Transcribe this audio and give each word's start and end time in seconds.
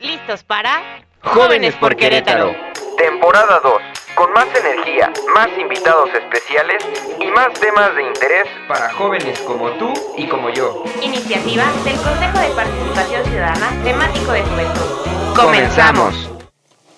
¿Listos 0.00 0.42
para? 0.44 1.04
Jóvenes 1.22 1.74
por 1.74 1.94
Querétaro. 1.94 2.54
Temporada 2.96 3.60
2. 3.62 3.72
Con 4.14 4.32
más 4.32 4.46
energía, 4.56 5.12
más 5.34 5.48
invitados 5.58 6.08
especiales 6.14 6.82
y 7.20 7.26
más 7.26 7.52
temas 7.60 7.94
de 7.94 8.02
interés 8.04 8.46
Para 8.66 8.92
jóvenes 8.92 9.38
como 9.40 9.70
tú 9.72 9.92
y 10.16 10.26
como 10.26 10.48
yo. 10.50 10.84
Iniciativa 11.02 11.64
del 11.84 11.96
Consejo 11.96 12.38
de 12.38 12.48
Participación 12.54 13.24
Ciudadana 13.26 13.84
temático 13.84 14.32
de 14.32 14.42
juventud. 14.42 15.36
¡Comenzamos! 15.36 16.30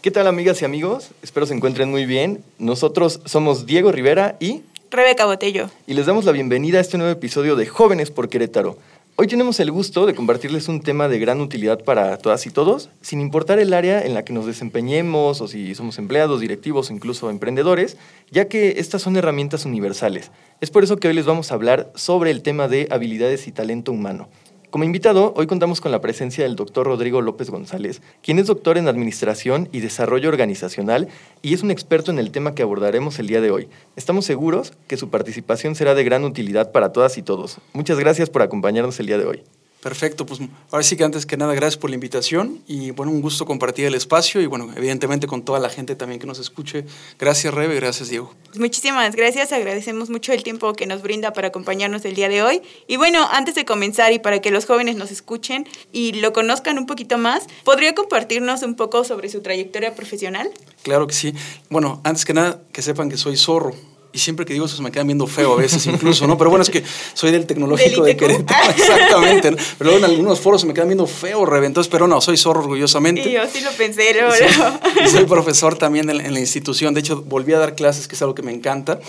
¿Qué 0.01 0.13
tal 0.13 0.29
amigas 0.29 0.63
y 0.63 0.65
amigos? 0.65 1.11
Espero 1.23 1.47
se 1.47 1.55
encuentren 1.55 1.91
muy 1.91 2.07
bien. 2.07 2.45
Nosotros 2.59 3.21
somos 3.25 3.67
Diego 3.67 3.91
Rivera 3.91 4.37
y, 4.39 4.63
Rebeca 4.93 5.25
Botello. 5.27 5.71
y 5.89 5.95
les 5.95 6.07
damos 6.07 6.25
la 6.25 6.33
bienvenida 6.33 6.79
a 6.79 6.81
este 6.81 6.99
nuevo 6.99 7.13
episodio 7.13 7.57
de 7.57 7.67
Jóvenes 7.67 8.13
por 8.13 8.29
Querétaro. 8.29 8.77
Hoy 9.15 9.27
tenemos 9.27 9.61
el 9.61 9.71
gusto 9.71 10.07
de 10.07 10.15
compartirles 10.15 10.69
un 10.69 10.81
tema 10.81 11.07
de 11.07 11.19
gran 11.19 11.43
utilidad 11.43 11.85
para 11.85 12.17
todas 12.17 12.47
y 12.47 12.51
todos, 12.51 12.89
sin 13.03 13.21
importar 13.21 13.59
el 13.59 13.75
área 13.75 14.01
en 14.01 14.15
la 14.15 14.25
que 14.25 14.33
nos 14.33 14.47
desempeñemos 14.47 15.43
o 15.43 15.49
si 15.49 15.75
somos 15.75 15.99
empleados, 15.99 16.41
directivos 16.41 16.89
o 16.89 16.95
incluso 16.95 17.29
emprendedores, 17.29 17.99
ya 18.31 18.49
que 18.49 18.77
estas 18.79 19.03
son 19.03 19.17
herramientas 19.17 19.67
universales. 19.67 20.31
Es 20.63 20.71
por 20.71 20.83
eso 20.83 20.97
que 20.97 21.09
hoy 21.09 21.15
les 21.15 21.27
vamos 21.27 21.53
a 21.53 21.57
hablar 21.57 21.93
sobre 21.95 22.31
el 22.31 22.41
tema 22.41 22.69
de 22.69 22.89
habilidades 22.91 23.47
y 23.49 23.53
talento 23.53 23.93
humano. 23.93 24.31
Como 24.73 24.85
invitado, 24.85 25.35
hoy 25.37 25.47
contamos 25.47 25.83
con 25.83 25.93
la 25.93 26.01
presencia 26.01 26.45
del 26.45 26.57
doctor 26.57 26.87
Rodrigo 26.87 27.21
López 27.21 27.51
González, 27.51 28.01
quien 28.23 28.39
es 28.39 28.47
doctor 28.47 28.79
en 28.79 28.89
Administración 28.89 29.69
y 29.71 29.81
Desarrollo 29.81 30.31
Organizacional 30.31 31.09
y 31.43 31.53
es 31.53 31.63
un 31.63 31.71
experto 31.71 32.11
en 32.11 32.19
el 32.19 32.31
tema 32.31 32.55
que 32.55 32.63
abordaremos 32.63 33.19
el 33.19 33.27
día 33.27 33.43
de 33.43 33.51
hoy. 33.51 33.69
Estamos 33.97 34.25
seguros 34.25 34.73
que 34.87 34.97
su 34.97 35.11
participación 35.11 35.75
será 35.75 35.95
de 35.95 36.05
gran 36.05 36.25
utilidad 36.25 36.73
para 36.73 36.91
todas 36.91 37.19
y 37.19 37.23
todos. 37.23 37.59
Muchas 37.75 37.99
gracias 37.99 38.31
por 38.31 38.41
acompañarnos 38.41 38.99
el 38.99 39.09
día 39.09 39.19
de 39.19 39.27
hoy. 39.27 39.43
Perfecto, 39.83 40.25
pues 40.25 40.39
ahora 40.71 40.85
sí 40.85 40.97
que 40.97 41.03
antes 41.03 41.27
que 41.27 41.37
nada, 41.37 41.55
gracias 41.55 41.77
por 41.77 41.91
la 41.91 41.95
invitación 41.95 42.63
y 42.69 42.93
bueno, 42.93 43.11
un 43.11 43.21
gusto 43.21 43.45
compartir 43.45 43.85
el 43.85 43.97
espacio 43.97 44.41
y 44.41 44.47
bueno, 44.47 44.71
evidentemente 44.77 45.27
con 45.27 45.45
toda 45.45 45.59
la 45.59 45.69
gente 45.69 45.97
también 45.97 46.21
que 46.21 46.27
nos 46.29 46.39
escuche. 46.39 46.85
Gracias 47.19 47.53
Rebe, 47.53 47.75
gracias 47.75 48.09
Diego. 48.09 48.33
Muchísimas 48.57 49.17
gracias, 49.17 49.53
agradecemos 49.53 50.09
mucho 50.09 50.33
el 50.33 50.45
tiempo 50.45 50.73
que 50.75 50.87
nos 50.87 51.03
brinda 51.03 51.33
para 51.33 51.49
acompañarnos 51.49 52.05
el 52.05 52.15
día 52.15 52.29
de 52.29 52.45
hoy. 52.45 52.63
Y 52.87 52.97
bueno, 52.97 53.27
antes 53.33 53.57
de 53.57 53.65
comenzar 53.65 54.13
y 54.13 54.21
para 54.21 54.41
que 54.41 54.53
los 54.53 54.67
jóvenes 54.67 54.95
nos 54.95 55.11
escuchen 55.11 55.67
y 55.91 56.13
lo 56.13 56.33
conozcan 56.33 56.79
un 56.79 56.87
poquito 56.87 57.19
más, 57.19 57.49
¿podría 57.65 57.93
compartirnos 57.93 58.63
un 58.63 58.77
poco 58.77 59.03
sobre 59.03 59.31
su 59.31 59.43
trayectoria 59.43 59.97
profesional? 59.97 60.49
Claro 60.85 61.09
que 61.09 61.15
sí. 61.15 61.35
Bueno, 61.71 62.01
antes 62.05 62.25
que 62.25 62.35
nada, 62.35 62.63
que 62.73 62.83
sepan 62.83 63.11
que 63.11 63.17
soy 63.17 63.37
zorro. 63.37 63.75
Y 64.13 64.19
siempre 64.19 64.45
que 64.45 64.53
digo 64.53 64.67
eso 64.67 64.77
se 64.77 64.83
me 64.83 64.91
quedan 64.91 65.07
viendo 65.07 65.27
feo 65.27 65.55
a 65.55 65.57
veces 65.57 65.87
incluso, 65.87 66.27
¿no? 66.27 66.37
Pero 66.37 66.51
bueno, 66.51 66.63
es 66.63 66.71
que 66.71 66.83
soy 67.15 67.31
del 67.31 67.47
tecnológico 67.47 68.03
¿Del 68.03 68.15
de? 68.15 68.17
Querétaro, 68.17 68.71
exactamente. 68.77 69.51
¿no? 69.51 69.57
Pero 69.79 69.91
luego 69.91 70.05
en 70.05 70.11
algunos 70.11 70.41
foros 70.41 70.61
se 70.61 70.67
me 70.67 70.75
quedan 70.75 70.89
viendo 70.89 71.07
feo. 71.07 71.43
Entonces, 71.65 71.91
pero 71.91 72.07
no, 72.07 72.21
soy 72.21 72.37
zorro 72.37 72.61
orgullosamente. 72.61 73.29
Y 73.29 73.33
yo 73.33 73.41
sí 73.53 73.61
lo 73.61 73.71
pensé, 73.73 74.13
luego, 74.13 74.33
Sí, 74.33 74.45
luego. 74.57 74.79
y 75.05 75.09
soy 75.09 75.25
profesor 75.25 75.77
también 75.77 76.11
en, 76.11 76.21
en 76.21 76.35
la 76.35 76.41
institución. 76.41 76.95
De 76.95 77.01
hecho, 77.01 77.23
volví 77.23 77.53
a 77.53 77.59
dar 77.59 77.75
clases, 77.75 78.09
que 78.09 78.15
es 78.15 78.23
algo 78.23 78.35
que 78.35 78.43
me 78.43 78.53
encanta. 78.53 79.01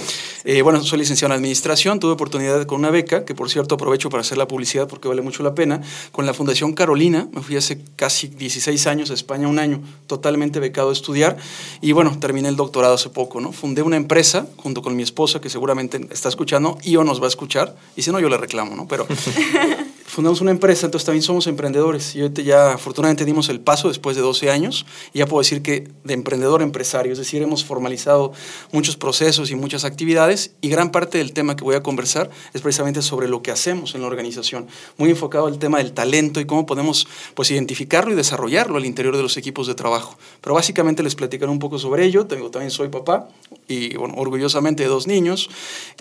Eh, 0.46 0.62
bueno, 0.62 0.84
soy 0.84 1.00
licenciado 1.00 1.34
en 1.34 1.38
administración. 1.38 2.00
Tuve 2.00 2.14
oportunidad 2.14 2.66
con 2.66 2.80
una 2.80 2.90
beca, 2.90 3.26
que 3.26 3.36
por 3.36 3.50
cierto 3.50 3.76
aprovecho 3.76 4.10
para 4.10 4.22
hacer 4.22 4.38
la 4.38 4.48
publicidad 4.48 4.88
porque 4.88 5.08
vale 5.08 5.22
mucho 5.22 5.44
la 5.44 5.54
pena, 5.56 5.82
con 6.12 6.26
la 6.26 6.34
Fundación 6.34 6.74
Carolina. 6.74 7.28
Me 7.34 7.42
fui 7.42 7.56
hace 7.56 7.80
casi 7.96 8.28
16 8.28 8.88
años 8.88 9.12
a 9.12 9.14
España, 9.14 9.48
un 9.48 9.60
año, 9.60 9.82
totalmente 10.08 10.60
becado 10.60 10.90
a 10.90 10.94
estudiar. 10.94 11.38
Y 11.82 11.92
bueno, 11.92 12.18
terminé 12.20 12.50
el 12.50 12.56
doctorado 12.56 12.96
hace 12.96 13.10
poco, 13.10 13.42
¿no? 13.42 13.52
Fundé 13.52 13.82
una 13.82 13.98
empresa 13.98 14.48
junto 14.58 14.82
con 14.82 14.93
mi 14.96 15.04
esposa, 15.04 15.42
que 15.42 15.50
seguramente 15.50 16.00
está 16.12 16.30
escuchando 16.30 16.78
y 16.84 16.96
o 16.96 17.04
nos 17.04 17.22
va 17.22 17.26
a 17.26 17.30
escuchar. 17.30 17.76
Y 17.96 18.02
si 18.02 18.12
no, 18.12 18.20
yo 18.20 18.30
le 18.30 18.38
reclamo, 18.38 18.76
¿no? 18.76 18.88
Pero 18.88 19.08
fundamos 20.14 20.42
una 20.42 20.52
empresa, 20.52 20.86
entonces 20.86 21.06
también 21.06 21.24
somos 21.24 21.48
emprendedores. 21.48 22.16
Y 22.16 22.22
ya 22.44 22.74
afortunadamente 22.74 23.26
dimos 23.26 23.50
el 23.50 23.60
paso 23.60 23.88
después 23.88 24.16
de 24.16 24.22
12 24.22 24.52
años. 24.52 24.86
Y 25.12 25.20
ya 25.20 25.26
puedo 25.26 25.42
decir 25.42 25.62
que 25.64 25.88
de 26.04 26.14
emprendedor 26.14 26.62
a 26.62 26.64
empresario, 26.64 27.12
es 27.12 27.18
decir, 27.18 27.42
hemos 27.42 27.66
formalizado 27.66 28.32
muchos 28.72 28.96
procesos 28.96 29.50
y 29.50 29.56
muchas 29.56 29.86
actividades. 29.86 30.52
Y 30.62 30.70
gran 30.70 30.92
parte 30.92 31.18
del 31.18 31.34
tema 31.34 31.56
que 31.56 31.64
voy 31.64 31.76
a 31.76 31.82
conversar 31.84 32.30
es 32.54 32.62
precisamente 32.62 33.02
sobre 33.02 33.28
lo 33.28 33.42
que 33.42 33.50
hacemos 33.52 33.96
en 33.96 34.02
la 34.02 34.08
organización, 34.08 34.68
muy 34.98 35.10
enfocado 35.10 35.48
al 35.48 35.58
tema 35.58 35.80
del 35.80 35.94
talento 35.94 36.40
y 36.40 36.46
cómo 36.46 36.66
podemos 36.66 37.08
pues 37.34 37.50
identificarlo 37.50 38.14
y 38.14 38.16
desarrollarlo 38.16 38.78
al 38.78 38.86
interior 38.86 39.18
de 39.18 39.24
los 39.24 39.36
equipos 39.38 39.66
de 39.68 39.74
trabajo. 39.76 40.18
Pero 40.42 40.54
básicamente 40.54 41.02
les 41.02 41.16
platicaré 41.16 41.52
un 41.52 41.60
poco 41.60 41.80
sobre 41.80 42.06
ello, 42.06 42.28
Tengo- 42.28 42.52
también 42.52 42.70
soy 42.72 42.90
papá 42.90 43.28
y 43.68 43.96
bueno, 43.98 44.14
orgullosamente 44.18 44.84
de 44.84 44.90
dos 44.90 45.08
niños. 45.08 45.50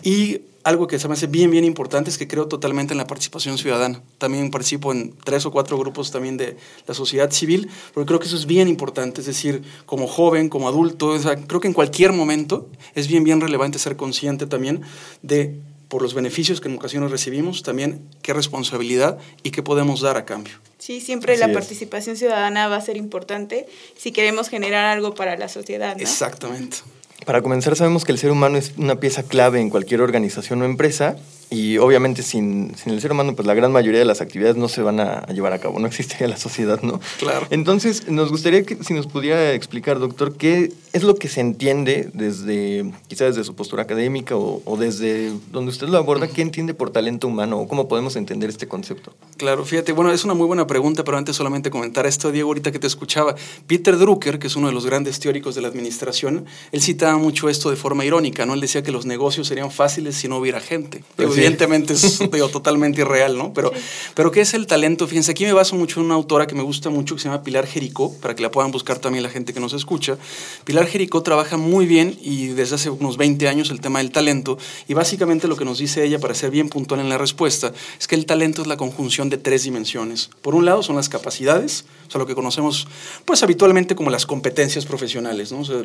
Y 0.02 0.40
algo 0.64 0.86
que 0.86 0.98
se 0.98 1.08
me 1.08 1.14
hace 1.14 1.26
bien, 1.26 1.50
bien 1.50 1.64
importante 1.64 2.10
es 2.10 2.18
que 2.18 2.28
creo 2.28 2.46
totalmente 2.46 2.94
en 2.94 2.98
la 2.98 3.06
participación 3.06 3.58
ciudadana. 3.58 4.02
También 4.18 4.50
participo 4.50 4.92
en 4.92 5.14
tres 5.24 5.44
o 5.46 5.50
cuatro 5.50 5.78
grupos 5.78 6.10
también 6.10 6.36
de 6.36 6.56
la 6.86 6.94
sociedad 6.94 7.30
civil, 7.30 7.68
porque 7.94 8.06
creo 8.06 8.20
que 8.20 8.26
eso 8.26 8.36
es 8.36 8.46
bien 8.46 8.68
importante. 8.68 9.20
Es 9.20 9.26
decir, 9.26 9.62
como 9.86 10.06
joven, 10.06 10.48
como 10.48 10.68
adulto, 10.68 11.08
o 11.08 11.18
sea, 11.18 11.36
creo 11.36 11.60
que 11.60 11.68
en 11.68 11.74
cualquier 11.74 12.12
momento 12.12 12.68
es 12.94 13.08
bien, 13.08 13.24
bien 13.24 13.40
relevante 13.40 13.78
ser 13.78 13.96
consciente 13.96 14.46
también 14.46 14.82
de, 15.22 15.58
por 15.88 16.02
los 16.02 16.14
beneficios 16.14 16.60
que 16.60 16.68
en 16.68 16.76
ocasiones 16.76 17.10
recibimos, 17.10 17.62
también 17.62 18.08
qué 18.22 18.32
responsabilidad 18.32 19.18
y 19.42 19.50
qué 19.50 19.62
podemos 19.62 20.00
dar 20.00 20.16
a 20.16 20.24
cambio. 20.24 20.54
Sí, 20.78 21.00
siempre 21.00 21.34
Así 21.34 21.40
la 21.40 21.46
es. 21.46 21.52
participación 21.52 22.16
ciudadana 22.16 22.66
va 22.68 22.76
a 22.76 22.80
ser 22.80 22.96
importante 22.96 23.66
si 23.96 24.10
queremos 24.10 24.48
generar 24.48 24.86
algo 24.86 25.14
para 25.14 25.36
la 25.36 25.48
sociedad, 25.48 25.96
¿no? 25.96 26.02
Exactamente. 26.02 26.78
Para 27.26 27.42
comenzar, 27.42 27.76
sabemos 27.76 28.04
que 28.04 28.12
el 28.12 28.18
ser 28.18 28.30
humano 28.30 28.58
es 28.58 28.72
una 28.76 28.96
pieza 28.96 29.22
clave 29.22 29.60
en 29.60 29.70
cualquier 29.70 30.00
organización 30.00 30.62
o 30.62 30.64
empresa 30.64 31.16
y 31.52 31.76
obviamente 31.76 32.22
sin, 32.22 32.74
sin 32.76 32.94
el 32.94 33.00
ser 33.02 33.12
humano, 33.12 33.34
pues 33.36 33.46
la 33.46 33.52
gran 33.52 33.70
mayoría 33.72 33.98
de 33.98 34.06
las 34.06 34.22
actividades 34.22 34.56
no 34.56 34.68
se 34.68 34.80
van 34.80 35.00
a, 35.00 35.26
llevar 35.26 35.52
a 35.52 35.58
cabo, 35.58 35.78
no 35.78 35.86
existiría 35.86 36.26
la 36.26 36.38
sociedad, 36.38 36.80
¿no? 36.82 36.98
Claro. 37.18 37.46
Entonces, 37.50 38.08
nos 38.08 38.30
gustaría 38.30 38.62
que 38.64 38.82
si 38.82 38.94
nos 38.94 39.06
pudiera 39.06 39.52
explicar, 39.52 39.98
doctor, 39.98 40.34
qué 40.36 40.72
es 40.94 41.02
lo 41.02 41.16
que 41.16 41.28
se 41.28 41.40
entiende 41.40 42.08
desde, 42.14 42.90
quizás 43.06 43.34
desde 43.34 43.44
su 43.44 43.54
postura 43.54 43.82
académica 43.82 44.34
o, 44.34 44.62
o 44.64 44.76
desde 44.78 45.30
donde 45.50 45.70
usted 45.70 45.88
lo 45.88 45.98
aborda, 45.98 46.26
qué 46.26 46.40
entiende 46.40 46.72
por 46.72 46.88
talento 46.88 47.28
humano 47.28 47.58
o 47.58 47.68
cómo 47.68 47.86
podemos 47.86 48.16
entender 48.16 48.48
este 48.48 48.66
concepto. 48.66 49.12
Claro, 49.36 49.66
fíjate, 49.66 49.92
bueno, 49.92 50.10
es 50.10 50.24
una 50.24 50.32
muy 50.32 50.46
buena 50.46 50.66
pregunta, 50.66 51.04
pero 51.04 51.18
antes 51.18 51.36
solamente 51.36 51.70
comentar 51.70 52.06
esto, 52.06 52.32
Diego, 52.32 52.48
ahorita 52.48 52.72
que 52.72 52.78
te 52.78 52.86
escuchaba. 52.86 53.34
Peter 53.66 53.98
Drucker, 53.98 54.38
que 54.38 54.46
es 54.46 54.56
uno 54.56 54.68
de 54.68 54.72
los 54.72 54.86
grandes 54.86 55.20
teóricos 55.20 55.54
de 55.54 55.60
la 55.60 55.68
administración, 55.68 56.46
él 56.72 56.80
citaba 56.80 57.18
mucho 57.18 57.50
esto 57.50 57.68
de 57.68 57.76
forma 57.76 58.06
irónica, 58.06 58.46
¿no? 58.46 58.54
Él 58.54 58.60
decía 58.62 58.82
que 58.82 58.90
los 58.90 59.04
negocios 59.04 59.48
serían 59.48 59.70
fáciles 59.70 60.16
si 60.16 60.28
no 60.28 60.38
hubiera 60.38 60.60
gente. 60.60 61.04
Sí. 61.18 61.41
Evidentemente 61.42 61.92
es 61.92 62.18
digo, 62.30 62.48
totalmente 62.48 63.00
irreal, 63.00 63.36
¿no? 63.36 63.52
Pero, 63.52 63.72
pero 64.14 64.30
¿qué 64.30 64.40
es 64.40 64.54
el 64.54 64.66
talento? 64.66 65.06
Fíjense, 65.06 65.32
aquí 65.32 65.44
me 65.44 65.52
baso 65.52 65.76
mucho 65.76 66.00
en 66.00 66.06
una 66.06 66.14
autora 66.14 66.46
que 66.46 66.54
me 66.54 66.62
gusta 66.62 66.90
mucho, 66.90 67.14
que 67.14 67.22
se 67.22 67.28
llama 67.28 67.42
Pilar 67.42 67.66
Jericó, 67.66 68.14
para 68.20 68.34
que 68.34 68.42
la 68.42 68.50
puedan 68.50 68.70
buscar 68.70 68.98
también 68.98 69.22
la 69.22 69.30
gente 69.30 69.52
que 69.52 69.60
nos 69.60 69.72
escucha. 69.72 70.16
Pilar 70.64 70.86
Jericó 70.86 71.22
trabaja 71.22 71.56
muy 71.56 71.86
bien 71.86 72.18
y 72.22 72.48
desde 72.48 72.76
hace 72.76 72.90
unos 72.90 73.16
20 73.16 73.48
años 73.48 73.70
el 73.70 73.80
tema 73.80 73.98
del 73.98 74.10
talento, 74.10 74.58
y 74.88 74.94
básicamente 74.94 75.48
lo 75.48 75.56
que 75.56 75.64
nos 75.64 75.78
dice 75.78 76.04
ella, 76.04 76.18
para 76.18 76.34
ser 76.34 76.50
bien 76.50 76.68
puntual 76.68 77.00
en 77.00 77.08
la 77.08 77.18
respuesta, 77.18 77.72
es 77.98 78.06
que 78.06 78.14
el 78.14 78.26
talento 78.26 78.62
es 78.62 78.68
la 78.68 78.76
conjunción 78.76 79.30
de 79.30 79.38
tres 79.38 79.64
dimensiones. 79.64 80.30
Por 80.42 80.54
un 80.54 80.64
lado 80.64 80.82
son 80.82 80.96
las 80.96 81.08
capacidades, 81.08 81.84
o 82.08 82.10
sea, 82.10 82.18
lo 82.18 82.26
que 82.26 82.34
conocemos 82.34 82.86
pues 83.24 83.42
habitualmente 83.42 83.94
como 83.94 84.10
las 84.10 84.26
competencias 84.26 84.84
profesionales, 84.84 85.52
¿no? 85.52 85.60
O 85.60 85.64
sea, 85.64 85.82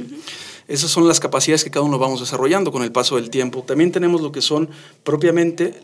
esas 0.68 0.92
son 0.92 1.08
las 1.08 1.20
capacidades 1.20 1.64
que 1.64 1.72
cada 1.72 1.86
uno 1.86 1.98
vamos 1.98 2.20
desarrollando 2.20 2.72
con 2.72 2.84
el 2.84 2.92
paso 2.92 3.16
del 3.16 3.30
tiempo. 3.30 3.64
También 3.64 3.92
tenemos 3.92 4.22
lo 4.22 4.32
que 4.32 4.42
son 4.42 4.70
propiamente 5.04 5.37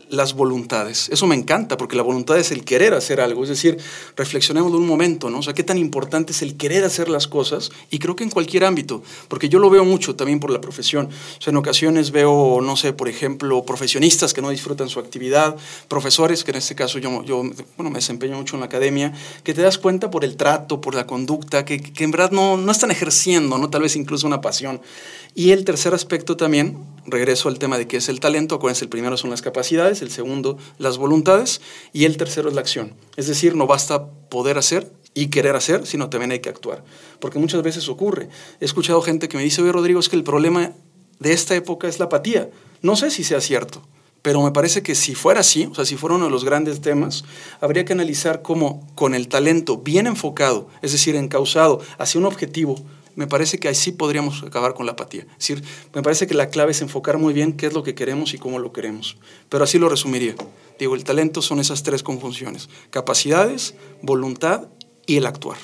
las 0.09 0.33
voluntades. 0.33 1.09
Eso 1.09 1.27
me 1.27 1.35
encanta 1.35 1.77
porque 1.77 1.95
la 1.95 2.01
voluntad 2.01 2.37
es 2.39 2.51
el 2.51 2.63
querer 2.63 2.93
hacer 2.93 3.21
algo, 3.21 3.43
es 3.43 3.49
decir, 3.49 3.77
reflexionemos 4.15 4.71
un 4.71 4.87
momento, 4.87 5.29
¿no? 5.29 5.39
O 5.39 5.43
sea, 5.43 5.53
qué 5.53 5.63
tan 5.63 5.77
importante 5.77 6.31
es 6.31 6.41
el 6.41 6.57
querer 6.57 6.83
hacer 6.83 7.07
las 7.07 7.27
cosas 7.27 7.71
y 7.91 7.99
creo 7.99 8.15
que 8.15 8.23
en 8.23 8.31
cualquier 8.31 8.65
ámbito, 8.65 9.03
porque 9.27 9.49
yo 9.49 9.59
lo 9.59 9.69
veo 9.69 9.85
mucho 9.85 10.15
también 10.15 10.39
por 10.39 10.49
la 10.49 10.59
profesión. 10.59 11.09
O 11.37 11.41
sea, 11.41 11.51
en 11.51 11.57
ocasiones 11.57 12.11
veo, 12.11 12.61
no 12.61 12.75
sé, 12.75 12.93
por 12.93 13.09
ejemplo, 13.09 13.63
profesionistas 13.63 14.33
que 14.33 14.41
no 14.41 14.49
disfrutan 14.49 14.89
su 14.89 14.99
actividad, 14.99 15.55
profesores, 15.87 16.43
que 16.43 16.51
en 16.51 16.57
este 16.57 16.73
caso 16.73 16.97
yo, 16.97 17.23
yo 17.23 17.43
bueno, 17.77 17.91
me 17.91 17.99
desempeño 17.99 18.37
mucho 18.37 18.55
en 18.55 18.61
la 18.61 18.65
academia, 18.65 19.13
que 19.43 19.53
te 19.53 19.61
das 19.61 19.77
cuenta 19.77 20.09
por 20.09 20.25
el 20.25 20.35
trato, 20.35 20.81
por 20.81 20.95
la 20.95 21.05
conducta, 21.05 21.63
que, 21.63 21.79
que 21.79 22.03
en 22.03 22.11
verdad 22.11 22.31
no, 22.31 22.57
no 22.57 22.71
están 22.71 22.89
ejerciendo, 22.89 23.57
¿no? 23.59 23.69
Tal 23.69 23.83
vez 23.83 23.95
incluso 23.95 24.25
una 24.25 24.41
pasión. 24.41 24.81
Y 25.35 25.51
el 25.51 25.63
tercer 25.63 25.93
aspecto 25.93 26.37
también, 26.37 26.77
regreso 27.05 27.49
al 27.49 27.59
tema 27.59 27.77
de 27.77 27.87
qué 27.87 27.97
es 27.97 28.09
el 28.09 28.19
talento, 28.19 28.55
acuérdense, 28.55 28.85
el 28.85 28.89
primero 28.89 29.17
son 29.17 29.29
las 29.29 29.41
capacidades, 29.41 30.01
el 30.01 30.11
segundo 30.11 30.57
las 30.77 30.97
voluntades 30.97 31.61
y 31.91 32.05
el 32.05 32.17
tercero 32.17 32.49
es 32.49 32.55
la 32.55 32.61
acción. 32.61 32.95
Es 33.15 33.27
decir, 33.27 33.55
no 33.55 33.67
basta 33.67 34.07
poder 34.29 34.57
hacer 34.57 34.91
y 35.13 35.27
querer 35.27 35.55
hacer, 35.55 35.85
sino 35.85 36.09
también 36.09 36.31
hay 36.31 36.39
que 36.39 36.49
actuar. 36.49 36.83
Porque 37.19 37.39
muchas 37.39 37.61
veces 37.61 37.87
ocurre. 37.89 38.29
He 38.59 38.65
escuchado 38.65 39.01
gente 39.01 39.27
que 39.29 39.37
me 39.37 39.43
dice, 39.43 39.61
oye 39.61 39.71
Rodrigo, 39.71 39.99
es 39.99 40.09
que 40.09 40.15
el 40.15 40.23
problema 40.23 40.73
de 41.19 41.33
esta 41.33 41.55
época 41.55 41.87
es 41.87 41.99
la 41.99 42.05
apatía. 42.05 42.49
No 42.81 42.95
sé 42.95 43.11
si 43.11 43.23
sea 43.23 43.41
cierto, 43.41 43.81
pero 44.21 44.41
me 44.41 44.51
parece 44.51 44.81
que 44.81 44.95
si 44.95 45.15
fuera 45.15 45.41
así, 45.41 45.67
o 45.69 45.75
sea, 45.75 45.85
si 45.85 45.97
fuera 45.97 46.15
uno 46.15 46.25
de 46.25 46.31
los 46.31 46.45
grandes 46.45 46.81
temas, 46.81 47.25
habría 47.61 47.85
que 47.85 47.93
analizar 47.93 48.41
cómo 48.41 48.87
con 48.95 49.13
el 49.15 49.27
talento 49.27 49.77
bien 49.77 50.07
enfocado, 50.07 50.69
es 50.81 50.93
decir, 50.93 51.15
encausado 51.15 51.81
hacia 51.97 52.19
un 52.19 52.25
objetivo, 52.25 52.75
me 53.15 53.27
parece 53.27 53.59
que 53.59 53.67
así 53.67 53.91
podríamos 53.91 54.43
acabar 54.43 54.73
con 54.73 54.85
la 54.85 54.93
apatía. 54.93 55.21
Es 55.31 55.47
decir, 55.47 55.63
me 55.93 56.01
parece 56.01 56.27
que 56.27 56.33
la 56.33 56.49
clave 56.49 56.71
es 56.71 56.81
enfocar 56.81 57.17
muy 57.17 57.33
bien 57.33 57.53
qué 57.53 57.67
es 57.67 57.73
lo 57.73 57.83
que 57.83 57.95
queremos 57.95 58.33
y 58.33 58.37
cómo 58.37 58.59
lo 58.59 58.73
queremos. 58.73 59.17
Pero 59.49 59.63
así 59.63 59.79
lo 59.79 59.89
resumiría. 59.89 60.35
Digo, 60.79 60.95
el 60.95 61.03
talento 61.03 61.41
son 61.41 61.59
esas 61.59 61.83
tres 61.83 62.03
conjunciones, 62.03 62.69
capacidades, 62.89 63.75
voluntad 64.01 64.67
y 65.05 65.17
el 65.17 65.25
actuar. 65.25 65.57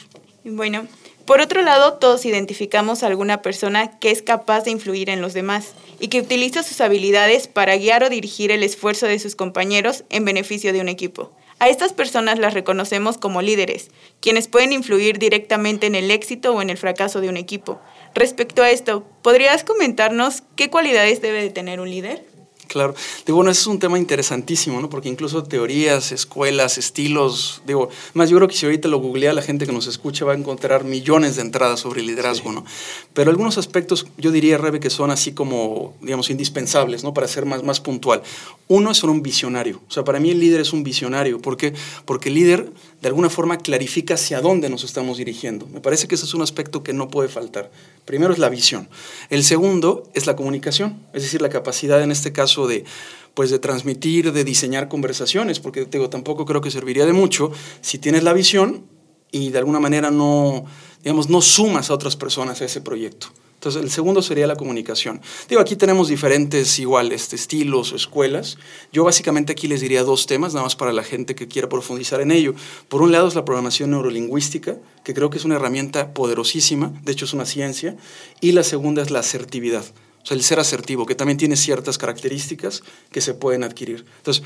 Bueno, 0.44 0.88
por 1.25 1.42
otro 1.42 1.62
lado, 1.62 1.94
todos 1.94 2.25
identificamos 2.25 3.04
a 3.04 3.07
alguna 3.07 3.42
persona 3.42 4.00
que 4.00 4.10
es 4.12 4.22
capaz 4.22 4.63
de 4.63 4.72
influir 4.72 5.10
en 5.10 5.22
los 5.22 5.34
demás 5.34 5.74
y 6.00 6.07
que 6.07 6.22
utiliza 6.22 6.63
sus 6.63 6.81
habilidades 6.81 7.48
para 7.48 7.78
guiar 7.78 8.04
o 8.04 8.10
dirigir 8.10 8.51
el 8.51 8.63
esfuerzo 8.63 9.06
de 9.06 9.19
sus 9.19 9.36
compañeros 9.36 10.06
en 10.10 10.25
beneficio 10.25 10.74
de 10.74 10.81
un 10.81 10.90
equipo. 10.90 11.31
A 11.59 11.67
estas 11.67 11.91
personas 11.91 12.39
las 12.39 12.53
reconocemos 12.53 13.17
como 13.17 13.41
líderes, 13.41 13.91
quienes 14.21 14.47
pueden 14.47 14.71
influir 14.71 15.19
directamente 15.19 15.88
en 15.88 15.95
el 15.95 16.09
éxito 16.09 16.53
o 16.53 16.61
en 16.61 16.69
el 16.69 16.77
fracaso 16.77 17.19
de 17.19 17.27
un 17.27 17.35
equipo. 17.35 17.81
Respecto 18.15 18.63
a 18.63 18.69
esto, 18.69 19.03
¿podrías 19.21 19.65
comentarnos 19.65 20.44
qué 20.56 20.69
cualidades 20.69 21.21
debe 21.21 21.41
de 21.41 21.50
tener 21.50 21.81
un 21.81 21.89
líder? 21.89 22.28
Claro. 22.69 22.94
Digo, 23.25 23.38
bueno, 23.38 23.50
ese 23.50 23.62
es 23.62 23.68
un 23.68 23.80
tema 23.80 23.98
interesantísimo, 23.98 24.80
¿no? 24.80 24.92
Porque 24.92 25.10
incluso 25.10 25.42
teorías, 25.42 26.12
escuelas, 26.12 26.77
estilos, 26.77 27.63
digo, 27.66 27.89
más 28.13 28.30
yo 28.30 28.38
creo 28.38 28.48
que 28.48 28.56
si 28.56 28.68
ahorita 28.68 28.88
lo 28.88 29.00
googlea 29.00 29.33
la 29.33 29.42
gente 29.42 29.66
que 29.66 29.71
nos 29.71 29.88
escucha 29.88 30.24
va 30.24 30.33
a 30.33 30.36
encontrar 30.36 30.83
millones 30.83 31.36
de 31.36 31.42
entradas 31.42 31.80
sobre 31.80 32.04
liderazgo, 32.04 32.51
¿no? 32.51 32.63
Pero 33.13 33.31
algunos 33.31 33.57
aspectos 33.57 34.06
yo 34.18 34.30
diría, 34.30 34.60
Rebe, 34.60 34.80
que 34.80 34.92
son 34.92 35.10
así 35.10 35.31
como, 35.31 35.95
digamos, 36.01 36.30
indispensables, 36.30 37.04
¿no? 37.04 37.12
Para 37.12 37.27
ser 37.27 37.48
más, 37.48 37.63
más 37.63 37.80
puntual. 37.80 38.21
Uno 38.68 38.92
es 38.92 39.00
ser 39.00 39.10
un 39.10 39.24
visionario. 39.24 39.81
O 39.88 39.92
sea, 39.92 40.04
para 40.04 40.19
mí 40.19 40.30
el 40.30 40.39
líder 40.39 40.62
es 40.62 40.72
un 40.72 40.83
visionario. 40.83 41.42
¿Por 41.42 41.57
qué? 41.57 41.74
Porque 42.06 42.30
el 42.30 42.36
líder 42.36 42.72
de 43.01 43.07
alguna 43.07 43.30
forma 43.30 43.57
clarifica 43.57 44.16
hacia 44.16 44.42
dónde 44.42 44.69
nos 44.69 44.84
estamos 44.84 45.18
dirigiendo. 45.18 45.68
Me 45.68 45.80
parece 45.80 46.07
que 46.07 46.16
ese 46.16 46.25
es 46.25 46.34
un 46.34 46.42
aspecto 46.42 46.84
que 46.84 46.94
no 46.94 47.10
puede 47.10 47.30
faltar. 47.30 47.72
Primero 48.06 48.34
es 48.34 48.40
la 48.40 48.50
visión. 48.50 48.90
El 49.30 49.44
segundo 49.44 50.10
es 50.13 50.28
la 50.28 50.36
comunicación, 50.36 51.01
es 51.13 51.24
decir, 51.24 51.42
la 51.42 51.50
capacidad 51.50 52.01
en 52.01 52.12
este 52.12 52.31
caso 52.31 52.68
de 52.68 52.84
pues 53.34 53.51
de 53.51 53.60
transmitir, 53.60 54.34
de 54.34 54.44
diseñar 54.44 54.90
conversaciones, 54.90 55.62
porque 55.62 55.86
digo, 55.86 56.10
tampoco 56.10 56.46
creo 56.46 56.60
que 56.60 56.72
serviría 56.72 57.06
de 57.06 57.13
mucho 57.13 57.51
si 57.80 57.98
tienes 57.98 58.24
la 58.24 58.34
visión 58.34 58.86
y 59.31 59.51
de 59.51 59.60
alguna 59.60 59.80
manera 59.80 60.12
no, 60.12 60.66
digamos, 61.04 61.30
no 61.30 61.42
sumas 61.42 61.90
a 61.90 61.94
otras 61.94 62.18
personas 62.18 62.62
a 62.62 62.66
ese 62.66 62.81
proyecto. 62.81 63.28
Entonces, 63.59 63.83
el 63.83 63.91
segundo 63.91 64.21
sería 64.21 64.47
la 64.47 64.56
comunicación. 64.56 65.19
Digo, 65.50 65.59
aquí 65.59 65.75
tenemos 65.75 66.07
diferentes 66.07 66.79
igual 66.79 67.11
este, 67.11 67.35
estilos 67.35 67.91
o 67.91 67.97
escuelas. 67.97 68.57
Yo 68.94 69.03
básicamente 69.03 69.51
aquí 69.51 69.67
les 69.67 69.81
diría 69.81 70.06
dos 70.06 70.27
temas, 70.27 70.53
nada 70.53 70.63
más 70.63 70.77
para 70.77 70.94
la 70.94 71.03
gente 71.03 71.35
que 71.35 71.50
quiera 71.50 71.67
profundizar 71.67 72.21
en 72.21 72.31
ello. 72.31 72.53
Por 72.88 73.01
un 73.01 73.11
lado 73.11 73.27
es 73.27 73.35
la 73.35 73.44
programación 73.44 73.91
neurolingüística, 73.91 74.77
que 75.03 75.13
creo 75.13 75.29
que 75.29 75.39
es 75.39 75.44
una 75.44 75.57
herramienta 75.57 76.13
poderosísima, 76.13 76.94
de 77.03 77.11
hecho 77.11 77.25
es 77.25 77.33
una 77.33 77.45
ciencia, 77.45 77.97
y 78.39 78.53
la 78.53 78.63
segunda 78.63 79.01
es 79.01 79.11
la 79.11 79.19
asertividad, 79.19 79.83
o 80.23 80.25
sea, 80.25 80.38
el 80.38 80.44
ser 80.44 80.62
asertivo, 80.62 81.05
que 81.05 81.15
también 81.15 81.38
tiene 81.38 81.57
ciertas 81.57 81.97
características 81.97 82.81
que 83.12 83.19
se 83.19 83.33
pueden 83.33 83.65
adquirir. 83.65 84.05
Entonces, 84.19 84.41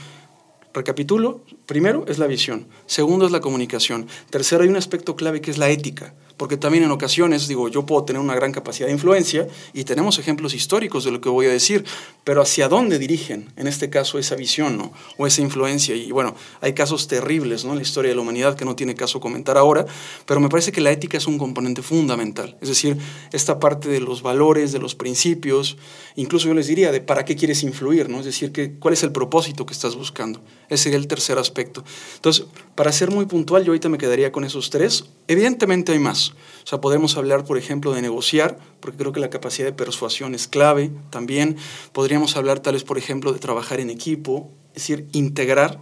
recapitulo, 0.73 1.43
primero 1.67 2.03
es 2.07 2.17
la 2.17 2.25
visión, 2.25 2.67
segundo 2.87 3.27
es 3.27 3.31
la 3.31 3.41
comunicación, 3.41 4.07
tercero 4.31 4.63
hay 4.63 4.69
un 4.69 4.75
aspecto 4.75 5.15
clave 5.15 5.39
que 5.39 5.51
es 5.51 5.59
la 5.59 5.69
ética 5.69 6.15
porque 6.43 6.57
también 6.57 6.83
en 6.83 6.91
ocasiones, 6.91 7.47
digo, 7.47 7.69
yo 7.69 7.85
puedo 7.85 8.03
tener 8.03 8.21
una 8.21 8.35
gran 8.35 8.51
capacidad 8.51 8.87
de 8.87 8.91
influencia 8.91 9.47
y 9.71 9.85
tenemos 9.85 10.19
ejemplos 10.19 10.53
históricos 10.53 11.05
de 11.05 11.11
lo 11.11 11.21
que 11.21 11.29
voy 11.29 11.45
a 11.45 11.49
decir, 11.49 11.85
pero 12.25 12.41
hacia 12.41 12.67
dónde 12.67 12.99
dirigen, 12.99 13.53
en 13.55 13.65
este 13.65 13.89
caso, 13.89 14.19
esa 14.19 14.35
visión 14.35 14.77
¿no? 14.77 14.91
o 15.17 15.25
esa 15.25 15.41
influencia. 15.41 15.95
Y 15.95 16.11
bueno, 16.11 16.35
hay 16.59 16.73
casos 16.73 17.07
terribles 17.07 17.63
¿no? 17.63 17.71
en 17.71 17.77
la 17.77 17.81
historia 17.81 18.09
de 18.09 18.15
la 18.15 18.23
humanidad 18.23 18.57
que 18.57 18.65
no 18.65 18.75
tiene 18.75 18.93
caso 18.93 19.21
comentar 19.21 19.57
ahora, 19.57 19.85
pero 20.25 20.41
me 20.41 20.49
parece 20.49 20.73
que 20.73 20.81
la 20.81 20.91
ética 20.91 21.17
es 21.17 21.27
un 21.27 21.37
componente 21.37 21.81
fundamental, 21.81 22.57
es 22.59 22.67
decir, 22.67 22.97
esta 23.31 23.57
parte 23.57 23.87
de 23.87 24.01
los 24.01 24.21
valores, 24.21 24.73
de 24.73 24.79
los 24.79 24.95
principios, 24.95 25.77
incluso 26.17 26.49
yo 26.49 26.53
les 26.55 26.67
diría 26.67 26.91
de 26.91 26.99
para 26.99 27.23
qué 27.23 27.37
quieres 27.37 27.63
influir, 27.63 28.09
¿no? 28.09 28.19
es 28.19 28.25
decir, 28.25 28.51
que, 28.51 28.73
cuál 28.73 28.95
es 28.95 29.03
el 29.03 29.13
propósito 29.13 29.65
que 29.65 29.71
estás 29.71 29.95
buscando. 29.95 30.41
Ese 30.67 30.83
sería 30.83 30.97
el 30.97 31.07
tercer 31.07 31.37
aspecto. 31.37 31.85
Entonces, 32.15 32.47
para 32.75 32.91
ser 32.91 33.11
muy 33.11 33.27
puntual, 33.27 33.63
yo 33.63 33.71
ahorita 33.71 33.87
me 33.87 33.97
quedaría 33.97 34.33
con 34.33 34.43
esos 34.43 34.69
tres. 34.69 35.05
Evidentemente 35.27 35.91
hay 35.91 35.99
más. 35.99 36.33
O 36.63 36.67
sea, 36.67 36.81
podemos 36.81 37.17
hablar, 37.17 37.45
por 37.45 37.57
ejemplo, 37.57 37.93
de 37.93 38.01
negociar, 38.01 38.57
porque 38.79 38.97
creo 38.97 39.11
que 39.11 39.19
la 39.19 39.29
capacidad 39.29 39.67
de 39.67 39.73
persuasión 39.73 40.35
es 40.35 40.47
clave 40.47 40.91
también. 41.09 41.57
Podríamos 41.91 42.35
hablar, 42.37 42.59
tal 42.59 42.73
vez, 42.73 42.83
por 42.83 42.97
ejemplo, 42.97 43.33
de 43.33 43.39
trabajar 43.39 43.79
en 43.79 43.89
equipo, 43.89 44.49
es 44.69 44.87
decir, 44.87 45.07
integrar, 45.11 45.79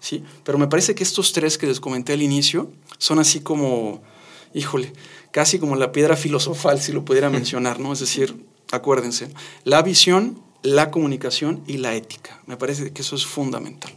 ¿sí? 0.00 0.24
Pero 0.44 0.58
me 0.58 0.68
parece 0.68 0.94
que 0.94 1.04
estos 1.04 1.32
tres 1.32 1.58
que 1.58 1.66
les 1.66 1.80
comenté 1.80 2.12
al 2.12 2.22
inicio 2.22 2.70
son 2.98 3.18
así 3.18 3.40
como, 3.40 4.02
híjole, 4.54 4.92
casi 5.30 5.58
como 5.58 5.76
la 5.76 5.92
piedra 5.92 6.16
filosofal, 6.16 6.80
si 6.80 6.92
lo 6.92 7.04
pudiera 7.04 7.30
mencionar, 7.38 7.80
¿no? 7.80 7.92
Es 7.92 8.00
decir, 8.00 8.44
acuérdense, 8.70 9.28
la 9.64 9.82
visión, 9.82 10.42
la 10.62 10.90
comunicación 10.90 11.62
y 11.66 11.78
la 11.78 11.94
ética. 11.94 12.40
Me 12.46 12.56
parece 12.56 12.92
que 12.92 13.02
eso 13.02 13.16
es 13.16 13.26
fundamental. 13.26 13.92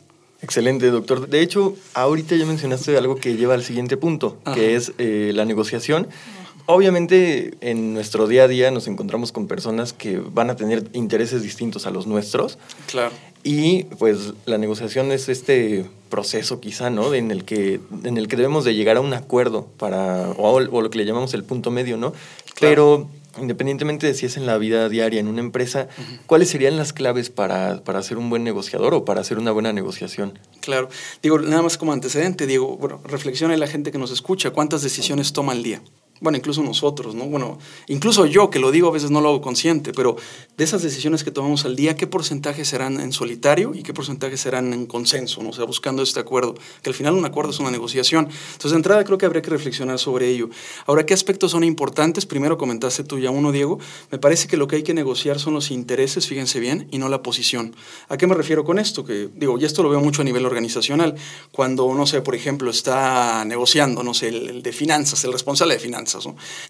Excelente, 0.46 0.92
doctor. 0.92 1.28
De 1.28 1.42
hecho, 1.42 1.76
ahorita 1.96 2.36
ya 2.36 2.46
mencionaste 2.46 2.96
algo 2.96 3.16
que 3.16 3.36
lleva 3.36 3.56
al 3.56 3.64
siguiente 3.64 3.98
punto, 3.98 4.38
que 4.54 4.76
es 4.76 4.94
eh, 5.00 5.32
la 5.34 5.44
negociación. 5.44 6.08
Obviamente, 6.68 7.56
en 7.62 7.96
nuestro 7.96 8.28
día 8.28 8.44
a 8.44 8.48
día 8.48 8.70
nos 8.70 8.88
encontramos 8.88 9.32
con 9.32 9.48
personas 9.48 9.92
que 9.92 10.20
van 10.20 10.52
a 10.52 10.56
tener 10.56 10.88
intereses 10.94 11.42
distintos 11.42 11.88
a 11.88 11.90
los 11.90 12.06
nuestros. 12.06 12.60
Claro. 12.86 13.12
Y 13.44 13.86
pues 13.98 14.34
la 14.46 14.60
negociación 14.60 15.12
es 15.12 15.30
este 15.30 15.90
proceso 16.12 16.60
quizá, 16.60 16.92
¿no? 16.92 17.16
En 17.16 17.32
el 17.32 17.44
que, 17.44 17.80
en 18.04 18.18
el 18.18 18.28
que 18.28 18.36
debemos 18.36 18.66
de 18.66 18.76
llegar 18.76 18.98
a 18.98 19.02
un 19.02 19.16
acuerdo 19.16 19.66
para, 19.80 20.30
o, 20.38 20.60
lo 20.60 20.90
que 20.92 21.00
le 21.00 21.06
llamamos 21.06 21.34
el 21.34 21.44
punto 21.44 21.72
medio, 21.72 21.98
¿no? 21.98 22.14
Pero 22.60 23.10
independientemente 23.38 24.08
de 24.08 24.14
si 24.14 24.26
es 24.26 24.38
en 24.38 24.46
la 24.46 24.58
vida 24.58 24.90
diaria, 24.90 25.20
en 25.20 25.28
una 25.28 25.42
empresa, 25.42 25.88
¿cuáles 26.26 26.50
serían 26.50 26.78
las 26.78 26.94
claves 26.94 27.30
para, 27.30 27.84
para, 27.84 28.02
ser 28.02 28.18
un 28.18 28.30
buen 28.30 28.44
negociador 28.44 28.94
o 28.94 29.06
para 29.06 29.22
hacer 29.22 29.38
una 29.38 29.52
buena 29.52 29.74
negociación? 29.74 30.40
Claro. 30.62 30.90
Digo, 31.22 31.40
nada 31.40 31.62
más 31.62 31.78
como 31.78 31.94
antecedente, 31.94 32.48
digo, 32.48 32.78
bueno, 32.78 33.02
reflexiona 33.04 33.56
la 33.58 33.68
gente 33.68 33.92
que 33.92 33.98
nos 33.98 34.12
escucha, 34.12 34.52
¿cuántas 34.52 34.82
decisiones 34.82 35.34
toma 35.34 35.52
al 35.52 35.64
día? 35.64 35.82
Bueno, 36.22 36.38
incluso 36.38 36.64
nosotros, 36.64 37.14
¿no? 37.14 37.26
Bueno, 37.26 37.60
incluso 37.88 38.26
yo 38.26 38.50
que 38.50 38.58
lo 38.58 38.72
digo 38.72 38.88
a 38.88 38.92
veces 38.92 39.12
no 39.12 39.20
lo 39.20 39.30
hago 39.30 39.42
consciente, 39.42 39.92
pero 39.92 40.16
de 40.56 40.64
esas 40.64 40.82
decisiones 40.82 41.26
que 41.26 41.32
tomamos 41.32 41.66
al 41.66 41.76
día, 41.76 41.98
¿qué 41.98 42.08
porcentaje 42.08 42.64
serán 42.64 43.02
en 43.02 43.12
solitario 43.12 43.74
y 43.76 43.84
qué 43.84 43.94
porcentaje 43.94 44.38
serán 44.38 44.72
en 44.72 44.86
consenso, 44.86 45.44
¿no? 45.44 45.50
O 45.50 45.54
sea, 45.54 45.66
buscando 45.66 46.02
este 46.02 46.22
acuerdo, 46.22 46.56
que 46.82 46.90
al 46.90 46.94
final 46.94 47.16
un 47.16 47.26
acuerdo 47.26 47.52
es 47.52 47.60
una 47.60 47.70
negociación. 47.70 48.30
Entonces, 48.30 48.72
de 48.72 48.78
entrada 48.78 49.04
creo 49.04 49.18
que 49.18 49.26
habría 49.26 49.42
que 49.42 49.50
reflexionar 49.50 50.00
sobre 50.00 50.30
ello. 50.30 50.50
Ahora, 50.86 51.06
¿qué 51.06 51.14
aspectos 51.14 51.52
son 51.52 51.66
importantes? 51.66 52.26
Primero 52.26 52.58
comentaste 52.58 53.04
tú 53.04 53.20
ya 53.20 53.30
uno, 53.30 53.52
Diego. 53.52 53.80
Me 54.10 54.18
parece 54.18 54.48
que 54.48 54.56
lo 54.56 54.68
que 54.70 54.78
hay 54.78 54.84
que 54.84 54.94
negociar 54.94 55.40
son 55.40 55.54
los 55.54 55.70
intereses, 55.70 56.28
fíjense 56.28 56.62
bien, 56.62 56.88
y 56.92 56.98
no 56.98 57.10
la 57.10 57.24
posición. 57.24 57.76
¿A 58.08 58.16
qué 58.16 58.26
me 58.26 58.36
refiero 58.36 58.64
con 58.64 58.80
esto? 58.80 59.04
Que 59.04 59.28
digo, 59.36 59.60
y 59.60 59.66
esto 59.66 59.84
lo 59.84 59.90
veo 59.90 60.00
mucho 60.00 60.22
a 60.22 60.26
nivel 60.26 60.46
organizacional. 60.46 61.16
Cuando, 61.52 61.94
no 61.94 62.08
sé, 62.08 62.22
por 62.22 62.36
ejemplo, 62.36 62.72
está 62.72 63.44
negociando, 63.44 64.02
no 64.02 64.14
sé, 64.14 64.30
el 64.30 64.64
de 64.64 64.72
finanzas, 64.72 65.24
el 65.26 65.34
responsable 65.34 65.74
de 65.74 65.80
finanzas, 65.82 66.05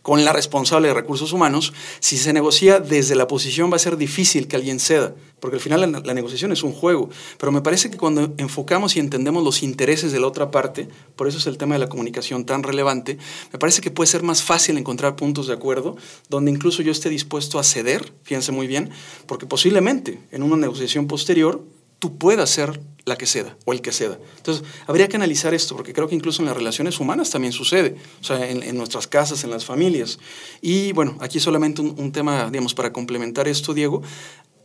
con 0.02 0.24
la 0.24 0.34
responsable 0.34 0.88
de 0.88 0.94
recursos 0.94 1.34
humanos, 1.34 1.74
si 2.00 2.18
se 2.18 2.34
negocia 2.34 2.80
desde 2.80 3.16
la 3.16 3.28
posición 3.28 3.72
va 3.72 3.76
a 3.76 3.80
ser 3.80 3.98
difícil 3.98 4.48
que 4.48 4.56
alguien 4.56 4.80
ceda, 4.80 5.16
porque 5.40 5.58
al 5.58 5.62
final 5.62 5.82
la, 5.82 6.00
la, 6.00 6.14
negociación 6.14 6.52
es 6.52 6.64
un 6.64 6.72
juego. 6.72 7.10
Pero 7.38 7.52
me 7.52 7.62
parece 7.62 7.92
que 7.92 7.98
cuando 7.98 8.34
enfocamos 8.38 8.96
y 8.96 9.00
entendemos 9.00 9.44
los 9.44 9.64
intereses 9.64 10.12
de 10.12 10.20
la 10.20 10.28
otra 10.28 10.52
parte, 10.52 10.88
por 11.16 11.28
eso 11.28 11.38
es 11.38 11.48
el 11.48 11.58
tema 11.58 11.76
de 11.76 11.80
la 11.80 11.90
comunicación 11.90 12.46
tan 12.46 12.64
relevante, 12.64 13.18
me 13.52 13.60
parece 13.60 13.82
que 13.82 13.92
puede 13.92 14.08
ser 14.08 14.24
más 14.24 14.44
fácil 14.44 14.78
encontrar 14.78 15.16
puntos 15.16 15.48
de 15.48 15.54
acuerdo 15.54 15.96
donde 16.30 16.52
incluso 16.52 16.82
yo 16.82 16.92
esté 16.92 17.10
dispuesto 17.10 17.60
a 17.60 17.64
ceder, 17.64 18.14
fíjense 18.24 18.52
muy 18.52 18.68
bien, 18.68 18.90
porque 19.28 19.46
posiblemente 19.46 20.20
en 20.32 20.44
una 20.44 20.56
negociación 20.56 21.08
posterior 21.08 21.64
tú 22.00 22.18
puedas 22.18 22.50
ser 22.50 22.80
la 23.06 23.18
que 23.18 23.28
ceda 23.28 23.56
o 23.66 23.74
el 23.74 23.82
que 23.82 23.92
ceda. 23.92 24.18
Entonces, 24.38 24.66
habría 24.88 25.08
que 25.08 25.16
analizar 25.16 25.54
esto, 25.54 25.76
porque 25.76 25.94
creo 25.94 26.08
que 26.08 26.16
incluso 26.16 26.42
en 26.42 26.48
las 26.48 26.58
relaciones 26.58 27.00
humanas 27.00 27.30
también 27.30 27.54
sucede, 27.54 27.96
o 28.20 28.24
sea, 28.24 28.50
en, 28.50 28.76
nuestras 28.76 29.08
casas, 29.08 29.44
en 29.44 29.52
las 29.52 29.64
familias. 29.64 30.18
Y 30.60 30.92
bueno, 30.92 31.16
aquí 31.22 31.40
solamente 31.40 31.82
un, 31.82 32.12
tema, 32.12 32.50
digamos, 32.50 32.74
para 32.74 32.92
complementar 32.92 33.48
esto, 33.48 33.76
Diego, 33.76 34.02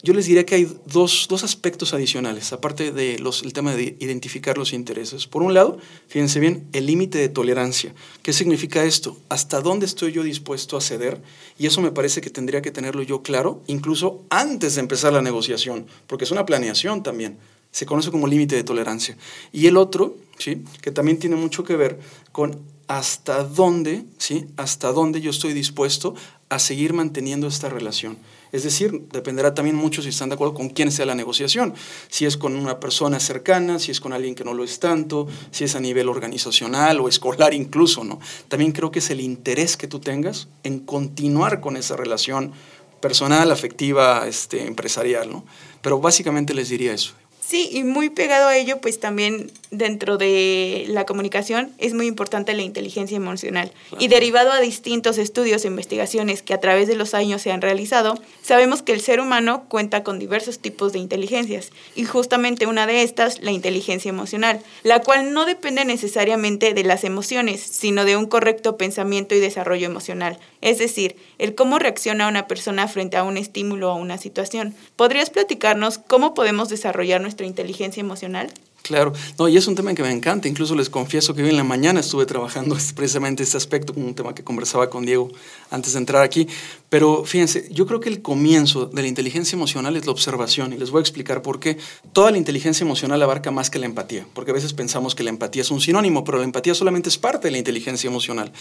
yo 0.02 0.14
les 0.14 0.26
diría 0.26 0.46
que 0.46 0.54
hay 0.54 0.76
dos, 0.86 1.26
dos 1.28 1.44
aspectos 1.44 1.92
adicionales, 1.92 2.52
aparte 2.52 2.92
del 2.92 3.26
el 3.42 3.52
tema 3.52 3.74
de 3.74 3.96
identificar 4.00 4.56
los 4.56 4.72
intereses. 4.72 5.26
Por 5.26 5.42
un 5.42 5.52
lado, 5.54 5.78
fíjense 6.08 6.40
bien, 6.40 6.66
el 6.72 6.86
límite 6.86 7.18
de 7.18 7.28
tolerancia. 7.28 7.94
¿Qué 8.22 8.32
significa 8.32 8.84
esto? 8.84 9.18
¿Hasta 9.28 9.60
dónde 9.60 9.86
estoy 9.86 10.12
yo 10.12 10.22
dispuesto 10.22 10.76
a 10.76 10.80
ceder? 10.80 11.20
Y 11.58 11.66
eso 11.66 11.82
me 11.82 11.92
parece 11.92 12.20
que 12.20 12.30
tendría 12.30 12.62
que 12.62 12.70
tenerlo 12.70 13.02
yo 13.02 13.22
claro, 13.22 13.62
incluso 13.66 14.24
antes 14.30 14.74
de 14.74 14.80
empezar 14.80 15.12
la 15.12 15.22
negociación, 15.22 15.86
porque 16.06 16.24
es 16.24 16.30
una 16.30 16.46
planeación 16.46 17.02
también 17.02 17.38
se 17.72 17.86
conoce 17.86 18.10
como 18.10 18.26
límite 18.26 18.56
de 18.56 18.64
tolerancia. 18.64 19.16
Y 19.52 19.66
el 19.66 19.76
otro, 19.76 20.16
¿sí? 20.38 20.64
que 20.80 20.90
también 20.90 21.18
tiene 21.18 21.36
mucho 21.36 21.64
que 21.64 21.76
ver 21.76 22.00
con 22.32 22.58
hasta 22.88 23.44
dónde, 23.44 24.04
¿sí? 24.18 24.46
hasta 24.56 24.92
dónde 24.92 25.20
yo 25.20 25.30
estoy 25.30 25.52
dispuesto 25.52 26.14
a 26.48 26.58
seguir 26.58 26.92
manteniendo 26.92 27.46
esta 27.46 27.68
relación. 27.68 28.18
Es 28.52 28.64
decir, 28.64 29.08
dependerá 29.12 29.54
también 29.54 29.76
mucho 29.76 30.02
si 30.02 30.08
están 30.08 30.28
de 30.28 30.34
acuerdo 30.34 30.54
con 30.54 30.70
quién 30.70 30.90
sea 30.90 31.06
la 31.06 31.14
negociación. 31.14 31.74
Si 32.08 32.26
es 32.26 32.36
con 32.36 32.56
una 32.56 32.80
persona 32.80 33.20
cercana, 33.20 33.78
si 33.78 33.90
es 33.90 34.00
con 34.00 34.12
alguien 34.12 34.34
que 34.34 34.44
no 34.44 34.54
lo 34.54 34.64
es 34.64 34.80
tanto, 34.80 35.28
si 35.50 35.64
es 35.64 35.76
a 35.76 35.80
nivel 35.80 36.08
organizacional 36.08 37.00
o 37.00 37.08
escolar 37.08 37.54
incluso, 37.54 38.04
¿no? 38.04 38.18
También 38.48 38.72
creo 38.72 38.90
que 38.90 38.98
es 38.98 39.10
el 39.10 39.20
interés 39.20 39.76
que 39.76 39.86
tú 39.86 40.00
tengas 40.00 40.48
en 40.64 40.80
continuar 40.80 41.60
con 41.60 41.76
esa 41.76 41.96
relación 41.96 42.52
personal, 43.00 43.50
afectiva, 43.50 44.26
este, 44.26 44.66
empresarial, 44.66 45.30
¿no? 45.30 45.44
Pero 45.82 46.00
básicamente 46.00 46.54
les 46.54 46.68
diría 46.68 46.92
eso. 46.92 47.14
Sí, 47.50 47.68
y 47.72 47.82
muy 47.82 48.10
pegado 48.10 48.46
a 48.46 48.56
ello, 48.56 48.80
pues 48.80 49.00
también 49.00 49.50
dentro 49.72 50.18
de 50.18 50.84
la 50.86 51.04
comunicación 51.04 51.72
es 51.78 51.94
muy 51.94 52.06
importante 52.06 52.54
la 52.54 52.62
inteligencia 52.62 53.16
emocional. 53.16 53.72
Y 53.98 54.06
derivado 54.06 54.52
a 54.52 54.60
distintos 54.60 55.18
estudios 55.18 55.64
e 55.64 55.66
investigaciones 55.66 56.42
que 56.42 56.54
a 56.54 56.60
través 56.60 56.86
de 56.86 56.94
los 56.94 57.12
años 57.12 57.42
se 57.42 57.50
han 57.50 57.60
realizado, 57.60 58.14
sabemos 58.40 58.82
que 58.82 58.92
el 58.92 59.00
ser 59.00 59.18
humano 59.18 59.64
cuenta 59.66 60.04
con 60.04 60.20
diversos 60.20 60.60
tipos 60.60 60.92
de 60.92 61.00
inteligencias. 61.00 61.72
Y 61.96 62.04
justamente 62.04 62.68
una 62.68 62.86
de 62.86 63.02
estas, 63.02 63.42
la 63.42 63.50
inteligencia 63.50 64.10
emocional, 64.10 64.60
la 64.84 65.00
cual 65.00 65.32
no 65.32 65.44
depende 65.44 65.84
necesariamente 65.84 66.72
de 66.72 66.84
las 66.84 67.02
emociones, 67.02 67.60
sino 67.60 68.04
de 68.04 68.16
un 68.16 68.26
correcto 68.26 68.76
pensamiento 68.76 69.34
y 69.34 69.40
desarrollo 69.40 69.86
emocional. 69.86 70.38
Es 70.60 70.78
decir, 70.78 71.16
el 71.38 71.54
cómo 71.54 71.78
reacciona 71.78 72.28
una 72.28 72.46
persona 72.46 72.86
frente 72.88 73.16
a 73.16 73.22
un 73.22 73.36
estímulo 73.36 73.92
o 73.92 73.96
una 73.96 74.18
situación. 74.18 74.74
¿Podrías 74.96 75.30
platicarnos 75.30 75.98
cómo 75.98 76.34
podemos 76.34 76.68
desarrollar 76.68 77.20
nuestra 77.20 77.46
inteligencia 77.46 78.00
emocional? 78.00 78.52
Claro, 78.82 79.12
no, 79.38 79.48
y 79.48 79.56
es 79.56 79.66
un 79.66 79.74
tema 79.74 79.94
que 79.94 80.02
me 80.02 80.10
encanta. 80.10 80.48
Incluso 80.48 80.74
les 80.74 80.88
confieso 80.88 81.34
que 81.34 81.42
hoy 81.42 81.50
en 81.50 81.56
la 81.56 81.64
mañana 81.64 82.00
estuve 82.00 82.26
trabajando 82.26 82.76
precisamente 82.96 83.42
este 83.42 83.56
aspecto, 83.56 83.92
un 83.94 84.14
tema 84.14 84.34
que 84.34 84.42
conversaba 84.42 84.90
con 84.90 85.04
Diego 85.04 85.30
antes 85.70 85.92
de 85.92 85.98
entrar 85.98 86.22
aquí. 86.22 86.48
Pero 86.90 87.24
fíjense, 87.24 87.68
yo 87.70 87.86
creo 87.86 88.00
que 88.00 88.08
el 88.08 88.20
comienzo 88.20 88.86
de 88.86 89.00
la 89.00 89.06
inteligencia 89.06 89.54
emocional 89.54 89.96
es 89.96 90.06
la 90.06 90.12
observación, 90.12 90.72
y 90.72 90.76
les 90.76 90.90
voy 90.90 90.98
a 90.98 91.02
explicar 91.02 91.40
por 91.40 91.60
qué. 91.60 91.78
Toda 92.12 92.32
la 92.32 92.36
inteligencia 92.36 92.84
emocional 92.84 93.22
abarca 93.22 93.52
más 93.52 93.70
que 93.70 93.78
la 93.78 93.86
empatía, 93.86 94.26
porque 94.34 94.50
a 94.50 94.54
veces 94.54 94.72
pensamos 94.72 95.14
que 95.14 95.22
la 95.22 95.30
empatía 95.30 95.62
es 95.62 95.70
un 95.70 95.80
sinónimo, 95.80 96.24
pero 96.24 96.38
la 96.38 96.44
empatía 96.44 96.74
solamente 96.74 97.08
es 97.08 97.16
parte 97.16 97.46
de 97.46 97.52
la 97.52 97.58
inteligencia 97.58 98.08
emocional. 98.08 98.52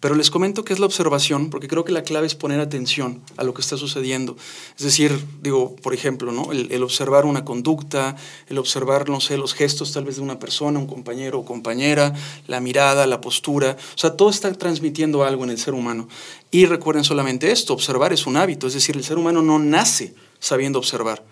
Pero 0.00 0.14
les 0.14 0.30
comento 0.30 0.64
que 0.64 0.74
es 0.74 0.80
la 0.80 0.86
observación, 0.86 1.48
porque 1.48 1.66
creo 1.66 1.84
que 1.84 1.92
la 1.92 2.02
clave 2.02 2.26
es 2.26 2.34
poner 2.34 2.60
atención 2.60 3.22
a 3.38 3.42
lo 3.42 3.54
que 3.54 3.62
está 3.62 3.78
sucediendo. 3.78 4.36
Es 4.76 4.84
decir, 4.84 5.24
digo, 5.40 5.74
por 5.76 5.94
ejemplo, 5.94 6.30
¿no? 6.30 6.52
el, 6.52 6.70
el 6.70 6.82
observar 6.82 7.24
una 7.24 7.46
conducta, 7.46 8.16
el 8.48 8.58
observar, 8.58 9.08
no 9.08 9.20
sé, 9.20 9.38
los 9.38 9.54
gestos 9.54 9.92
tal 9.92 10.04
vez 10.04 10.16
de 10.16 10.22
una 10.22 10.38
persona, 10.38 10.78
un 10.78 10.86
compañero 10.86 11.38
o 11.38 11.44
compañera, 11.46 12.12
la 12.48 12.60
mirada, 12.60 13.06
la 13.06 13.22
postura, 13.22 13.78
o 13.94 13.98
sea, 13.98 14.14
todo 14.14 14.28
está 14.28 14.52
transmitiendo 14.52 15.24
algo 15.24 15.44
en 15.44 15.50
el 15.50 15.58
ser 15.58 15.72
humano. 15.72 16.06
Y 16.50 16.64
recuerden 16.64 17.04
solamente 17.04 17.50
esto, 17.50 17.77
observar 17.78 18.12
es 18.12 18.26
un 18.26 18.36
hábito, 18.36 18.66
es 18.66 18.74
decir, 18.74 18.96
el 18.96 19.04
ser 19.04 19.18
humano 19.18 19.42
no 19.42 19.58
nace 19.58 20.14
sabiendo 20.38 20.78
observar, 20.78 21.24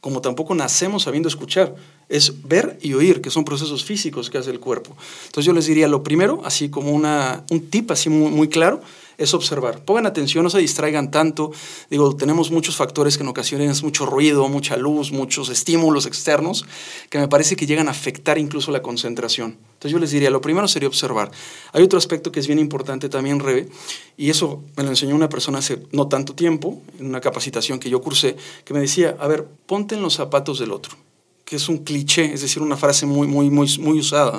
como 0.00 0.20
tampoco 0.20 0.54
nacemos 0.54 1.02
sabiendo 1.02 1.28
escuchar, 1.28 1.74
es 2.08 2.48
ver 2.48 2.78
y 2.80 2.94
oír, 2.94 3.20
que 3.20 3.30
son 3.30 3.44
procesos 3.44 3.84
físicos 3.84 4.30
que 4.30 4.38
hace 4.38 4.50
el 4.50 4.60
cuerpo. 4.60 4.96
Entonces 5.26 5.44
yo 5.44 5.52
les 5.52 5.66
diría, 5.66 5.88
lo 5.88 6.02
primero, 6.02 6.40
así 6.44 6.70
como 6.70 6.92
una, 6.92 7.44
un 7.50 7.68
tip 7.68 7.90
así 7.90 8.08
muy, 8.08 8.30
muy 8.30 8.48
claro, 8.48 8.80
es 9.18 9.34
observar. 9.34 9.84
Pongan 9.84 10.06
atención, 10.06 10.44
no 10.44 10.50
se 10.50 10.58
distraigan 10.58 11.10
tanto. 11.10 11.50
Digo, 11.90 12.14
tenemos 12.16 12.50
muchos 12.52 12.76
factores 12.76 13.16
que 13.16 13.24
en 13.24 13.28
ocasiones 13.28 13.70
es 13.70 13.82
mucho 13.82 14.06
ruido, 14.06 14.48
mucha 14.48 14.76
luz, 14.76 15.10
muchos 15.10 15.48
estímulos 15.48 16.06
externos 16.06 16.64
que 17.10 17.18
me 17.18 17.28
parece 17.28 17.56
que 17.56 17.66
llegan 17.66 17.88
a 17.88 17.90
afectar 17.90 18.38
incluso 18.38 18.70
la 18.70 18.80
concentración. 18.80 19.58
Entonces 19.74 19.92
yo 19.92 19.98
les 19.98 20.12
diría, 20.12 20.30
lo 20.30 20.40
primero 20.40 20.68
sería 20.68 20.88
observar. 20.88 21.30
Hay 21.72 21.82
otro 21.82 21.98
aspecto 21.98 22.30
que 22.30 22.40
es 22.40 22.46
bien 22.46 22.60
importante 22.60 23.08
también, 23.08 23.40
Rebe, 23.40 23.68
y 24.16 24.30
eso 24.30 24.62
me 24.76 24.84
lo 24.84 24.90
enseñó 24.90 25.14
una 25.14 25.28
persona 25.28 25.58
hace 25.58 25.82
no 25.90 26.08
tanto 26.08 26.34
tiempo, 26.34 26.80
en 26.98 27.06
una 27.06 27.20
capacitación 27.20 27.80
que 27.80 27.90
yo 27.90 28.00
cursé, 28.00 28.36
que 28.64 28.72
me 28.72 28.80
decía, 28.80 29.16
a 29.18 29.26
ver, 29.26 29.46
ponte 29.66 29.96
en 29.96 30.02
los 30.02 30.14
zapatos 30.14 30.58
del 30.60 30.72
otro 30.72 30.96
que 31.48 31.56
es 31.56 31.70
un 31.70 31.78
cliché, 31.78 32.34
es 32.34 32.42
decir, 32.42 32.62
una 32.62 32.76
frase 32.76 33.06
muy, 33.06 33.26
muy, 33.26 33.48
muy, 33.48 33.78
muy 33.78 33.98
usada. 33.98 34.38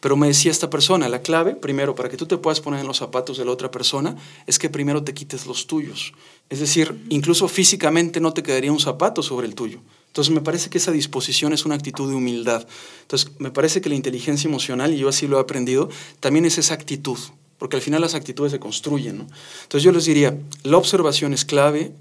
Pero 0.00 0.14
me 0.14 0.26
decía 0.26 0.50
esta 0.50 0.68
persona, 0.68 1.08
la 1.08 1.22
clave, 1.22 1.56
primero, 1.56 1.94
para 1.94 2.10
que 2.10 2.18
tú 2.18 2.26
te 2.26 2.36
puedas 2.36 2.60
poner 2.60 2.80
en 2.80 2.86
los 2.86 2.98
zapatos 2.98 3.38
de 3.38 3.46
la 3.46 3.50
otra 3.50 3.70
persona, 3.70 4.14
es 4.46 4.58
que 4.58 4.68
primero 4.68 5.02
te 5.02 5.14
quites 5.14 5.46
los 5.46 5.66
tuyos. 5.66 6.12
Es 6.50 6.60
decir, 6.60 7.06
incluso 7.08 7.48
físicamente 7.48 8.20
no 8.20 8.34
te 8.34 8.42
quedaría 8.42 8.70
un 8.70 8.78
zapato 8.78 9.22
sobre 9.22 9.46
el 9.46 9.54
tuyo. 9.54 9.80
Entonces 10.08 10.34
me 10.34 10.42
parece 10.42 10.68
que 10.68 10.76
esa 10.76 10.92
disposición 10.92 11.54
es 11.54 11.64
una 11.64 11.76
actitud 11.76 12.10
de 12.10 12.14
humildad. 12.14 12.66
Entonces 13.00 13.30
me 13.38 13.50
parece 13.50 13.80
que 13.80 13.88
la 13.88 13.94
inteligencia 13.94 14.46
emocional, 14.46 14.92
y 14.92 14.98
yo 14.98 15.08
así 15.08 15.26
lo 15.26 15.38
he 15.38 15.40
aprendido, 15.40 15.88
también 16.20 16.44
es 16.44 16.58
esa 16.58 16.74
actitud, 16.74 17.18
porque 17.56 17.76
al 17.76 17.82
final 17.82 18.02
las 18.02 18.14
actitudes 18.14 18.52
se 18.52 18.60
construyen. 18.60 19.26
Entonces 19.62 19.82
yo 19.82 19.92
les 19.92 20.04
diría, 20.04 20.38
la 20.62 20.76
observación 20.76 21.32
es 21.32 21.46
clave, 21.46 21.94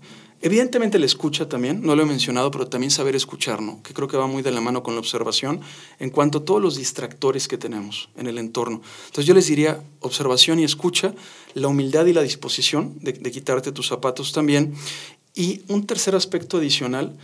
Evidentemente 0.45 0.99
la 0.99 1.05
escucha 1.05 1.47
también, 1.47 1.81
no 1.83 1.95
lo 1.95 2.03
he 2.03 2.05
mencionado, 2.05 2.51
pero 2.51 2.67
también 2.67 2.91
saber 2.91 3.15
escuchar, 3.15 3.61
¿no? 3.61 3.81
que 3.81 3.93
creo 3.93 4.09
que 4.09 4.17
va 4.17 4.27
muy 4.27 4.43
de 4.43 4.51
la 4.51 4.59
mano 4.59 4.83
con 4.83 4.93
la 4.93 4.99
observación 4.99 5.61
en 5.99 6.09
cuanto 6.09 6.39
a 6.39 6.43
todos 6.43 6.61
los 6.61 6.75
distractores 6.75 7.47
que 7.47 7.57
tenemos 7.57 8.09
en 8.17 8.27
el 8.27 8.37
entorno. 8.37 8.81
Entonces 9.05 9.25
yo 9.25 9.33
les 9.33 9.47
diría 9.47 9.81
observación 10.01 10.59
y 10.59 10.65
escucha, 10.65 11.15
la 11.53 11.69
humildad 11.69 12.07
y 12.07 12.13
la 12.13 12.23
disposición 12.23 12.93
de, 12.99 13.13
de 13.13 13.31
quitarte 13.31 13.71
tus 13.71 13.87
zapatos 13.87 14.33
también. 14.33 14.75
Y 15.33 15.61
un 15.69 15.87
tercer 15.87 16.13
aspecto 16.13 16.57
adicional, 16.57 17.17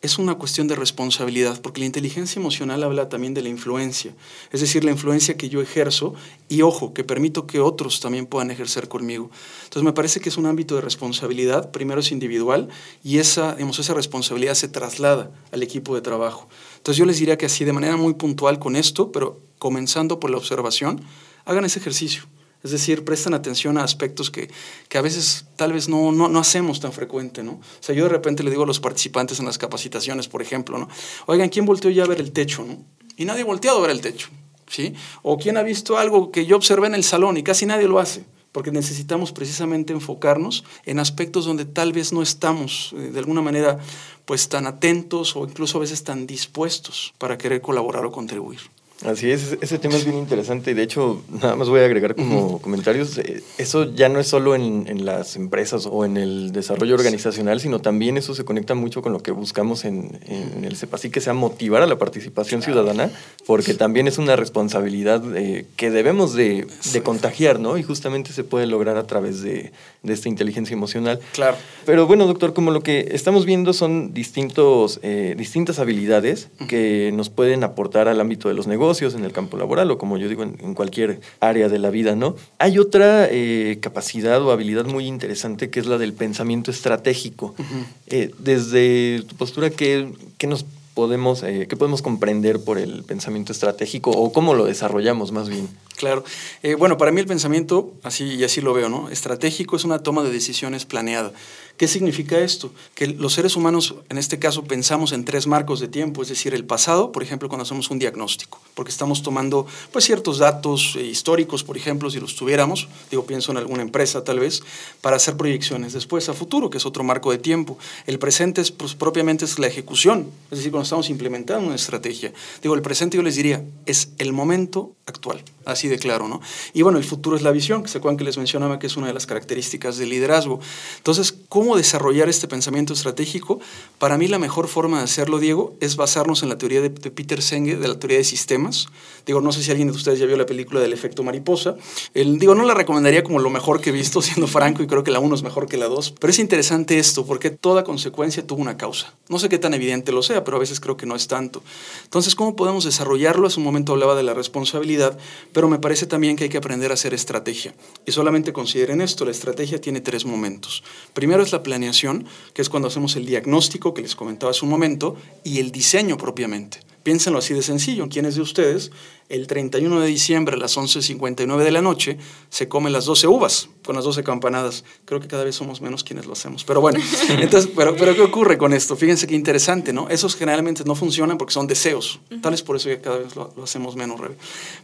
es 0.00 0.18
una 0.18 0.36
cuestión 0.36 0.68
de 0.68 0.76
responsabilidad, 0.76 1.60
porque 1.60 1.80
la 1.80 1.86
inteligencia 1.86 2.38
emocional 2.38 2.84
habla 2.84 3.08
también 3.08 3.34
de 3.34 3.42
la 3.42 3.48
influencia, 3.48 4.14
es 4.52 4.60
decir, 4.60 4.84
la 4.84 4.92
influencia 4.92 5.36
que 5.36 5.48
yo 5.48 5.60
ejerzo 5.60 6.14
y, 6.48 6.62
ojo, 6.62 6.94
que 6.94 7.02
permito 7.02 7.48
que 7.48 7.58
otros 7.58 7.98
también 7.98 8.26
puedan 8.26 8.52
ejercer 8.52 8.88
conmigo. 8.88 9.28
Entonces, 9.64 9.82
me 9.82 9.92
parece 9.92 10.20
que 10.20 10.28
es 10.28 10.36
un 10.36 10.46
ámbito 10.46 10.76
de 10.76 10.82
responsabilidad, 10.82 11.72
primero 11.72 12.00
es 12.00 12.12
individual 12.12 12.68
y 13.02 13.18
esa, 13.18 13.56
esa 13.58 13.94
responsabilidad 13.94 14.54
se 14.54 14.68
traslada 14.68 15.32
al 15.50 15.64
equipo 15.64 15.96
de 15.96 16.00
trabajo. 16.00 16.48
Entonces, 16.76 16.96
yo 16.96 17.04
les 17.04 17.18
diría 17.18 17.36
que 17.36 17.46
así, 17.46 17.64
de 17.64 17.72
manera 17.72 17.96
muy 17.96 18.14
puntual 18.14 18.60
con 18.60 18.76
esto, 18.76 19.10
pero 19.10 19.40
comenzando 19.58 20.20
por 20.20 20.30
la 20.30 20.36
observación, 20.36 21.00
hagan 21.44 21.64
ese 21.64 21.80
ejercicio. 21.80 22.22
Es 22.64 22.72
decir, 22.72 23.04
prestan 23.04 23.34
atención 23.34 23.78
a 23.78 23.84
aspectos 23.84 24.30
que, 24.30 24.50
que 24.88 24.98
a 24.98 25.02
veces 25.02 25.46
tal 25.56 25.72
vez 25.72 25.88
no, 25.88 26.10
no, 26.10 26.28
no, 26.28 26.38
hacemos 26.40 26.80
tan 26.80 26.92
frecuente, 26.92 27.44
¿no? 27.44 27.52
O 27.52 27.60
sea, 27.80 27.94
yo 27.94 28.04
de 28.04 28.10
repente 28.10 28.42
le 28.42 28.50
digo 28.50 28.64
a 28.64 28.66
los 28.66 28.80
participantes 28.80 29.38
en 29.38 29.46
las 29.46 29.58
capacitaciones, 29.58 30.26
por 30.26 30.42
ejemplo, 30.42 30.76
¿no? 30.78 30.88
Oigan, 31.26 31.50
¿quién 31.50 31.66
volteó 31.66 31.90
ya 31.90 32.02
a 32.02 32.08
ver 32.08 32.20
el 32.20 32.32
techo, 32.32 32.64
no? 32.64 32.78
Y 33.16 33.24
nadie 33.24 33.42
ha 33.42 33.46
volteado 33.46 33.78
a 33.78 33.82
ver 33.82 33.90
el 33.90 34.00
techo, 34.00 34.28
¿sí? 34.66 34.94
O 35.22 35.38
¿quién 35.38 35.56
ha 35.56 35.62
visto 35.62 35.98
algo 35.98 36.32
que 36.32 36.46
yo 36.46 36.56
observé 36.56 36.88
en 36.88 36.94
el 36.94 37.04
salón 37.04 37.36
y 37.36 37.44
casi 37.44 37.64
nadie 37.64 37.86
lo 37.86 38.00
hace? 38.00 38.24
Porque 38.50 38.72
necesitamos 38.72 39.30
precisamente 39.30 39.92
enfocarnos 39.92 40.64
en 40.84 40.98
aspectos 40.98 41.44
donde 41.44 41.64
tal 41.64 41.92
vez 41.92 42.12
no 42.12 42.22
estamos 42.22 42.92
eh, 42.96 43.10
de 43.12 43.18
alguna 43.20 43.42
manera 43.42 43.78
pues 44.24 44.48
tan 44.48 44.66
atentos 44.66 45.36
o 45.36 45.44
incluso 45.44 45.78
a 45.78 45.80
veces 45.82 46.02
tan 46.02 46.26
dispuestos 46.26 47.14
para 47.18 47.38
querer 47.38 47.60
colaborar 47.60 48.04
o 48.04 48.10
contribuir. 48.10 48.60
Así 49.04 49.30
es, 49.30 49.56
ese 49.60 49.78
tema 49.78 49.94
es 49.94 50.04
bien 50.04 50.18
interesante 50.18 50.72
y 50.72 50.74
de 50.74 50.82
hecho 50.82 51.22
nada 51.30 51.54
más 51.54 51.68
voy 51.68 51.80
a 51.80 51.84
agregar 51.84 52.16
como 52.16 52.60
comentarios, 52.60 53.16
eh, 53.18 53.44
eso 53.56 53.94
ya 53.94 54.08
no 54.08 54.18
es 54.18 54.26
solo 54.26 54.56
en, 54.56 54.86
en, 54.88 55.04
las 55.04 55.36
empresas 55.36 55.86
o 55.88 56.04
en 56.04 56.16
el 56.16 56.50
desarrollo 56.50 56.96
organizacional, 56.96 57.60
sino 57.60 57.78
también 57.78 58.16
eso 58.16 58.34
se 58.34 58.44
conecta 58.44 58.74
mucho 58.74 59.00
con 59.00 59.12
lo 59.12 59.22
que 59.22 59.30
buscamos 59.30 59.84
en, 59.84 60.18
en 60.26 60.64
el 60.64 60.76
CEPASI, 60.76 61.10
que 61.10 61.20
sea 61.20 61.32
motivar 61.32 61.82
a 61.82 61.86
la 61.86 61.96
participación 61.96 62.60
ciudadana, 62.60 63.08
porque 63.46 63.72
también 63.72 64.08
es 64.08 64.18
una 64.18 64.34
responsabilidad 64.34 65.22
eh, 65.36 65.64
que 65.76 65.92
debemos 65.92 66.34
de, 66.34 66.66
de, 66.92 67.02
contagiar, 67.02 67.60
¿no? 67.60 67.78
Y 67.78 67.84
justamente 67.84 68.32
se 68.32 68.42
puede 68.42 68.66
lograr 68.66 68.96
a 68.96 69.06
través 69.06 69.42
de, 69.42 69.70
de, 70.02 70.12
esta 70.12 70.28
inteligencia 70.28 70.74
emocional. 70.74 71.20
Claro. 71.34 71.56
Pero 71.86 72.08
bueno, 72.08 72.26
doctor, 72.26 72.52
como 72.52 72.72
lo 72.72 72.82
que 72.82 73.10
estamos 73.12 73.46
viendo 73.46 73.72
son 73.72 74.12
distintos, 74.12 74.98
eh, 75.04 75.36
distintas 75.38 75.78
habilidades 75.78 76.48
que 76.68 77.12
nos 77.14 77.30
pueden 77.30 77.62
aportar 77.62 78.08
al 78.08 78.20
ámbito 78.20 78.48
de 78.48 78.54
los 78.54 78.66
negocios, 78.66 78.87
en 78.90 79.24
el 79.24 79.32
campo 79.32 79.56
laboral 79.56 79.90
o 79.90 79.98
como 79.98 80.16
yo 80.16 80.28
digo, 80.28 80.42
en, 80.42 80.56
en 80.60 80.74
cualquier 80.74 81.20
área 81.40 81.68
de 81.68 81.78
la 81.78 81.90
vida, 81.90 82.16
¿no? 82.16 82.36
Hay 82.58 82.78
otra 82.78 83.28
eh, 83.30 83.78
capacidad 83.80 84.42
o 84.42 84.50
habilidad 84.50 84.86
muy 84.86 85.06
interesante 85.06 85.70
que 85.70 85.80
es 85.80 85.86
la 85.86 85.98
del 85.98 86.12
pensamiento 86.12 86.70
estratégico. 86.70 87.54
Uh 87.58 87.62
-huh. 87.62 87.84
eh, 88.06 88.30
desde 88.38 89.22
tu 89.28 89.36
postura, 89.36 89.70
¿qué, 89.70 90.08
qué 90.38 90.46
nos 90.46 90.64
podemos, 90.94 91.44
eh, 91.44 91.66
qué 91.68 91.76
podemos 91.76 92.02
comprender 92.02 92.58
por 92.58 92.76
el 92.76 93.04
pensamiento 93.04 93.52
estratégico 93.52 94.10
o 94.10 94.32
cómo 94.32 94.54
lo 94.54 94.64
desarrollamos 94.64 95.30
más 95.30 95.48
bien? 95.48 95.68
Claro. 95.96 96.24
Eh, 96.64 96.74
bueno, 96.74 96.96
para 96.96 97.12
mí 97.12 97.20
el 97.20 97.26
pensamiento, 97.26 97.92
así 98.02 98.24
y 98.24 98.42
así 98.42 98.60
lo 98.60 98.72
veo, 98.72 98.88
¿no? 98.88 99.08
Estratégico 99.08 99.76
es 99.76 99.84
una 99.84 100.00
toma 100.00 100.24
de 100.24 100.30
decisiones 100.30 100.86
planeada. 100.86 101.30
¿Qué 101.78 101.86
significa 101.86 102.40
esto? 102.40 102.72
Que 102.96 103.06
los 103.06 103.34
seres 103.34 103.54
humanos, 103.54 103.94
en 104.08 104.18
este 104.18 104.40
caso, 104.40 104.64
pensamos 104.64 105.12
en 105.12 105.24
tres 105.24 105.46
marcos 105.46 105.78
de 105.78 105.86
tiempo, 105.86 106.22
es 106.22 106.28
decir, 106.28 106.52
el 106.52 106.64
pasado, 106.64 107.12
por 107.12 107.22
ejemplo, 107.22 107.48
cuando 107.48 107.62
hacemos 107.62 107.88
un 107.92 108.00
diagnóstico, 108.00 108.60
porque 108.74 108.90
estamos 108.90 109.22
tomando 109.22 109.64
pues, 109.92 110.04
ciertos 110.04 110.38
datos 110.38 110.96
eh, 110.96 111.04
históricos, 111.04 111.62
por 111.62 111.76
ejemplo, 111.76 112.10
si 112.10 112.18
los 112.18 112.34
tuviéramos, 112.34 112.88
digo, 113.12 113.26
pienso 113.26 113.52
en 113.52 113.58
alguna 113.58 113.82
empresa 113.82 114.24
tal 114.24 114.40
vez, 114.40 114.60
para 115.00 115.14
hacer 115.14 115.36
proyecciones. 115.36 115.92
Después 115.92 116.28
a 116.28 116.34
futuro, 116.34 116.68
que 116.68 116.78
es 116.78 116.84
otro 116.84 117.04
marco 117.04 117.30
de 117.30 117.38
tiempo. 117.38 117.78
El 118.08 118.18
presente 118.18 118.60
es, 118.60 118.72
pues, 118.72 118.96
propiamente 118.96 119.44
es 119.44 119.60
la 119.60 119.68
ejecución, 119.68 120.28
es 120.50 120.58
decir, 120.58 120.72
cuando 120.72 120.82
estamos 120.82 121.08
implementando 121.10 121.64
una 121.64 121.76
estrategia. 121.76 122.32
Digo, 122.60 122.74
el 122.74 122.82
presente 122.82 123.18
yo 123.18 123.22
les 123.22 123.36
diría, 123.36 123.64
es 123.86 124.08
el 124.18 124.32
momento 124.32 124.96
actual, 125.06 125.44
así 125.64 125.86
de 125.86 125.98
claro, 125.98 126.26
¿no? 126.26 126.40
Y 126.74 126.82
bueno, 126.82 126.98
el 126.98 127.04
futuro 127.04 127.36
es 127.36 127.42
la 127.42 127.52
visión, 127.52 127.84
que 127.84 127.88
se 127.88 127.98
acuerdan 127.98 128.16
que 128.16 128.24
les 128.24 128.36
mencionaba 128.36 128.80
que 128.80 128.88
es 128.88 128.96
una 128.96 129.06
de 129.06 129.14
las 129.14 129.26
características 129.26 129.96
del 129.96 130.10
liderazgo. 130.10 130.60
Entonces, 130.96 131.32
¿cómo 131.48 131.67
¿Cómo 131.68 131.76
desarrollar 131.76 132.30
este 132.30 132.48
pensamiento 132.48 132.94
estratégico? 132.94 133.60
Para 133.98 134.16
mí 134.16 134.26
la 134.26 134.38
mejor 134.38 134.68
forma 134.68 134.96
de 134.96 135.04
hacerlo, 135.04 135.38
Diego, 135.38 135.76
es 135.80 135.96
basarnos 135.96 136.42
en 136.42 136.48
la 136.48 136.56
teoría 136.56 136.80
de, 136.80 136.88
de 136.88 137.10
Peter 137.10 137.42
Senge, 137.42 137.76
de 137.76 137.88
la 137.88 137.98
teoría 137.98 138.16
de 138.16 138.24
sistemas. 138.24 138.88
Digo, 139.28 139.42
no 139.42 139.52
sé 139.52 139.62
si 139.62 139.70
alguien 139.70 139.88
de 139.88 139.94
ustedes 139.94 140.18
ya 140.18 140.24
vio 140.24 140.38
la 140.38 140.46
película 140.46 140.80
del 140.80 140.94
efecto 140.94 141.22
mariposa. 141.22 141.76
El, 142.14 142.38
digo, 142.38 142.54
no 142.54 142.64
la 142.64 142.72
recomendaría 142.72 143.22
como 143.22 143.40
lo 143.40 143.50
mejor 143.50 143.78
que 143.78 143.90
he 143.90 143.92
visto, 143.92 144.22
siendo 144.28 144.46
franco, 144.46 144.82
y 144.82 144.86
creo 144.86 145.04
que 145.04 145.10
la 145.10 145.20
1 145.20 145.34
es 145.34 145.42
mejor 145.42 145.68
que 145.68 145.76
la 145.76 145.84
2. 145.84 146.14
Pero 146.18 146.30
es 146.30 146.38
interesante 146.38 146.98
esto, 146.98 147.26
porque 147.26 147.50
toda 147.50 147.84
consecuencia 147.84 148.46
tuvo 148.46 148.62
una 148.62 148.78
causa. 148.78 149.12
No 149.28 149.38
sé 149.38 149.50
qué 149.50 149.58
tan 149.58 149.74
evidente 149.74 150.12
lo 150.12 150.22
sea, 150.22 150.44
pero 150.44 150.56
a 150.56 150.60
veces 150.60 150.80
creo 150.80 150.96
que 150.96 151.04
no 151.04 151.14
es 151.14 151.28
tanto. 151.28 151.62
Entonces, 152.04 152.34
¿cómo 152.34 152.56
podemos 152.56 152.84
desarrollarlo? 152.84 153.46
Hace 153.46 153.60
un 153.60 153.64
momento 153.64 153.92
hablaba 153.92 154.14
de 154.14 154.22
la 154.22 154.32
responsabilidad, 154.32 155.18
pero 155.52 155.68
me 155.68 155.78
parece 155.78 156.06
también 156.06 156.34
que 156.34 156.44
hay 156.44 156.50
que 156.50 156.56
aprender 156.56 156.90
a 156.90 156.94
hacer 156.94 157.12
estrategia. 157.12 157.74
Y 158.06 158.12
solamente 158.12 158.54
consideren 158.54 159.02
esto, 159.02 159.26
la 159.26 159.32
estrategia 159.32 159.78
tiene 159.78 160.00
tres 160.00 160.24
momentos. 160.24 160.82
Primero 161.12 161.42
es 161.42 161.52
la 161.52 161.62
planeación, 161.62 162.24
que 162.54 162.62
es 162.62 162.70
cuando 162.70 162.88
hacemos 162.88 163.14
el 163.16 163.26
diagnóstico 163.26 163.92
que 163.92 164.00
les 164.00 164.16
comentaba 164.16 164.52
hace 164.52 164.64
un 164.64 164.70
momento, 164.70 165.16
y 165.44 165.58
el 165.58 165.70
diseño 165.70 166.16
propiamente. 166.16 166.80
Piénsenlo 167.02 167.38
así 167.38 167.54
de 167.54 167.62
sencillo. 167.62 168.08
¿Quiénes 168.08 168.34
de 168.34 168.42
ustedes 168.42 168.90
el 169.28 169.46
31 169.46 170.00
de 170.00 170.06
diciembre 170.06 170.56
a 170.56 170.58
las 170.58 170.76
11.59 170.76 171.58
de 171.62 171.70
la 171.70 171.82
noche 171.82 172.18
se 172.50 172.68
comen 172.68 172.92
las 172.92 173.04
12 173.04 173.26
uvas 173.28 173.68
con 173.84 173.94
las 173.96 174.04
12 174.04 174.24
campanadas? 174.24 174.84
Creo 175.04 175.20
que 175.20 175.28
cada 175.28 175.44
vez 175.44 175.54
somos 175.54 175.80
menos 175.80 176.04
quienes 176.04 176.26
lo 176.26 176.32
hacemos. 176.32 176.64
Pero 176.64 176.80
bueno, 176.80 177.00
entonces, 177.28 177.70
pero, 177.74 177.96
pero 177.96 178.14
¿qué 178.14 178.22
ocurre 178.22 178.58
con 178.58 178.72
esto? 178.72 178.96
Fíjense 178.96 179.26
qué 179.26 179.34
interesante, 179.34 179.92
¿no? 179.92 180.08
Esos 180.08 180.36
generalmente 180.36 180.84
no 180.84 180.94
funcionan 180.94 181.38
porque 181.38 181.52
son 181.52 181.66
deseos. 181.66 182.20
Tal 182.42 182.54
es 182.54 182.62
por 182.62 182.76
eso 182.76 182.88
que 182.88 183.00
cada 183.00 183.18
vez 183.18 183.36
lo, 183.36 183.52
lo 183.56 183.64
hacemos 183.64 183.96
menos, 183.96 184.20
Rebe. 184.20 184.36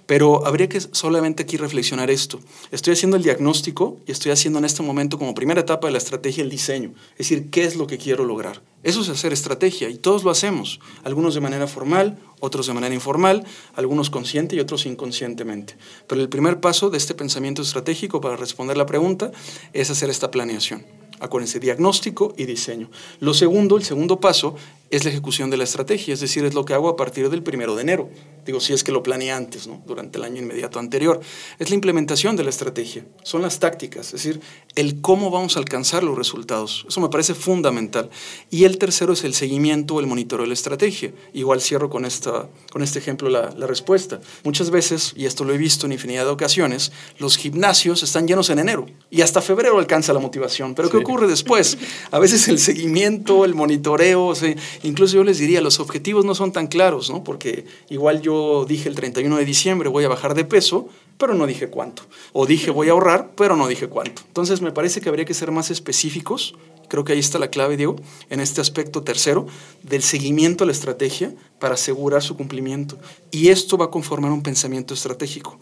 Pero 0.07 0.47
habría 0.47 0.69
que 0.69 0.81
solamente 0.81 1.43
aquí 1.43 1.57
reflexionar 1.57 2.11
esto. 2.11 2.41
Estoy 2.71 2.93
haciendo 2.93 3.17
el 3.17 3.23
diagnóstico 3.23 3.99
y 4.07 4.13
estoy 4.13 4.33
haciendo 4.33 4.59
en 4.59 4.65
este 4.65 4.83
momento 4.83 5.19
como 5.19 5.35
primera 5.35 5.61
etapa 5.61 5.89
de 5.89 5.93
la 5.93 5.99
estrategia 5.99 6.43
el 6.43 6.51
diseño. 6.51 6.93
Es 7.13 7.29
decir, 7.29 7.51
¿qué 7.51 7.65
es 7.65 7.77
lo 7.77 7.87
que 7.87 7.99
quiero 7.99 8.25
lograr? 8.25 8.61
Eso 8.85 9.01
es 9.01 9.09
hacer 9.09 9.33
estrategia 9.33 9.89
y 9.89 9.97
todos 9.97 10.25
lo 10.25 10.31
hacemos. 10.31 10.79
Algunos 11.03 11.35
de 11.35 11.41
manera 11.41 11.67
formal, 11.67 12.19
otros 12.39 12.67
de 12.67 12.75
manera 12.75 12.95
informal, 12.95 13.45
algunos 13.75 14.11
consciente 14.11 14.55
y 14.55 14.61
otros 14.61 14.85
inconscientemente. 14.85 15.77
Pero 16.07 16.21
el 16.21 16.29
primer 16.29 16.61
paso 16.61 16.91
de 16.91 16.99
este 16.99 17.15
pensamiento 17.15 17.63
estratégico 17.63 18.21
para 18.21 18.37
responder 18.37 18.77
la 18.77 18.87
pregunta 18.87 19.33
es 19.73 19.91
hacer 19.91 20.11
esta 20.11 20.31
planeación. 20.31 20.85
Acuérdense, 21.25 21.59
diagnóstico 21.59 22.35
y 22.37 22.45
diseño. 22.45 22.91
Lo 23.21 23.35
segundo, 23.35 23.77
el 23.77 23.85
segundo 23.85 24.21
paso, 24.21 24.57
es 24.91 25.03
la 25.05 25.11
ejecución 25.11 25.51
de 25.51 25.57
la 25.57 25.65
estrategia, 25.65 26.15
es 26.15 26.21
decir, 26.21 26.45
es 26.45 26.55
lo 26.55 26.65
que 26.65 26.75
hago 26.75 26.89
a 26.89 26.95
partir 26.95 27.29
del 27.29 27.43
primero 27.43 27.75
de 27.75 27.83
enero. 27.83 28.11
Digo, 28.47 28.61
si 28.61 28.75
es 28.75 28.85
que 28.85 28.93
lo 28.93 29.03
planeé 29.03 29.33
antes, 29.33 29.67
¿no? 29.67 29.83
durante 29.87 30.19
el 30.19 30.25
año 30.25 30.41
inmediato 30.41 30.79
anterior. 30.79 31.21
Es 31.59 31.71
la 31.71 31.75
implementación 31.75 32.37
de 32.37 32.45
la 32.45 32.51
estrategia, 32.51 33.05
son 33.23 33.43
las 33.43 33.59
tácticas, 33.59 34.09
es 34.09 34.13
decir, 34.13 34.41
el 34.77 35.01
cómo 35.01 35.31
vamos 35.31 35.57
a 35.57 35.61
alcanzar 35.61 36.05
los 36.05 36.17
resultados. 36.17 36.85
Eso 36.89 37.01
me 37.01 37.09
parece 37.09 37.35
fundamental. 37.35 38.11
Y 38.51 38.65
el 38.65 38.79
tercero 38.79 39.15
es 39.15 39.25
el 39.25 39.35
seguimiento 39.35 39.95
o 39.95 40.01
el 40.01 40.07
monitoreo 40.07 40.45
de 40.45 40.49
la 40.49 40.55
estrategia. 40.55 41.13
Igual 41.33 41.61
cierro 41.61 41.89
con, 41.89 42.05
esta, 42.05 42.49
con 42.71 42.83
este 42.83 42.99
ejemplo 42.99 43.29
la, 43.31 43.51
la 43.57 43.67
respuesta. 43.67 44.21
Muchas 44.45 44.71
veces, 44.71 45.15
y 45.17 45.25
esto 45.25 45.45
lo 45.45 45.55
he 45.55 45.59
visto 45.59 45.87
en 45.87 45.93
infinidad 45.93 46.25
de 46.25 46.31
ocasiones, 46.31 46.93
los 47.19 47.37
gimnasios 47.37 48.03
están 48.03 48.29
llenos 48.29 48.51
en 48.51 48.59
enero 48.59 48.87
y 49.11 49.23
hasta 49.23 49.41
febrero 49.41 49.79
alcanza 49.79 50.13
la 50.13 50.21
motivación. 50.21 50.75
Pero 50.75 50.91
¿qué 50.91 50.99
ocurre 50.99 51.14
después? 51.23 51.79
A 52.11 52.19
veces 52.19 52.49
el 52.49 52.59
seguimiento, 52.59 53.45
el 53.45 53.55
monitoreo, 53.55 54.27
o 54.27 54.35
sea, 54.35 54.55
incluso 54.83 55.17
yo 55.17 55.25
les 55.25 55.39
diría, 55.39 55.61
los 55.61 55.81
objetivos 55.81 56.25
no 56.25 56.35
son 56.35 56.53
tan 56.53 56.67
claros, 56.67 57.11
¿no? 57.11 57.25
Porque 57.25 57.65
igual 57.89 58.21
yo 58.21 58.65
dije 58.69 58.89
el 58.89 58.95
31 58.95 59.37
de 59.37 59.45
diciembre 59.45 59.89
voy 59.89 60.05
a 60.05 60.09
bajar 60.09 60.35
de 60.35 60.45
peso, 60.45 60.89
pero 61.19 61.35
no 61.35 61.47
dije 61.47 61.69
cuánto. 61.69 62.03
O 62.33 62.47
dije 62.47 62.71
voy 62.71 62.89
a 62.89 62.93
ahorrar, 62.93 63.33
pero 63.37 63.57
no 63.57 63.69
dije 63.69 63.89
cuánto. 63.89 64.23
Entonces 64.27 64.61
me 64.61 64.73
parece 64.73 65.01
que 65.01 65.09
habría 65.09 65.25
que 65.25 65.35
ser 65.35 65.51
más 65.51 65.71
específicos. 65.71 66.55
Creo 66.89 67.05
que 67.05 67.13
ahí 67.13 67.19
está 67.19 67.39
la 67.39 67.49
clave, 67.49 67.77
Diego, 67.77 67.97
en 68.31 68.41
este 68.41 68.61
aspecto 68.61 69.03
tercero 69.03 69.47
del 69.83 70.03
seguimiento 70.03 70.65
a 70.65 70.67
la 70.67 70.73
estrategia 70.73 71.33
para 71.59 71.75
asegurar 71.75 72.23
su 72.23 72.37
cumplimiento. 72.37 72.99
Y 73.31 73.49
esto 73.49 73.79
va 73.79 73.87
a 73.87 73.91
conformar 73.91 74.33
un 74.33 74.43
pensamiento 74.43 74.95
estratégico. 74.95 75.59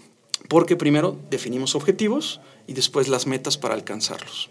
Porque 0.49 0.77
primero 0.77 1.17
definimos 1.31 1.75
objetivos 1.75 2.41
y 2.67 2.73
después 2.73 3.09
las 3.09 3.27
metas 3.27 3.57
para 3.57 3.75
alcanzarlos. 3.75 4.49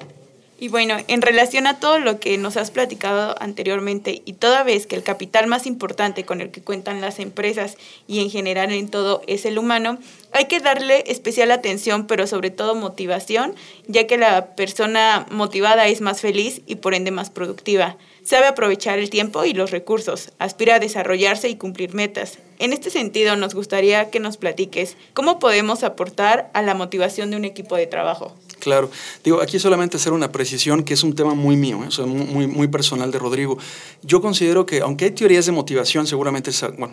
Y 0.62 0.68
bueno, 0.68 0.98
en 1.08 1.24
relación 1.24 1.66
a 1.66 1.80
todo 1.80 1.98
lo 1.98 2.20
que 2.20 2.38
nos 2.38 2.56
has 2.56 2.70
platicado 2.70 3.34
anteriormente 3.42 4.22
y 4.26 4.34
toda 4.34 4.62
vez 4.62 4.86
que 4.86 4.96
el 4.96 5.02
capital 5.02 5.48
más 5.48 5.66
importante 5.66 6.24
con 6.24 6.40
el 6.40 6.52
que 6.52 6.62
cuentan 6.62 7.02
las 7.02 7.18
empresas 7.18 7.78
y 8.08 8.20
en 8.20 8.30
general 8.30 8.72
en 8.72 8.88
todo 8.88 9.24
es 9.26 9.46
el 9.48 9.58
humano, 9.58 9.98
hay 10.34 10.46
que 10.46 10.60
darle 10.60 11.04
especial 11.08 11.50
atención, 11.50 12.06
pero 12.06 12.28
sobre 12.28 12.52
todo 12.52 12.76
motivación, 12.76 13.56
ya 13.88 14.06
que 14.06 14.20
la 14.20 14.56
persona 14.56 15.26
motivada 15.32 15.88
es 15.88 16.00
más 16.00 16.22
feliz 16.22 16.62
y 16.68 16.76
por 16.76 16.94
ende 16.94 17.10
más 17.10 17.32
productiva. 17.32 17.98
Sabe 18.24 18.46
aprovechar 18.46 19.00
el 19.00 19.10
tiempo 19.10 19.46
y 19.46 19.54
los 19.54 19.72
recursos, 19.72 20.32
aspira 20.38 20.76
a 20.76 20.80
desarrollarse 20.80 21.50
y 21.50 21.56
cumplir 21.56 21.94
metas. 21.94 22.38
En 22.60 22.74
este 22.74 22.92
sentido, 22.92 23.36
nos 23.36 23.56
gustaría 23.56 24.12
que 24.12 24.20
nos 24.20 24.38
platiques 24.38 24.96
cómo 25.16 25.40
podemos 25.40 25.84
aportar 25.84 26.52
a 26.54 26.62
la 26.62 26.76
motivación 26.76 27.32
de 27.32 27.38
un 27.38 27.46
equipo 27.46 27.76
de 27.76 27.88
trabajo. 27.88 28.36
Claro. 28.62 28.92
Digo, 29.24 29.42
aquí 29.42 29.58
solamente 29.58 29.98
hacer 29.98 30.14
una 30.14 30.32
precisión 30.32 30.84
que 30.84 30.94
es 30.94 31.04
un 31.04 31.16
tema 31.16 31.34
muy 31.34 31.56
mío, 31.56 31.80
¿eh? 31.84 32.06
muy, 32.06 32.46
muy 32.46 32.68
personal 32.68 33.12
de 33.12 33.18
Rodrigo. 33.18 33.58
Yo 34.04 34.22
considero 34.22 34.68
que, 34.68 34.82
aunque 34.82 35.06
hay 35.06 35.12
teorías 35.12 35.48
de 35.48 35.52
motivación, 35.52 36.06
seguramente 36.06 36.52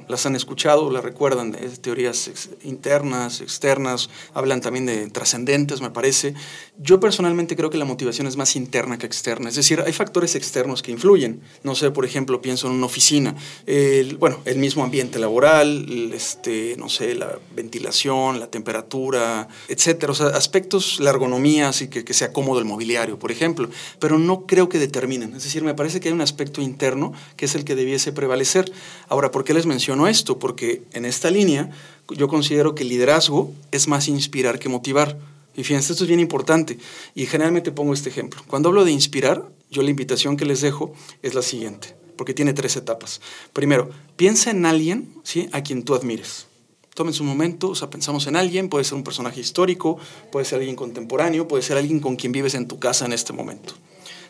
las 0.09 0.27
han 0.27 0.35
escuchado, 0.35 0.91
las 0.91 1.05
recuerdan, 1.05 1.53
de 1.53 1.69
teorías 1.69 2.31
internas, 2.65 3.43
externas, 3.43 4.09
hablan 4.33 4.63
también 4.63 4.87
de 4.87 5.11
trascendentes, 5.11 5.83
me 5.83 5.91
parece. 5.91 6.33
Yo 6.79 6.99
personalmente 7.01 7.55
creo 7.55 7.69
que 7.69 7.77
la 7.77 7.85
motivación 7.85 8.27
es 8.27 8.39
más 8.39 8.57
interna 8.57 8.97
que 8.97 9.05
externa. 9.05 9.51
Es 9.51 9.57
decir, 9.57 9.83
hay 9.85 9.93
factores 9.93 10.35
externos 10.35 10.83
que 10.83 10.91
influyen. 10.91 11.18
No 11.63 11.75
sé, 11.75 11.91
por 11.91 12.05
ejemplo, 12.05 12.41
pienso 12.41 12.69
en 12.69 12.75
una 12.75 12.87
oficina. 12.87 13.35
El, 13.67 14.17
bueno, 14.17 14.41
el 14.45 14.59
mismo 14.59 14.85
ambiente 14.85 15.19
laboral, 15.19 16.13
este, 16.13 16.77
no 16.79 16.89
sé, 16.89 17.15
la 17.15 17.39
ventilación, 17.55 18.41
la 18.41 18.49
temperatura, 18.49 19.49
etcétera. 19.69 20.13
O 20.13 20.15
sea, 20.15 20.29
aspectos, 20.29 21.01
la 21.01 21.11
ergonomía 21.11 21.69
así 21.69 21.89
que, 21.89 22.05
que 22.05 22.15
sea 22.15 22.33
cómodo 22.33 22.59
el 22.59 22.65
mobiliario, 22.65 23.19
por 23.19 23.31
ejemplo, 23.33 23.69
pero 23.99 24.19
no 24.19 24.47
creo 24.47 24.69
que 24.69 24.79
determinen. 24.79 25.35
Es 25.35 25.45
decir, 25.45 25.63
me 25.63 25.75
parece 25.75 26.01
que 26.01 26.09
hay 26.09 26.15
un 26.15 26.21
aspecto 26.21 26.63
interno 26.63 27.13
que 27.37 27.47
es 27.47 27.55
el 27.55 27.65
que 27.65 27.75
debiese 27.75 28.13
prevalecer. 28.13 28.71
Ahora, 29.09 29.31
¿por 29.31 29.45
qué 29.45 29.55
les 29.55 29.67
menciono 29.67 30.07
esto? 30.07 30.39
Porque 30.39 30.83
en 30.93 31.05
esta 31.05 31.31
línea 31.31 31.71
yo 32.09 32.29
considero 32.29 32.75
que 32.75 32.83
el 32.83 32.89
liderazgo 32.89 33.53
es 33.71 33.89
más 33.89 34.09
inspirar 34.09 34.59
que 34.59 34.69
motivar. 34.69 35.19
Y 35.55 35.65
fíjense, 35.65 35.93
esto 35.93 36.05
es 36.05 36.09
bien 36.09 36.21
importante. 36.21 36.79
Y 37.15 37.27
generalmente 37.27 37.73
pongo 37.73 37.93
este 37.93 38.09
ejemplo. 38.09 38.43
Cuando 38.47 38.69
hablo 38.69 38.85
de 38.85 38.93
inspirar, 38.93 39.45
yo 39.71 39.83
la 39.83 39.91
invitación 39.91 40.37
que 40.37 40.47
les 40.47 40.61
dejo 40.61 40.93
es 41.23 41.35
la 41.35 41.43
siguiente, 41.43 41.97
porque 42.17 42.35
tiene 42.35 42.53
tres 42.53 42.77
etapas. 42.77 43.21
Primero, 43.53 43.91
piensa 44.17 44.51
en 44.51 44.67
alguien 44.67 45.15
¿sí? 45.23 45.49
a 45.53 45.63
quien 45.63 45.83
tú 45.83 45.95
admires. 45.95 46.47
Tomen 46.95 47.15
su 47.15 47.23
momento, 47.23 47.71
o 47.71 47.75
sea, 47.75 47.91
pensamos 47.91 48.27
en 48.27 48.35
alguien, 48.35 48.69
puede 48.69 48.85
ser 48.85 48.95
un 48.95 49.05
personaje 49.05 49.41
histórico, 49.41 49.99
puede 50.33 50.45
ser 50.45 50.59
alguien 50.59 50.75
contemporáneo, 50.75 51.47
puede 51.47 51.63
ser 51.63 51.77
alguien 51.77 52.01
con 52.01 52.17
quien 52.17 52.33
vives 52.33 52.55
en 52.55 52.67
tu 52.67 52.79
casa 52.81 53.05
en 53.05 53.13
este 53.13 53.33
momento. 53.33 53.75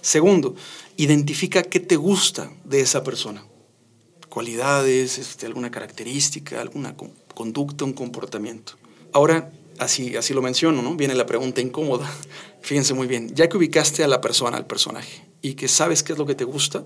Segundo, 0.00 0.54
identifica 0.96 1.62
qué 1.62 1.80
te 1.80 1.96
gusta 1.96 2.50
de 2.64 2.80
esa 2.80 3.02
persona. 3.02 3.44
Cualidades, 4.28 5.18
este, 5.18 5.46
alguna 5.46 5.70
característica, 5.70 6.60
alguna 6.60 6.94
conducta, 7.34 7.84
un 7.84 7.94
comportamiento. 7.94 8.74
Ahora, 9.12 9.50
así, 9.78 10.16
así 10.16 10.34
lo 10.34 10.42
menciono, 10.42 10.82
¿no? 10.82 10.94
Viene 10.94 11.14
la 11.14 11.26
pregunta 11.26 11.60
incómoda. 11.60 12.10
Fíjense 12.62 12.94
muy 12.94 13.06
bien, 13.06 13.34
ya 13.34 13.48
que 13.48 13.56
ubicaste 13.56 14.04
a 14.04 14.08
la 14.08 14.20
persona, 14.20 14.56
al 14.56 14.66
personaje, 14.66 15.24
y 15.42 15.54
que 15.54 15.68
sabes 15.68 16.02
qué 16.02 16.12
es 16.12 16.18
lo 16.18 16.26
que 16.26 16.34
te 16.34 16.44
gusta, 16.44 16.84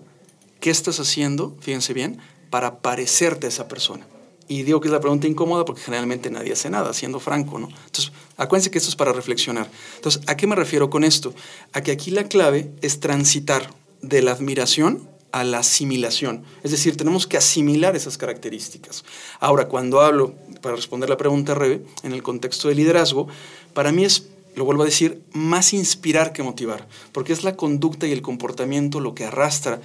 ¿qué 0.61 0.71
estás 0.71 1.01
haciendo, 1.01 1.57
fíjense 1.61 1.93
bien, 1.93 2.19
para 2.51 2.81
parecerte 2.81 3.47
a 3.47 3.49
esa 3.49 3.67
persona? 3.69 4.07
Y 4.49 4.65
digo 4.65 4.81
que 4.81 4.89
es 4.89 4.93
la 4.93 5.01
pregunta 5.01 5.27
incómoda 5.27 5.65
porque 5.65 5.81
generalmente 5.81 6.31
nadie 6.31 6.53
hace 6.53 6.69
nada, 6.69 6.93
siendo 6.93 7.21
franco, 7.21 7.59
¿no? 7.59 7.69
Entonces, 7.69 8.13
acuérdense 8.37 8.71
que 8.71 8.79
esto 8.79 8.91
es 8.91 8.97
para 8.97 9.13
reflexionar. 9.13 9.71
Entonces, 9.97 10.23
¿a 10.27 10.37
qué 10.37 10.47
me 10.47 10.55
refiero 10.55 10.91
con 10.91 11.05
esto? 11.05 11.35
A 11.73 11.83
que 11.83 11.91
aquí 11.91 12.11
la 12.11 12.25
clave 12.25 12.71
es 12.83 13.01
transitar 13.01 13.73
de 14.03 14.21
la 14.21 14.33
admiración 14.33 15.09
a 15.33 15.45
la 15.45 15.61
asimilación. 15.61 16.45
Es 16.63 16.71
decir, 16.71 16.97
tenemos 16.97 17.27
que 17.27 17.39
asimilar 17.39 17.97
esas 17.97 18.19
características. 18.19 19.05
Ahora, 19.41 19.69
cuando 19.69 20.01
hablo, 20.01 20.35
para 20.63 20.77
responder 20.77 21.11
la 21.11 21.19
pregunta, 21.19 21.55
Rebe, 21.55 21.83
en 22.03 22.13
el 22.13 22.23
contexto 22.23 22.69
de 22.69 22.75
liderazgo, 22.75 23.29
para 23.75 23.93
mí 23.93 24.05
es 24.05 24.29
lo 24.55 24.67
vuelvo 24.67 24.83
a 24.83 24.87
decir, 24.87 25.23
más 25.33 25.73
inspirar 25.73 26.35
que 26.35 26.43
motivar, 26.43 26.87
porque 27.13 27.33
es 27.33 27.43
la 27.43 27.57
conducta 27.57 28.07
y 28.07 28.13
el 28.13 28.21
comportamiento 28.21 29.01
lo 29.01 29.15
que 29.15 29.25
arrastra 29.25 29.81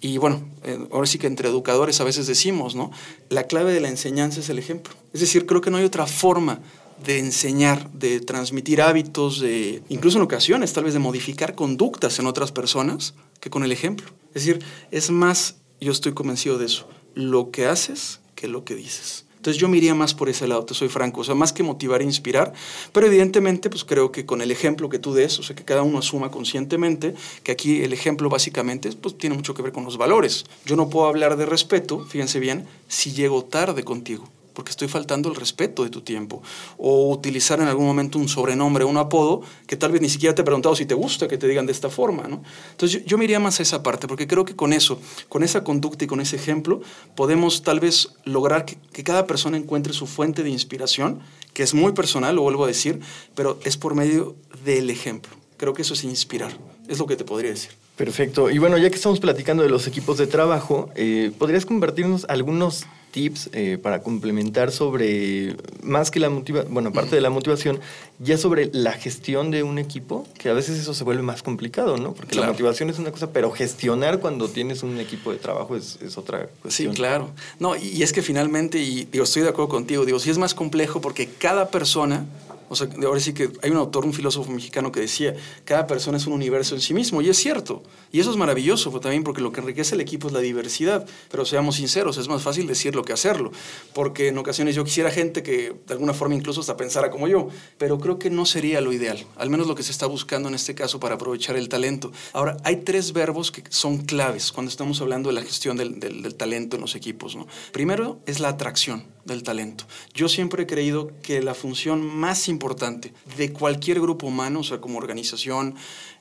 y 0.00 0.16
bueno, 0.16 0.42
eh, 0.64 0.78
ahora 0.92 1.06
sí 1.06 1.18
que 1.18 1.26
entre 1.26 1.48
educadores 1.48 2.00
a 2.00 2.04
veces 2.04 2.26
decimos, 2.26 2.74
¿no? 2.74 2.90
La 3.28 3.44
clave 3.44 3.72
de 3.72 3.80
la 3.80 3.88
enseñanza 3.88 4.40
es 4.40 4.48
el 4.48 4.58
ejemplo. 4.58 4.94
Es 5.12 5.20
decir, 5.20 5.44
creo 5.44 5.60
que 5.60 5.70
no 5.70 5.76
hay 5.76 5.84
otra 5.84 6.06
forma 6.06 6.60
de 7.04 7.18
enseñar, 7.18 7.90
de 7.92 8.20
transmitir 8.20 8.80
hábitos, 8.80 9.40
de 9.40 9.82
incluso 9.88 10.18
en 10.18 10.24
ocasiones 10.24 10.72
tal 10.72 10.84
vez 10.84 10.94
de 10.94 11.00
modificar 11.00 11.54
conductas 11.54 12.18
en 12.18 12.26
otras 12.26 12.50
personas 12.50 13.14
que 13.40 13.50
con 13.50 13.62
el 13.62 13.72
ejemplo. 13.72 14.10
Es 14.34 14.46
decir, 14.46 14.64
es 14.90 15.10
más, 15.10 15.56
yo 15.80 15.92
estoy 15.92 16.12
convencido 16.12 16.56
de 16.56 16.66
eso, 16.66 16.88
lo 17.14 17.50
que 17.50 17.66
haces 17.66 18.20
que 18.34 18.48
lo 18.48 18.64
que 18.64 18.74
dices. 18.74 19.26
Entonces 19.40 19.58
yo 19.58 19.70
me 19.70 19.78
iría 19.78 19.94
más 19.94 20.12
por 20.12 20.28
ese 20.28 20.46
lado, 20.46 20.66
te 20.66 20.74
soy 20.74 20.90
franco, 20.90 21.22
o 21.22 21.24
sea, 21.24 21.34
más 21.34 21.54
que 21.54 21.62
motivar 21.62 22.02
e 22.02 22.04
inspirar, 22.04 22.52
pero 22.92 23.06
evidentemente 23.06 23.70
pues 23.70 23.86
creo 23.86 24.12
que 24.12 24.26
con 24.26 24.42
el 24.42 24.50
ejemplo 24.50 24.90
que 24.90 24.98
tú 24.98 25.14
des, 25.14 25.38
o 25.38 25.42
sea, 25.42 25.56
que 25.56 25.64
cada 25.64 25.82
uno 25.82 25.96
asuma 25.96 26.30
conscientemente 26.30 27.14
que 27.42 27.50
aquí 27.50 27.80
el 27.82 27.94
ejemplo 27.94 28.28
básicamente 28.28 28.92
pues 28.92 29.16
tiene 29.16 29.36
mucho 29.36 29.54
que 29.54 29.62
ver 29.62 29.72
con 29.72 29.86
los 29.86 29.96
valores. 29.96 30.44
Yo 30.66 30.76
no 30.76 30.90
puedo 30.90 31.06
hablar 31.06 31.38
de 31.38 31.46
respeto, 31.46 32.04
fíjense 32.04 32.38
bien, 32.38 32.66
si 32.86 33.12
llego 33.12 33.42
tarde 33.42 33.82
contigo 33.82 34.28
porque 34.60 34.72
estoy 34.72 34.88
faltando 34.88 35.30
el 35.30 35.36
respeto 35.36 35.84
de 35.84 35.88
tu 35.88 36.02
tiempo. 36.02 36.42
O 36.76 37.10
utilizar 37.10 37.58
en 37.60 37.66
algún 37.66 37.86
momento 37.86 38.18
un 38.18 38.28
sobrenombre, 38.28 38.84
un 38.84 38.98
apodo, 38.98 39.40
que 39.66 39.74
tal 39.74 39.90
vez 39.90 40.02
ni 40.02 40.10
siquiera 40.10 40.34
te 40.34 40.42
he 40.42 40.44
preguntado 40.44 40.76
si 40.76 40.84
te 40.84 40.92
gusta 40.92 41.26
que 41.28 41.38
te 41.38 41.48
digan 41.48 41.64
de 41.64 41.72
esta 41.72 41.88
forma. 41.88 42.24
¿no? 42.28 42.42
Entonces 42.72 43.00
yo, 43.00 43.06
yo 43.06 43.16
me 43.16 43.24
iría 43.24 43.40
más 43.40 43.58
a 43.58 43.62
esa 43.62 43.82
parte, 43.82 44.06
porque 44.06 44.26
creo 44.26 44.44
que 44.44 44.54
con 44.54 44.74
eso, 44.74 45.00
con 45.30 45.42
esa 45.42 45.64
conducta 45.64 46.04
y 46.04 46.06
con 46.06 46.20
ese 46.20 46.36
ejemplo, 46.36 46.82
podemos 47.14 47.62
tal 47.62 47.80
vez 47.80 48.10
lograr 48.24 48.66
que, 48.66 48.76
cada 49.02 49.26
persona 49.26 49.56
encuentre 49.56 49.94
su 49.94 50.06
fuente 50.06 50.42
de 50.42 50.50
inspiración, 50.50 51.20
que 51.54 51.62
es 51.62 51.72
muy 51.72 51.92
personal, 51.92 52.36
lo 52.36 52.42
vuelvo 52.42 52.64
a 52.64 52.66
decir, 52.66 53.00
pero 53.34 53.58
es 53.64 53.78
por 53.78 53.94
medio 53.94 54.36
del 54.62 54.90
ejemplo. 54.90 55.32
Creo 55.56 55.72
que 55.72 55.80
eso 55.80 55.94
es 55.94 56.04
inspirar, 56.04 56.52
es 56.86 56.98
lo 56.98 57.06
que 57.06 57.16
te 57.16 57.24
podría 57.24 57.50
decir. 57.50 57.70
Perfecto. 57.96 58.50
Y 58.50 58.58
bueno, 58.58 58.76
ya 58.76 58.90
que 58.90 58.96
estamos 58.96 59.20
platicando 59.20 59.62
de 59.62 59.70
los 59.70 59.86
equipos 59.86 60.18
de 60.18 60.26
trabajo, 60.26 60.90
eh, 60.96 61.32
¿podrías 61.38 61.64
compartirnos 61.64 62.26
algunos 62.28 62.84
tips 63.10 63.50
eh, 63.52 63.78
para 63.82 64.02
complementar 64.02 64.70
sobre, 64.72 65.56
más 65.82 66.10
que 66.10 66.20
la 66.20 66.30
motivación, 66.30 66.72
bueno, 66.72 66.90
aparte 66.90 67.14
de 67.16 67.20
la 67.20 67.30
motivación, 67.30 67.80
ya 68.18 68.36
sobre 68.38 68.70
la 68.72 68.92
gestión 68.92 69.50
de 69.50 69.62
un 69.62 69.78
equipo? 69.78 70.26
Que 70.38 70.48
a 70.48 70.52
veces 70.52 70.78
eso 70.78 70.94
se 70.94 71.04
vuelve 71.04 71.22
más 71.22 71.42
complicado, 71.42 71.96
¿no? 71.96 72.12
Porque 72.14 72.36
la 72.38 72.46
motivación 72.46 72.90
es 72.90 72.98
una 72.98 73.10
cosa, 73.12 73.32
pero 73.32 73.50
gestionar 73.50 74.20
cuando 74.20 74.48
tienes 74.48 74.82
un 74.82 74.98
equipo 75.00 75.32
de 75.32 75.38
trabajo 75.38 75.76
es, 75.76 75.98
es 76.02 76.16
otra 76.18 76.42
Sí, 76.42 76.48
cuestión. 76.62 76.94
claro. 76.94 77.30
No, 77.58 77.76
y, 77.76 77.88
y 77.88 78.02
es 78.02 78.12
que 78.12 78.22
finalmente, 78.22 78.78
y 78.78 79.06
digo, 79.10 79.24
estoy 79.24 79.42
de 79.42 79.48
acuerdo 79.48 79.68
contigo, 79.70 80.04
digo, 80.04 80.18
sí 80.18 80.30
es 80.30 80.38
más 80.38 80.54
complejo 80.54 81.00
porque 81.00 81.28
cada 81.28 81.68
persona, 81.70 82.26
o 82.70 82.76
sea, 82.76 82.88
ahora 83.04 83.18
sí 83.18 83.34
que 83.34 83.50
hay 83.62 83.70
un 83.70 83.78
autor, 83.78 84.04
un 84.04 84.12
filósofo 84.12 84.50
mexicano 84.52 84.92
que 84.92 85.00
decía, 85.00 85.34
cada 85.64 85.88
persona 85.88 86.18
es 86.18 86.26
un 86.28 86.34
universo 86.34 86.76
en 86.76 86.80
sí 86.80 86.94
mismo, 86.94 87.20
y 87.20 87.28
es 87.28 87.36
cierto. 87.36 87.82
Y 88.12 88.20
eso 88.20 88.30
es 88.30 88.36
maravilloso 88.36 88.90
también 89.00 89.24
porque 89.24 89.40
lo 89.40 89.50
que 89.50 89.60
enriquece 89.60 89.96
el 89.96 90.00
equipo 90.00 90.28
es 90.28 90.32
la 90.32 90.38
diversidad. 90.38 91.04
Pero 91.30 91.44
seamos 91.44 91.76
sinceros, 91.76 92.16
es 92.16 92.28
más 92.28 92.42
fácil 92.42 92.68
decirlo 92.68 93.04
que 93.04 93.12
hacerlo. 93.12 93.50
Porque 93.92 94.28
en 94.28 94.38
ocasiones 94.38 94.76
yo 94.76 94.84
quisiera 94.84 95.10
gente 95.10 95.42
que 95.42 95.74
de 95.84 95.92
alguna 95.92 96.14
forma 96.14 96.36
incluso 96.36 96.60
hasta 96.60 96.76
pensara 96.76 97.10
como 97.10 97.26
yo, 97.26 97.48
pero 97.76 97.98
creo 97.98 98.20
que 98.20 98.30
no 98.30 98.46
sería 98.46 98.80
lo 98.80 98.92
ideal, 98.92 99.26
al 99.36 99.50
menos 99.50 99.66
lo 99.66 99.74
que 99.74 99.82
se 99.82 99.90
está 99.90 100.06
buscando 100.06 100.48
en 100.48 100.54
este 100.54 100.76
caso 100.76 101.00
para 101.00 101.16
aprovechar 101.16 101.56
el 101.56 101.68
talento. 101.68 102.12
Ahora, 102.32 102.56
hay 102.62 102.76
tres 102.76 103.12
verbos 103.12 103.50
que 103.50 103.64
son 103.68 103.98
claves 103.98 104.52
cuando 104.52 104.70
estamos 104.70 105.00
hablando 105.00 105.28
de 105.28 105.34
la 105.34 105.42
gestión 105.42 105.76
del, 105.76 106.34
talento 106.36 106.76
en 106.76 106.82
los 106.82 106.94
equipos. 106.94 107.36
Primero 107.72 108.20
es 108.26 108.38
la 108.38 108.50
atracción 108.50 109.04
del 109.24 109.42
talento. 109.42 109.84
Yo 110.14 110.28
siempre 110.28 110.62
he 110.62 110.66
creído 110.66 111.12
que 111.22 111.42
la 111.42 111.54
función 111.54 112.04
más 112.04 112.48
importante 112.48 113.12
de 113.36 113.52
cualquier 113.52 114.00
grupo 114.00 114.26
humano, 114.26 114.60
o 114.60 114.64
sea, 114.64 114.80
como 114.80 114.98
organización, 114.98 115.74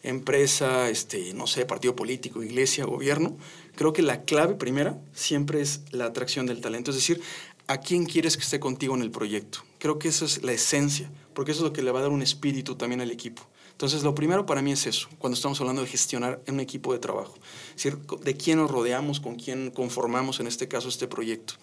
empresa, 0.04 0.90
este, 0.90 1.34
no 1.34 1.48
sé, 1.48 1.66
partido 1.66 1.96
político, 1.96 2.44
iglesia, 2.44 2.86
gobierno, 2.86 3.38
creo 3.76 3.94
que 3.94 4.02
la 4.02 4.24
clave 4.24 4.56
primera 4.56 5.00
siempre 5.14 5.62
es 5.62 5.82
la 5.92 6.06
atracción 6.06 6.46
del 6.46 6.62
talento. 6.62 6.92
Es 6.92 6.98
decir, 6.98 7.22
¿a 7.68 7.78
quién 7.78 8.06
quieres 8.06 8.36
que 8.36 8.44
esté 8.44 8.60
contigo 8.60 8.96
en 8.96 9.02
el 9.02 9.12
proyecto? 9.12 9.60
Creo 9.78 10.00
que 10.00 10.10
esa 10.10 10.26
es 10.26 10.44
la 10.44 10.52
esencia, 10.52 11.10
porque 11.34 11.52
eso 11.52 11.62
es 11.62 11.70
lo 11.70 11.74
que 11.74 11.84
le 11.84 11.92
va 11.92 12.00
a 12.00 12.04
dar 12.04 12.12
un 12.12 12.22
espíritu 12.22 12.76
también 12.76 13.02
al 13.02 13.12
equipo. 13.12 13.48
Entonces, 13.80 14.04
lo 14.04 14.14
primero 14.14 14.46
para 14.46 14.62
mí 14.62 14.74
es 14.74 14.86
eso, 14.88 15.08
cuando 15.20 15.36
estamos 15.36 15.62
hablando 15.62 15.82
de 15.82 15.88
gestionar 15.88 16.42
un 16.50 16.60
equipo 16.60 16.92
de 16.92 17.00
trabajo. 17.00 17.36
Es 17.78 17.84
decir, 17.86 17.98
de 17.98 18.36
quién 18.36 18.58
nos 18.58 18.70
rodeamos, 18.70 19.22
con 19.22 19.38
quién 19.38 19.72
conformamos, 19.72 20.42
en 20.42 20.48
este 20.48 20.68
caso, 20.68 20.90
este 20.90 21.08
proyecto. 21.08 21.54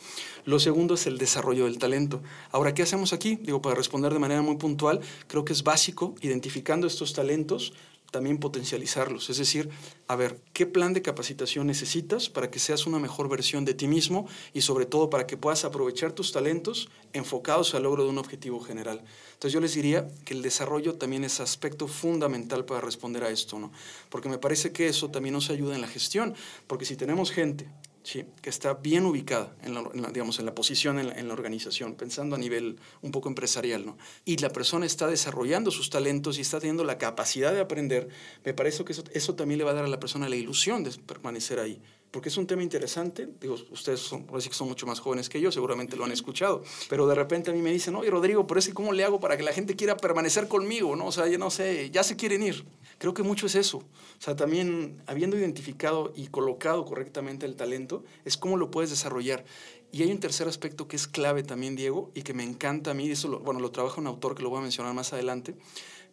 Lo 0.47 0.59
segundo 0.59 0.95
es 0.95 1.07
el 1.07 1.19
desarrollo 1.19 1.67
del 1.67 1.77
talento. 1.77 2.23
Ahora, 2.53 2.73
¿qué 2.73 2.83
hacemos 2.83 3.13
aquí? 3.13 3.37
Digo, 3.37 3.61
para 3.61 3.75
responder 3.75 4.15
de 4.15 4.19
manera 4.19 4.41
muy 4.41 4.57
puntual, 4.57 5.01
creo 5.27 5.45
que 5.45 5.53
es 5.53 5.63
básico, 5.63 6.15
identificando 6.23 6.87
estos 6.87 7.13
talentos, 7.13 7.75
también 8.17 8.39
potencializarlos. 8.39 9.29
Es 9.29 9.37
decir, 9.37 9.69
a 10.09 10.17
ver, 10.17 10.41
¿qué 10.55 10.65
plan 10.65 10.95
de 10.95 11.03
capacitación 11.03 11.67
necesitas 11.67 12.31
para 12.31 12.51
que 12.51 12.59
seas 12.59 12.87
una 12.87 12.99
mejor 12.99 13.29
versión 13.29 13.67
de 13.67 13.75
ti 13.75 13.89
mismo 13.89 14.27
y 14.55 14.63
sobre 14.63 14.87
todo 14.87 15.11
para 15.11 15.27
que 15.27 15.37
puedas 15.37 15.67
aprovechar 15.67 16.13
tus 16.13 16.33
talentos 16.33 16.89
enfocados 17.13 17.75
al 17.75 17.83
logro 17.83 18.05
de 18.05 18.09
un 18.09 18.17
objetivo 18.17 18.59
general? 18.61 19.05
Entonces 19.35 19.53
yo 19.53 19.61
les 19.61 19.75
diría 19.75 20.09
que 20.25 20.33
el 20.33 20.41
desarrollo 20.41 20.95
también 20.95 21.25
es 21.25 21.41
aspecto 21.41 21.89
fundamental 21.89 22.65
para 22.65 22.81
responder 22.81 23.23
a 23.23 23.29
esto, 23.29 23.59
¿no? 23.59 23.71
Porque 24.09 24.31
me 24.31 24.39
parece 24.39 24.73
que 24.73 24.89
eso 24.89 25.11
también 25.11 25.35
nos 25.35 25.51
ayuda 25.51 25.75
en 25.75 25.83
la 25.83 25.89
gestión, 25.89 26.35
porque 26.67 26.87
si 26.87 26.97
tenemos 26.97 27.31
gente 27.31 27.69
¿sí? 28.07 28.25
que 28.41 28.51
está 28.51 28.75
bien 28.75 29.05
ubicada 29.05 29.57
en 29.63 29.75
la, 29.75 29.83
digamos, 30.13 30.39
en 30.39 30.47
la 30.47 30.55
posición 30.55 31.01
en 31.01 31.09
la, 31.09 31.15
en 31.15 31.27
la, 31.27 31.35
organización, 31.35 31.97
pensando 31.97 32.37
a 32.37 32.39
nivel 32.39 32.79
un 33.03 33.11
poco 33.11 33.29
empresarial, 33.29 33.85
¿no? 33.85 33.99
y 34.25 34.37
la 34.37 34.51
persona 34.51 34.87
está 34.87 35.09
desarrollando 35.09 35.73
sus 35.73 35.91
talentos 35.91 36.39
y 36.39 36.43
está 36.43 36.61
teniendo 36.61 36.85
la 36.85 36.99
capacidad 36.99 37.53
de 37.53 37.61
aprender, 37.61 38.09
me 38.45 38.55
parece 38.55 38.85
que 38.85 38.93
eso, 38.93 39.03
eso 39.13 39.35
también 39.35 39.59
le 39.59 39.65
va 39.65 39.73
a 39.73 39.75
dar 39.75 39.85
a 39.85 39.89
la 39.89 39.99
persona 39.99 40.29
la 40.29 40.37
ilusión 40.37 40.85
de 40.85 40.93
permanecer 41.05 41.59
ahí. 41.59 41.83
Porque 42.11 42.29
es 42.29 42.37
un 42.37 42.47
tema 42.47 42.63
interesante, 42.63 43.29
digo, 43.41 43.57
ustedes 43.71 44.01
son, 44.01 44.27
que 44.27 44.41
son 44.53 44.69
mucho 44.69 44.87
más 44.87 45.01
jóvenes 45.01 45.29
que 45.29 45.41
yo, 45.41 45.53
seguramente 45.53 45.97
lo 45.97 46.05
han 46.05 46.13
escuchado, 46.13 46.63
pero 46.89 47.07
de 47.07 47.15
repente 47.15 47.51
a 47.51 47.55
mí 47.55 47.61
me 47.61 47.73
dicen, 47.73 47.95
oye 47.95 48.11
Rodrigo, 48.11 48.47
pero 48.47 48.59
es 48.59 48.67
que 48.67 48.75
¿cómo 48.75 48.93
le 48.93 49.05
hago 49.05 49.21
para 49.21 49.37
que 49.37 49.43
la 49.43 49.53
gente 49.53 49.77
quiera 49.77 49.97
permanecer 49.97 50.49
conmigo? 50.49 50.97
¿no? 50.97 51.07
O 51.07 51.13
sea, 51.13 51.27
ya 51.27 51.37
no 51.37 51.51
sé, 51.51 51.91
ya 51.91 52.03
se 52.03 52.17
quieren 52.17 52.43
ir. 52.43 52.65
Creo 52.99 53.13
que 53.13 53.23
mucho 53.23 53.47
es 53.47 53.55
eso. 53.55 53.79
O 53.79 54.21
sea, 54.21 54.37
también 54.37 55.03
habiendo 55.07 55.37
identificado 55.37 56.13
y 56.17 56.29
colocado 56.29 56.85
correctamente 56.85 57.45
el 57.45 57.57
talento, 57.57 58.05
es 58.25 58.37
cómo 58.37 58.57
lo 58.57 58.71
puedes 58.71 58.91
desarrollar. 58.91 59.45
Y 59.93 60.03
hay 60.03 60.11
un 60.11 60.19
tercer 60.19 60.49
aspecto 60.49 60.89
que 60.89 60.97
es 60.97 61.07
clave 61.07 61.43
también, 61.43 61.77
Diego, 61.77 62.11
y 62.15 62.23
que 62.23 62.35
me 62.35 62.43
encanta 62.43 62.93
a 62.93 62.95
mí, 62.95 63.11
eso 63.11 63.29
lo, 63.29 63.41
bueno, 63.41 63.61
lo 63.61 63.71
trabaja 63.71 64.01
un 64.01 64.07
autor 64.07 64.35
que 64.35 64.43
lo 64.43 64.51
voy 64.51 64.59
a 64.59 64.63
mencionar 64.63 64.95
más 64.95 65.13
adelante, 65.13 65.55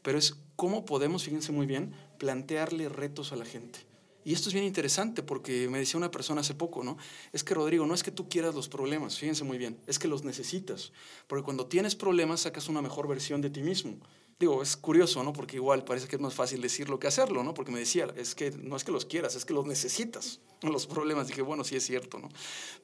pero 0.02 0.18
es 0.18 0.36
cómo 0.56 0.86
podemos, 0.86 1.24
fíjense 1.24 1.52
muy 1.52 1.66
bien, 1.66 1.96
plantearle 2.18 2.90
retos 2.90 3.32
a 3.32 3.36
la 3.36 3.46
gente. 3.46 3.80
Y 4.26 4.34
esto 4.34 4.50
es 4.50 4.54
bien 4.54 4.66
interesante 4.66 5.24
porque 5.24 5.68
me 5.70 5.80
decía 5.80 5.98
una 5.98 6.12
persona 6.12 6.42
hace 6.42 6.54
poco, 6.54 6.84
¿no? 6.84 6.98
Es 7.32 7.44
que 7.44 7.54
Rodrigo, 7.54 7.86
no 7.86 7.94
es 7.94 8.04
que 8.04 8.12
tú 8.12 8.30
quieras 8.30 8.56
los 8.56 8.70
problemas, 8.70 9.18
fíjense 9.18 9.44
muy 9.44 9.58
bien, 9.58 9.78
es 9.88 10.00
que 10.00 10.08
los 10.08 10.24
necesitas. 10.24 10.92
Porque 11.28 11.44
cuando 11.44 11.68
tienes 11.68 11.96
problemas 11.96 12.42
sacas 12.42 12.70
una 12.70 12.82
mejor 12.82 13.08
versión 13.08 13.42
de 13.42 13.50
ti 13.50 13.62
mismo. 13.62 13.98
Digo, 14.40 14.62
es 14.62 14.76
curioso, 14.76 15.24
¿no? 15.24 15.32
Porque 15.32 15.58
igual 15.58 15.84
parece 15.84 16.08
que 16.08 16.16
es 16.16 16.22
más 16.22 16.34
fácil 16.34 16.62
decirlo 16.62 17.00
que 17.00 17.08
hacerlo, 17.08 17.44
¿no? 17.44 17.54
Porque 17.54 17.72
me 17.72 17.80
decía, 17.80 18.08
es 18.16 18.36
que 18.36 18.52
no 18.52 18.76
es 18.76 18.84
que 18.84 18.92
los 18.92 19.06
quieras, 19.06 19.36
es 19.36 19.46
que 19.46 19.54
los 19.54 19.66
necesitas, 19.66 20.40
los 20.62 20.88
problemas. 20.88 21.28
Dije, 21.28 21.42
bueno, 21.42 21.64
sí 21.64 21.76
es 21.76 21.86
cierto, 21.86 22.20
¿no? 22.20 22.30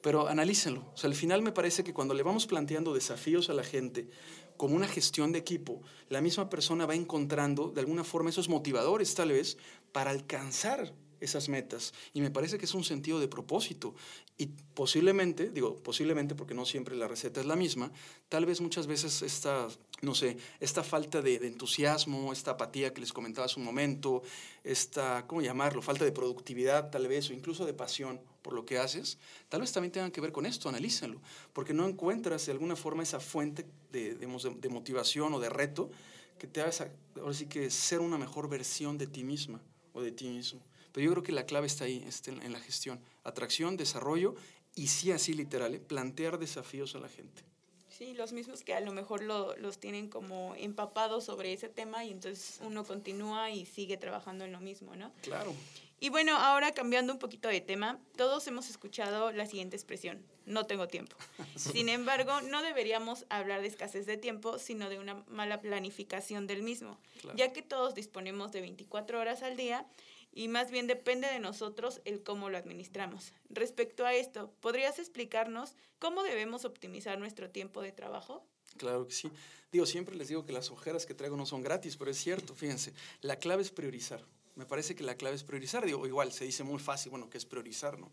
Pero 0.00 0.28
analícenlo. 0.28 0.80
O 0.94 0.96
sea, 0.96 1.08
al 1.08 1.16
final 1.16 1.42
me 1.42 1.52
parece 1.52 1.84
que 1.84 1.92
cuando 1.92 2.14
le 2.14 2.22
vamos 2.22 2.46
planteando 2.46 2.94
desafíos 2.94 3.50
a 3.50 3.54
la 3.54 3.64
gente, 3.64 4.08
como 4.56 4.76
una 4.76 4.88
gestión 4.88 5.32
de 5.32 5.38
equipo, 5.38 5.82
la 6.08 6.20
misma 6.20 6.48
persona 6.48 6.86
va 6.86 6.94
encontrando 6.94 7.70
de 7.70 7.80
alguna 7.80 8.04
forma 8.04 8.30
esos 8.30 8.48
motivadores, 8.48 9.14
tal 9.14 9.30
vez, 9.30 9.58
para 9.92 10.10
alcanzar 10.10 10.94
esas 11.20 11.48
metas. 11.48 11.92
Y 12.12 12.20
me 12.20 12.30
parece 12.30 12.58
que 12.58 12.64
es 12.64 12.74
un 12.74 12.84
sentido 12.84 13.20
de 13.20 13.28
propósito. 13.28 13.94
Y 14.38 14.46
posiblemente, 14.74 15.50
digo 15.50 15.76
posiblemente 15.76 16.34
porque 16.34 16.54
no 16.54 16.64
siempre 16.64 16.96
la 16.96 17.06
receta 17.06 17.40
es 17.40 17.46
la 17.46 17.56
misma, 17.56 17.92
tal 18.28 18.46
vez 18.46 18.60
muchas 18.60 18.86
veces 18.86 19.22
esta, 19.22 19.68
no 20.02 20.14
sé, 20.14 20.38
esta 20.60 20.82
falta 20.82 21.20
de, 21.20 21.36
entusiasmo, 21.46 22.32
esta 22.32 22.52
apatía 22.52 22.92
que 22.94 23.00
les 23.00 23.12
comentaba 23.12 23.46
hace 23.46 23.60
un 23.60 23.66
momento, 23.66 24.22
esta, 24.64 25.26
¿cómo 25.26 25.42
llamarlo? 25.42 25.82
Falta 25.82 26.04
de 26.04 26.12
productividad 26.12 26.90
tal 26.90 27.06
vez, 27.06 27.28
o 27.30 27.34
incluso 27.34 27.66
de 27.66 27.74
pasión 27.74 28.20
por 28.42 28.54
lo 28.54 28.64
que 28.64 28.78
haces, 28.78 29.18
tal 29.50 29.60
vez 29.60 29.72
también 29.72 29.92
tengan 29.92 30.10
que 30.10 30.22
ver 30.22 30.32
con 30.32 30.46
esto, 30.46 30.70
analícenlo, 30.70 31.20
porque 31.52 31.74
no 31.74 31.86
encuentras 31.86 32.46
de 32.46 32.52
alguna 32.52 32.76
forma 32.76 33.02
esa 33.02 33.20
fuente 33.20 33.66
de, 33.92 34.14
de, 34.14 34.26
de 34.26 34.68
motivación 34.70 35.34
o 35.34 35.40
de 35.40 35.50
reto 35.50 35.90
que 36.38 36.46
te 36.46 36.62
haga, 36.62 36.90
ahora 37.20 37.34
sí 37.34 37.44
que 37.46 37.68
ser 37.70 38.00
una 38.00 38.16
mejor 38.16 38.48
versión 38.48 38.96
de 38.96 39.06
ti 39.06 39.24
misma 39.24 39.60
o 39.92 40.00
de 40.00 40.10
ti 40.10 40.28
mismo. 40.28 40.62
Pero 40.92 41.04
yo 41.04 41.10
creo 41.12 41.22
que 41.22 41.32
la 41.32 41.46
clave 41.46 41.66
está 41.66 41.84
ahí, 41.84 42.04
está 42.06 42.30
en 42.30 42.52
la 42.52 42.60
gestión. 42.60 43.00
Atracción, 43.24 43.76
desarrollo 43.76 44.34
y 44.74 44.88
sí 44.88 45.12
así 45.12 45.34
literal, 45.34 45.74
¿eh? 45.74 45.80
plantear 45.80 46.38
desafíos 46.38 46.94
a 46.94 46.98
la 46.98 47.08
gente. 47.08 47.42
Sí, 47.88 48.14
los 48.14 48.32
mismos 48.32 48.62
que 48.64 48.72
a 48.72 48.80
lo 48.80 48.92
mejor 48.92 49.22
lo, 49.22 49.54
los 49.56 49.78
tienen 49.78 50.08
como 50.08 50.54
empapados 50.56 51.24
sobre 51.24 51.52
ese 51.52 51.68
tema 51.68 52.04
y 52.04 52.12
entonces 52.12 52.58
uno 52.62 52.84
continúa 52.84 53.50
y 53.50 53.66
sigue 53.66 53.98
trabajando 53.98 54.44
en 54.44 54.52
lo 54.52 54.60
mismo, 54.60 54.96
¿no? 54.96 55.12
Claro. 55.20 55.52
Y 56.02 56.08
bueno, 56.08 56.34
ahora 56.36 56.72
cambiando 56.72 57.12
un 57.12 57.18
poquito 57.18 57.48
de 57.48 57.60
tema, 57.60 58.00
todos 58.16 58.46
hemos 58.46 58.70
escuchado 58.70 59.32
la 59.32 59.44
siguiente 59.44 59.76
expresión, 59.76 60.24
no 60.46 60.64
tengo 60.64 60.88
tiempo. 60.88 61.14
Sin 61.56 61.90
embargo, 61.90 62.40
no 62.40 62.62
deberíamos 62.62 63.26
hablar 63.28 63.60
de 63.60 63.68
escasez 63.68 64.06
de 64.06 64.16
tiempo, 64.16 64.58
sino 64.58 64.88
de 64.88 64.98
una 64.98 65.22
mala 65.28 65.60
planificación 65.60 66.46
del 66.46 66.62
mismo, 66.62 66.98
claro. 67.20 67.36
ya 67.36 67.52
que 67.52 67.60
todos 67.60 67.94
disponemos 67.94 68.50
de 68.50 68.62
24 68.62 69.20
horas 69.20 69.42
al 69.42 69.58
día 69.58 69.86
y 70.32 70.48
más 70.48 70.70
bien 70.70 70.86
depende 70.86 71.28
de 71.28 71.38
nosotros 71.38 72.00
el 72.06 72.22
cómo 72.22 72.48
lo 72.48 72.56
administramos. 72.56 73.32
Respecto 73.50 74.06
a 74.06 74.14
esto, 74.14 74.50
¿podrías 74.60 74.98
explicarnos 74.98 75.74
cómo 75.98 76.22
debemos 76.22 76.64
optimizar 76.64 77.18
nuestro 77.18 77.50
tiempo 77.50 77.82
de 77.82 77.92
trabajo? 77.92 78.46
Claro 78.78 79.06
que 79.06 79.12
sí. 79.12 79.30
Digo, 79.72 79.84
siempre 79.86 80.16
les 80.16 80.28
digo 80.28 80.46
que 80.46 80.52
las 80.52 80.70
ojeras 80.70 81.04
que 81.04 81.14
traigo 81.14 81.36
no 81.36 81.46
son 81.46 81.62
gratis, 81.62 81.96
pero 81.96 82.10
es 82.10 82.18
cierto, 82.18 82.54
fíjense, 82.54 82.94
la 83.20 83.36
clave 83.36 83.62
es 83.62 83.70
priorizar. 83.70 84.24
Me 84.60 84.66
parece 84.66 84.94
que 84.94 85.02
la 85.02 85.16
clave 85.16 85.36
es 85.36 85.42
priorizar. 85.42 85.86
Digo, 85.86 86.06
igual 86.06 86.32
se 86.32 86.44
dice 86.44 86.62
muy 86.64 86.78
fácil, 86.78 87.08
bueno, 87.08 87.30
¿qué 87.30 87.38
es 87.38 87.46
priorizar? 87.46 87.98
No? 87.98 88.12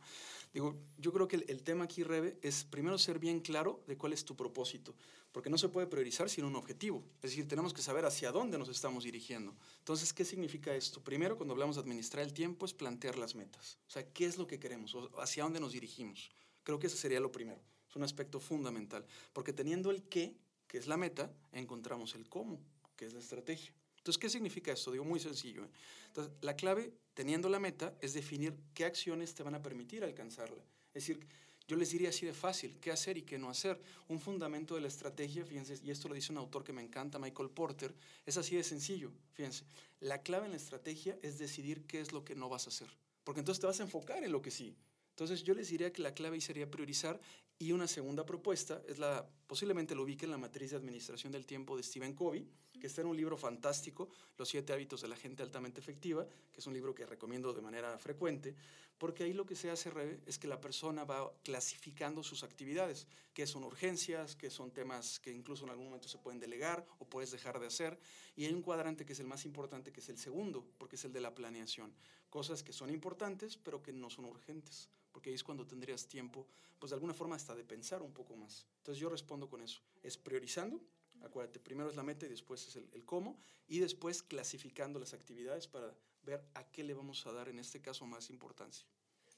Digo, 0.54 0.78
yo 0.98 1.12
creo 1.12 1.28
que 1.28 1.36
el, 1.36 1.46
el, 1.50 1.62
tema 1.62 1.84
aquí, 1.84 2.04
Rebe, 2.04 2.40
es 2.42 2.64
primero 2.64 2.98
ser 2.98 3.20
bien 3.20 3.42
claro 3.42 3.84
de 3.86 3.98
cuál 3.98 4.14
es 4.14 4.24
tu 4.24 4.34
propósito, 4.34 4.96
porque 5.34 5.50
no 5.50 5.58
se 5.58 5.68
puede 5.68 5.88
priorizar 5.88 6.30
sin 6.30 6.46
un 6.46 6.56
objetivo. 6.56 7.04
Es 7.18 7.32
decir, 7.32 7.50
tenemos 7.50 7.74
que 7.74 7.82
saber 7.82 8.06
hacia 8.06 8.32
dónde 8.32 8.58
nos 8.58 8.70
estamos 8.70 9.04
dirigiendo. 9.04 9.58
Entonces, 9.80 10.14
¿qué 10.14 10.24
significa 10.24 10.74
esto? 10.74 11.04
Primero, 11.04 11.36
cuando 11.36 11.54
hablamos 11.54 11.76
de 11.76 11.82
administrar 11.82 12.24
el 12.24 12.32
tiempo, 12.32 12.66
es 12.66 12.74
plantear 12.74 13.18
las 13.18 13.36
metas. 13.36 13.78
O 13.86 13.92
sea, 13.92 14.10
¿qué 14.14 14.26
es 14.26 14.38
lo 14.38 14.48
que 14.48 14.58
queremos? 14.58 14.96
O 14.96 15.20
¿Hacia 15.20 15.44
dónde 15.44 15.60
nos 15.60 15.74
dirigimos? 15.74 16.32
Creo 16.64 16.80
que 16.80 16.88
ese 16.88 16.96
sería 16.96 17.20
lo 17.20 17.30
primero. 17.30 17.62
Es 17.90 17.98
un 17.98 18.04
aspecto 18.04 18.40
fundamental, 18.40 19.06
porque 19.34 19.52
teniendo 19.52 19.92
el 19.92 20.04
qué, 20.04 20.38
que 20.66 20.78
es 20.78 20.88
la 20.88 20.96
meta, 20.96 21.30
encontramos 21.52 22.16
el 22.16 22.30
cómo, 22.30 22.62
que 22.96 23.06
es 23.06 23.14
la 23.14 23.20
estrategia. 23.20 23.74
Entonces, 24.08 24.22
¿qué 24.22 24.30
significa 24.30 24.72
esto? 24.72 24.90
Digo, 24.90 25.04
muy 25.04 25.20
sencillo. 25.20 25.66
¿eh? 25.66 25.70
Entonces, 26.08 26.34
la 26.40 26.56
clave, 26.56 26.94
teniendo 27.14 27.50
la 27.50 27.60
meta, 27.60 27.94
es 28.00 28.14
definir 28.14 28.56
qué 28.74 28.86
acciones 28.86 29.36
te 29.36 29.44
van 29.44 29.54
a 29.54 29.62
permitir 29.62 30.02
alcanzarla. 30.02 30.64
Es 30.94 31.06
decir, 31.06 31.28
yo 31.68 31.76
les 31.76 31.90
diría 31.90 32.08
así 32.08 32.26
de 32.26 32.32
fácil, 32.32 32.80
qué 32.80 32.90
hacer 32.90 33.18
y 33.18 33.24
qué 33.24 33.38
no 33.38 33.50
hacer. 33.50 33.82
Un 34.08 34.22
fundamento 34.22 34.76
de 34.76 34.82
la 34.82 34.88
estrategia, 34.88 35.44
fíjense, 35.44 35.78
y 35.84 35.92
esto 35.92 36.08
lo 36.08 36.16
dice 36.16 36.32
un 36.32 36.38
autor 36.38 36.64
que 36.64 36.72
me 36.72 36.82
encanta, 36.82 37.20
Michael 37.20 37.50
Porter, 37.50 37.94
es 38.26 38.38
así 38.38 38.56
de 38.56 38.64
sencillo. 38.64 39.12
Fíjense, 39.34 39.66
la 40.00 40.22
clave 40.22 40.46
en 40.46 40.52
la 40.52 40.58
estrategia 40.58 41.20
es 41.22 41.38
decidir 41.38 41.86
qué 41.86 42.00
es 42.00 42.14
lo 42.14 42.24
que 42.24 42.34
no 42.34 42.48
vas 42.48 42.68
a 42.68 42.70
hacer. 42.70 42.88
Porque 43.26 43.42
entonces 43.42 43.60
te 43.60 43.68
vas 43.68 43.82
a 43.82 43.84
enfocar 43.84 44.24
en 44.24 44.32
lo 44.32 44.42
que 44.42 44.52
sí. 44.52 44.74
Entonces 45.10 45.44
yo 45.44 45.54
les 45.54 45.68
diría 45.68 45.92
que 45.92 46.02
la 46.02 46.14
clave 46.14 46.40
sería 46.40 46.72
priorizar 46.72 47.20
y 47.60 47.72
una 47.72 47.88
segunda 47.88 48.26
propuesta 48.26 48.82
es 48.88 49.00
la, 49.00 49.28
posiblemente 49.48 49.96
lo 49.96 50.04
ubiquen 50.04 50.28
en 50.28 50.32
la 50.32 50.38
matriz 50.38 50.72
de 50.72 50.78
administración 50.78 51.34
del 51.34 51.46
tiempo 51.46 51.76
de 51.76 51.84
Stephen 51.84 52.14
Covey, 52.14 52.48
que 52.80 52.88
está 52.88 53.02
en 53.02 53.08
un 53.08 53.18
libro 53.18 53.38
fantástico, 53.38 54.10
Los 54.38 54.50
siete 54.50 54.72
hábitos 54.72 55.02
de 55.02 55.08
la 55.08 55.16
gente 55.16 55.44
altamente 55.44 55.80
efectiva, 55.80 56.28
que 56.54 56.60
es 56.60 56.68
un 56.68 56.74
libro 56.74 56.94
que 56.94 57.06
recomiendo 57.06 57.54
de 57.54 57.62
manera 57.62 57.98
frecuente, 57.98 58.56
porque 58.98 59.24
ahí 59.24 59.34
lo 59.34 59.46
que 59.46 59.56
se 59.56 59.70
hace 59.70 59.92
es 60.26 60.38
que 60.38 60.48
la 60.48 60.62
persona 60.62 61.04
va 61.06 61.32
clasificando 61.44 62.24
sus 62.24 62.44
actividades, 62.44 63.08
que 63.34 63.48
son 63.48 63.64
urgencias, 63.64 64.36
que 64.36 64.50
son 64.50 64.72
temas 64.72 65.20
que 65.20 65.32
incluso 65.32 65.66
en 65.66 65.72
algún 65.72 65.86
momento 65.86 66.08
se 66.08 66.18
pueden 66.18 66.40
delegar 66.40 66.86
o 67.00 67.06
puedes 67.06 67.32
dejar 67.32 67.60
de 67.60 67.68
hacer, 67.68 68.00
y 68.36 68.46
hay 68.46 68.54
un 68.54 68.62
cuadrante 68.62 69.06
que 69.06 69.14
es 69.14 69.20
el 69.20 69.28
más 69.28 69.46
importante, 69.46 69.92
que 69.92 70.00
es 70.00 70.10
el 70.10 70.18
segundo, 70.18 70.66
porque 70.78 70.96
es 70.96 71.06
el 71.06 71.14
de 71.14 71.22
la 71.22 71.34
planeación, 71.34 71.94
cosas 72.30 72.64
que 72.64 72.74
son 72.74 72.90
importantes 72.90 73.58
pero 73.58 73.82
que 73.82 73.94
no 73.94 74.10
son 74.10 74.26
urgentes 74.26 74.90
porque 75.18 75.32
ahí 75.32 75.36
es 75.36 75.44
cuando 75.44 75.66
tendrías 75.66 76.06
tiempo, 76.06 76.46
pues 76.78 76.92
de 76.92 76.94
alguna 76.94 77.12
forma 77.12 77.36
hasta 77.36 77.56
de 77.56 77.64
pensar 77.64 78.04
un 78.04 78.14
poco 78.14 78.36
más. 78.36 78.68
Entonces 78.78 79.02
yo 79.02 79.10
respondo 79.10 79.50
con 79.50 79.64
eso, 79.64 79.82
es 80.04 80.16
priorizando, 80.16 80.80
acuérdate, 81.24 81.60
primero 81.60 81.90
es 81.90 81.96
la 81.96 82.04
meta 82.04 82.26
y 82.26 82.30
después 82.30 82.68
es 82.68 82.76
el, 82.76 82.90
el, 82.94 83.06
cómo, 83.06 83.40
y 83.68 83.80
después 83.80 84.24
clasificando 84.24 85.00
las 85.00 85.14
actividades 85.14 85.68
para 85.68 85.94
ver 86.24 86.44
a 86.54 86.64
qué 86.72 86.84
le 86.84 86.94
vamos 86.94 87.26
a 87.26 87.32
dar 87.32 87.50
en 87.50 87.60
este 87.60 87.82
caso 87.82 88.06
más 88.06 88.30
importancia. 88.30 88.88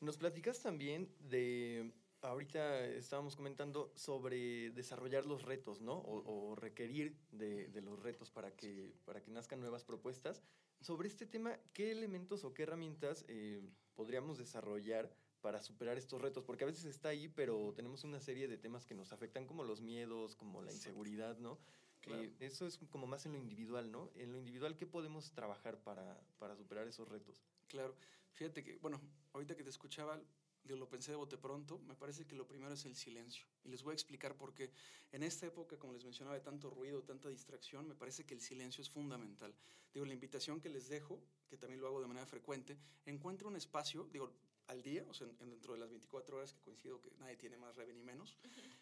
Nos 0.02 0.18
platicas 0.18 0.62
también 0.62 1.14
de, 1.20 1.92
ahorita 2.22 2.86
estábamos 2.86 3.36
comentando 3.36 3.92
sobre 3.96 4.72
desarrollar 4.72 5.26
los 5.26 5.44
retos, 5.44 5.82
¿no? 5.82 5.94
O, 5.94 6.52
o 6.52 6.56
requerir 6.56 7.18
de, 7.32 7.68
de, 7.68 7.82
los 7.82 8.02
retos 8.02 8.32
para 8.32 8.56
que, 8.56 8.94
para 9.06 9.22
que 9.22 9.32
nazcan 9.32 9.60
nuevas 9.60 9.84
propuestas. 9.84 10.42
Sobre 10.82 11.08
este 11.08 11.26
tema, 11.26 11.58
¿qué 11.74 11.92
elementos 11.92 12.44
o 12.44 12.54
qué 12.54 12.64
herramientas 12.64 13.26
eh, 13.28 13.62
podríamos 13.96 14.38
desarrollar? 14.38 15.14
Para 15.42 15.62
superar 15.62 15.98
estos 15.98 16.22
retos, 16.22 16.44
porque 16.44 16.64
a 16.64 16.68
veces 16.68 16.86
está 16.86 17.10
ahí, 17.10 17.28
pero 17.28 17.74
tenemos 17.76 18.04
una 18.04 18.20
serie 18.20 18.48
de 18.48 18.58
temas 18.58 18.86
que 18.86 18.94
nos 18.94 19.12
afectan, 19.14 19.46
como 19.46 19.64
los 19.64 19.82
miedos, 19.82 20.36
como 20.36 20.62
la 20.62 20.72
inseguridad, 20.72 21.38
¿no? 21.38 21.58
Claro. 22.02 22.24
Eh, 22.24 22.34
eso 22.40 22.66
es 22.66 22.78
como 22.90 23.08
más 23.08 23.26
en 23.26 23.34
lo 23.34 23.38
individual, 23.38 23.92
¿no? 23.92 24.10
En 24.16 24.32
lo 24.32 24.38
individual, 24.38 24.76
¿qué 24.76 24.86
podemos 24.86 25.32
trabajar 25.32 25.78
para, 25.80 26.20
para 26.38 26.56
superar 26.56 26.88
esos 26.88 27.08
retos? 27.08 27.42
Claro, 27.68 27.96
fíjate 28.34 28.64
que, 28.64 28.78
bueno, 28.78 29.00
ahorita 29.34 29.56
que 29.56 29.64
te 29.64 29.70
escuchaba, 29.70 30.22
yo 30.66 30.76
lo 30.76 30.90
pensé 30.90 31.12
de 31.12 31.18
bote 31.18 31.38
pronto, 31.38 31.80
me 31.80 31.96
parece 31.96 32.26
que 32.26 32.36
lo 32.36 32.48
primero 32.48 32.74
es 32.74 32.86
el 32.86 32.96
silencio. 32.96 33.46
Y 33.64 33.70
les 33.70 33.82
voy 33.84 33.92
a 33.92 33.94
explicar 33.96 34.36
por 34.36 34.54
qué. 34.54 34.72
En 35.12 35.24
esta 35.24 35.46
época, 35.46 35.78
como 35.78 35.94
les 35.94 36.04
mencionaba, 36.04 36.36
de 36.36 36.44
tanto 36.44 36.70
ruido, 36.70 37.02
tanta 37.04 37.30
distracción, 37.30 37.88
me 37.88 37.96
parece 37.96 38.26
que 38.26 38.34
el 38.34 38.42
silencio 38.42 38.82
es 38.82 38.90
fundamental. 38.90 39.54
Digo, 39.94 40.06
la 40.06 40.14
invitación 40.14 40.62
que 40.62 40.70
les 40.70 40.88
dejo, 40.88 41.20
que 41.50 41.58
también 41.58 41.82
lo 41.82 41.88
hago 41.88 42.02
de 42.02 42.08
manera 42.08 42.26
frecuente, 42.26 42.78
encuentra 43.06 43.48
un 43.48 43.56
espacio, 43.56 44.08
digo, 44.12 44.32
al 44.70 44.84
día, 44.84 45.04
o 45.10 45.14
sea, 45.14 45.28
dentro 45.28 45.74
de 45.74 45.80
las 45.80 45.90
24 45.90 46.38
horas 46.38 46.54
que 46.54 46.62
coincido 46.62 47.02
que 47.02 47.12
nadie 47.20 47.36
tiene 47.36 47.58
más 47.58 47.76
rebe 47.76 47.92
ni 47.94 48.04
menos, 48.04 48.38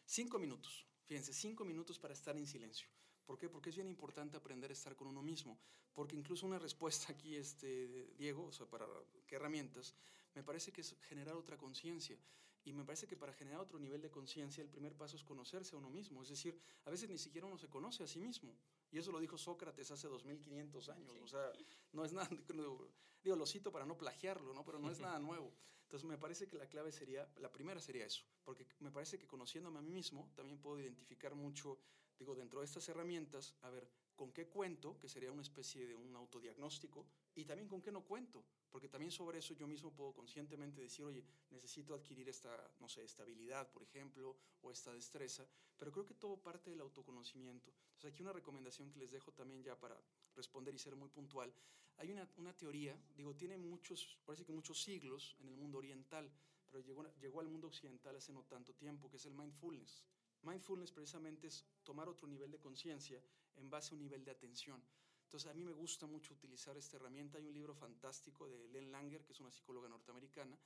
cinco 0.05 0.37
minutos. 0.37 0.85
Fíjense, 1.05 1.33
cinco 1.33 1.63
minutos 1.63 1.97
para 1.97 2.13
estar 2.13 2.35
en 2.35 2.45
silencio. 2.45 2.87
¿Por 3.25 3.37
qué? 3.37 3.49
Porque 3.49 3.69
es 3.69 3.75
bien 3.75 3.87
importante 3.87 4.35
aprender 4.35 4.69
a 4.69 4.73
estar 4.73 4.95
con 4.95 5.07
uno 5.07 5.21
mismo. 5.21 5.57
Porque 5.93 6.15
incluso 6.15 6.45
una 6.45 6.59
respuesta 6.59 7.11
aquí, 7.13 7.35
este, 7.35 8.13
Diego, 8.17 8.45
o 8.45 8.51
sea, 8.51 8.65
para 8.65 8.85
qué 9.25 9.35
herramientas, 9.35 9.95
me 10.35 10.43
parece 10.43 10.71
que 10.71 10.81
es 10.81 10.95
generar 11.07 11.35
otra 11.35 11.57
conciencia. 11.57 12.17
Y 12.65 12.73
me 12.73 12.83
parece 12.83 13.07
que 13.07 13.15
para 13.15 13.31
generar 13.31 13.61
otro 13.61 13.79
nivel 13.79 14.01
de 14.01 14.11
conciencia, 14.11 14.61
el 14.61 14.69
primer 14.69 14.93
paso 14.93 15.15
es 15.15 15.23
conocerse 15.23 15.75
a 15.75 15.79
uno 15.79 15.89
mismo. 15.89 16.21
Es 16.21 16.29
decir, 16.29 16.59
a 16.83 16.89
veces 16.89 17.09
ni 17.09 17.17
siquiera 17.17 17.47
uno 17.47 17.57
se 17.57 17.69
conoce 17.69 18.03
a 18.03 18.07
sí 18.07 18.19
mismo. 18.19 18.53
Y 18.91 18.97
eso 18.97 19.11
lo 19.11 19.21
dijo 19.21 19.37
Sócrates 19.37 19.89
hace 19.91 20.07
2500 20.09 20.89
años. 20.89 21.13
Sí. 21.13 21.19
O 21.23 21.27
sea, 21.27 21.51
no 21.93 22.03
es 22.03 22.11
nada, 22.11 22.29
digo, 23.23 23.35
lo 23.35 23.45
cito 23.45 23.71
para 23.71 23.85
no 23.85 23.97
plagiarlo, 23.97 24.53
¿no? 24.53 24.63
Pero 24.65 24.79
no 24.79 24.91
es 24.91 24.99
nada 25.01 25.19
nuevo. 25.19 25.53
Entonces, 25.87 26.09
me 26.09 26.17
parece 26.17 26.49
que 26.49 26.57
la 26.57 26.67
clave 26.67 26.91
sería, 26.91 27.25
la 27.37 27.49
primera 27.49 27.79
sería 27.79 28.05
eso. 28.05 28.21
Porque 28.43 28.67
me 28.79 28.91
parece 28.91 29.17
que 29.17 29.25
conociéndome 29.25 29.79
a 29.79 29.81
mí 29.81 29.89
mismo, 29.89 30.29
también 30.35 30.59
puedo 30.59 30.77
identificar 30.77 31.33
mucho, 31.33 31.79
digo, 32.19 32.35
dentro 32.35 32.59
de 32.59 32.65
estas 32.65 32.89
herramientas, 32.89 33.55
a 33.61 33.69
ver, 33.69 33.89
con 34.13 34.33
qué 34.33 34.49
cuento, 34.49 34.99
que 34.99 35.07
sería 35.07 35.31
una 35.31 35.43
especie 35.43 35.87
de 35.87 35.95
un 35.95 36.13
autodiagnóstico, 36.13 37.07
y 37.35 37.45
también 37.45 37.69
con 37.69 37.81
qué 37.81 37.89
no 37.93 38.03
cuento. 38.03 38.43
Porque 38.69 38.89
también 38.89 39.11
sobre 39.13 39.39
eso 39.39 39.53
yo 39.53 39.65
mismo 39.65 39.93
puedo 39.95 40.13
conscientemente 40.13 40.81
decir, 40.81 41.05
oye, 41.05 41.23
necesito 41.51 41.93
adquirir 41.93 42.27
esta, 42.27 42.69
no 42.81 42.89
sé, 42.89 43.05
estabilidad, 43.05 43.71
por 43.71 43.83
ejemplo, 43.83 44.35
o 44.61 44.71
esta 44.71 44.91
destreza, 44.91 45.47
pero 45.77 45.89
creo 45.93 46.05
que 46.05 46.15
todo 46.15 46.35
parte 46.35 46.69
del 46.69 46.81
autoconocimiento. 46.81 47.71
Entonces 47.93 48.11
aquí 48.11 48.23
una 48.23 48.33
recomendación 48.33 48.91
que 48.91 48.99
les 48.99 49.11
dejo 49.11 49.31
también 49.31 49.63
ya 49.63 49.79
para 49.79 49.97
responder 50.37 50.73
y 50.73 50.79
ser 50.79 50.95
muy 50.95 51.09
puntual. 51.09 51.53
Hay 51.97 52.11
una, 52.11 52.53
teoría, 52.53 52.95
digo, 53.15 53.35
tiene 53.35 53.57
muchos, 53.57 54.19
parece 54.23 54.45
que 54.45 54.51
muchos 54.51 54.81
siglos 54.81 55.35
en 55.39 55.49
el 55.49 55.57
mundo 55.57 55.79
oriental, 55.79 56.31
pero 56.69 56.83
llegó, 56.83 57.03
llegó 57.19 57.39
al 57.39 57.47
mundo 57.47 57.67
occidental 57.67 58.15
hace 58.15 58.31
no 58.31 58.43
tanto 58.43 58.73
tiempo, 58.75 59.09
que 59.09 59.17
es 59.17 59.25
el 59.25 59.33
mindfulness. 59.33 60.03
Mindfulness 60.43 60.91
precisamente 60.91 61.47
es 61.47 61.65
tomar 61.83 62.07
otro 62.07 62.27
nivel 62.27 62.51
de 62.51 62.59
conciencia 62.59 63.21
en 63.55 63.69
base 63.69 63.93
a 63.93 63.95
un 63.95 64.01
nivel 64.01 64.23
de 64.23 64.31
atención. 64.31 64.81
Entonces, 65.23 65.49
a 65.49 65.53
mí 65.55 65.63
me 65.63 65.73
gusta 65.73 66.05
mucho 66.05 66.35
utilizar 66.35 66.77
esta 66.77 66.97
herramienta. 66.97 67.39
Hay 67.39 67.47
un 67.47 67.53
libro 67.53 67.73
fantástico 67.73 68.47
de 68.47 68.67
Len 68.69 68.91
Langer, 68.91 69.25
que 69.25 69.33
es 69.33 69.39
una 69.39 69.51
psicóloga 69.51 69.89
norteamericana, 69.89 70.57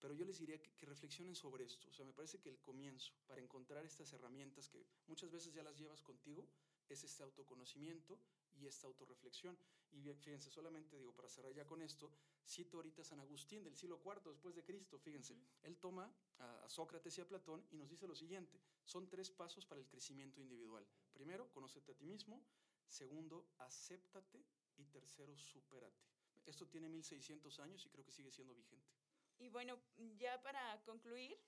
pero 0.00 0.12
yo 0.12 0.24
les 0.24 0.38
diría 0.38 0.60
que, 0.60 0.72
que, 0.72 0.86
reflexionen 0.86 1.36
sobre 1.36 1.64
esto. 1.64 1.88
O 1.88 1.92
sea, 1.92 2.04
me 2.04 2.12
parece 2.12 2.40
que 2.40 2.48
el 2.48 2.58
comienzo 2.58 3.12
para 3.26 3.40
encontrar 3.40 3.84
estas 3.86 4.12
herramientas 4.12 4.68
que 4.68 4.84
muchas 5.06 5.30
veces 5.30 5.54
ya 5.54 5.62
las 5.62 5.78
llevas 5.78 6.02
contigo 6.02 6.48
es 6.88 7.04
este 7.04 7.22
autoconocimiento 7.22 8.18
y 8.60 8.66
esta 8.66 8.86
autorreflexión. 8.86 9.56
Y 9.90 10.02
fíjense, 10.14 10.50
solamente 10.50 10.96
digo, 10.96 11.12
para 11.14 11.28
cerrar 11.28 11.52
ya 11.52 11.66
con 11.66 11.82
esto, 11.82 12.12
cito 12.46 12.76
ahorita 12.76 13.02
a 13.02 13.04
San 13.04 13.20
Agustín 13.20 13.64
del 13.64 13.76
siglo 13.76 14.00
IV 14.04 14.30
después 14.30 14.54
de 14.54 14.62
Cristo, 14.62 14.98
fíjense, 14.98 15.34
uh 15.34 15.36
-huh. 15.36 15.66
él 15.66 15.76
toma 15.78 16.12
a, 16.38 16.64
a, 16.64 16.68
Sócrates 16.68 17.16
y 17.18 17.20
a 17.20 17.28
Platón 17.28 17.66
y 17.70 17.76
nos 17.76 17.88
dice 17.88 18.06
lo 18.06 18.14
siguiente, 18.14 18.60
son 18.84 19.08
tres 19.08 19.30
pasos 19.30 19.66
para 19.66 19.80
el 19.80 19.86
crecimiento 19.86 20.40
individual. 20.40 20.86
Primero, 21.12 21.50
conócete 21.52 21.92
a 21.92 21.94
ti 21.96 22.06
mismo, 22.06 22.42
segundo, 22.86 23.48
acéptate 23.58 24.44
y 24.76 24.84
tercero, 24.86 25.36
supérate. 25.36 26.04
Esto 26.46 26.66
tiene 26.66 26.88
1600 26.88 27.60
años 27.60 27.84
y 27.86 27.90
creo 27.90 28.04
que 28.04 28.12
sigue 28.12 28.30
siendo 28.30 28.54
vigente. 28.54 28.90
Y 29.38 29.48
bueno, 29.48 29.80
ya 30.16 30.40
para 30.42 30.82
concluir 30.84 31.38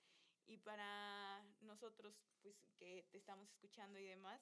y 0.45 0.57
para 0.57 1.43
nosotros 1.61 2.15
pues 2.41 2.57
que 2.77 3.05
te 3.11 3.17
estamos 3.17 3.49
escuchando 3.49 3.99
y 3.99 4.05
demás, 4.05 4.41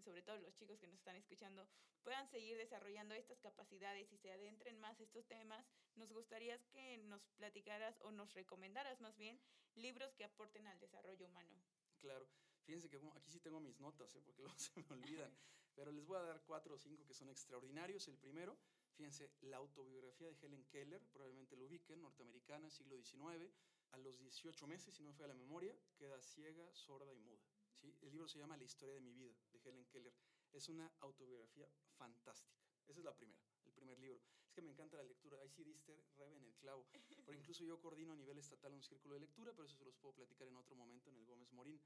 sobre 0.00 0.22
todo 0.22 0.38
los 0.38 0.54
chicos 0.54 0.78
que 0.78 0.86
nos 0.86 0.98
están 0.98 1.16
escuchando, 1.16 1.68
puedan 2.02 2.26
seguir 2.28 2.56
desarrollando 2.56 3.14
estas 3.14 3.40
capacidades 3.40 4.12
y 4.12 4.18
se 4.18 4.32
adentren 4.32 4.78
más 4.80 5.00
estos 5.00 5.26
temas, 5.26 5.66
nos 5.94 6.12
gustaría 6.12 6.58
que 6.70 6.98
nos 6.98 7.22
platicaras 7.36 8.00
o 8.02 8.10
nos 8.10 8.32
recomendaras 8.34 9.00
más 9.00 9.16
bien 9.16 9.40
libros 9.74 10.14
que 10.14 10.24
aporten 10.24 10.66
al 10.66 10.78
desarrollo 10.80 11.26
humano. 11.26 11.62
Claro, 11.98 12.28
fíjense 12.64 12.88
que 12.88 13.00
aquí 13.14 13.30
sí 13.30 13.40
tengo 13.40 13.60
mis 13.60 13.78
notas, 13.80 14.14
¿eh? 14.16 14.20
porque 14.24 14.42
luego 14.42 14.58
se 14.58 14.72
me 14.80 14.86
olvidan, 14.90 15.32
pero 15.74 15.92
les 15.92 16.04
voy 16.04 16.18
a 16.18 16.22
dar 16.22 16.42
cuatro 16.42 16.74
o 16.74 16.78
cinco 16.78 17.06
que 17.06 17.14
son 17.14 17.28
extraordinarios. 17.28 18.08
El 18.08 18.18
primero, 18.18 18.58
fíjense, 18.96 19.30
la 19.42 19.58
autobiografía 19.58 20.28
de 20.28 20.36
Helen 20.40 20.64
Keller, 20.64 21.02
probablemente 21.12 21.56
lo 21.56 21.66
ubiquen, 21.66 22.02
norteamericana, 22.02 22.70
siglo 22.70 22.96
XIX, 22.96 23.52
a 23.92 23.98
los 23.98 24.18
18 24.18 24.66
meses, 24.66 24.94
si 24.94 25.02
no 25.02 25.10
me 25.10 25.14
falla 25.14 25.28
la 25.28 25.34
memoria, 25.34 25.76
queda 25.96 26.20
ciega, 26.20 26.66
sorda 26.74 27.12
y 27.12 27.18
muda. 27.18 27.40
¿Sí? 27.74 27.96
El 28.00 28.10
libro 28.10 28.28
se 28.28 28.38
llama 28.38 28.56
La 28.56 28.64
historia 28.64 28.94
de 28.94 29.00
mi 29.00 29.12
vida, 29.12 29.34
de 29.52 29.60
Helen 29.64 29.86
Keller. 29.86 30.14
Es 30.52 30.68
una 30.68 30.92
autobiografía 31.00 31.68
fantástica. 31.96 32.62
Esa 32.86 33.00
es 33.00 33.04
la 33.04 33.14
primera, 33.14 33.40
el 33.64 33.72
primer 33.72 33.98
libro. 33.98 34.20
Es 34.46 34.52
que 34.52 34.62
me 34.62 34.70
encanta 34.70 34.96
la 34.96 35.04
lectura. 35.04 35.38
Ahí 35.40 35.50
sí 35.50 35.64
diste 35.64 36.04
rebe 36.16 36.36
en 36.36 36.44
el 36.44 36.54
clavo. 36.56 36.86
Porque 37.24 37.38
incluso 37.38 37.64
yo 37.64 37.80
coordino 37.80 38.12
a 38.12 38.16
nivel 38.16 38.38
estatal 38.38 38.72
un 38.72 38.82
círculo 38.82 39.14
de 39.14 39.20
lectura, 39.20 39.52
pero 39.52 39.66
eso 39.66 39.76
se 39.76 39.84
los 39.84 39.96
puedo 39.96 40.14
platicar 40.14 40.48
en 40.48 40.56
otro 40.56 40.76
momento 40.76 41.10
en 41.10 41.16
el 41.16 41.26
Gómez 41.26 41.52
Morín. 41.52 41.80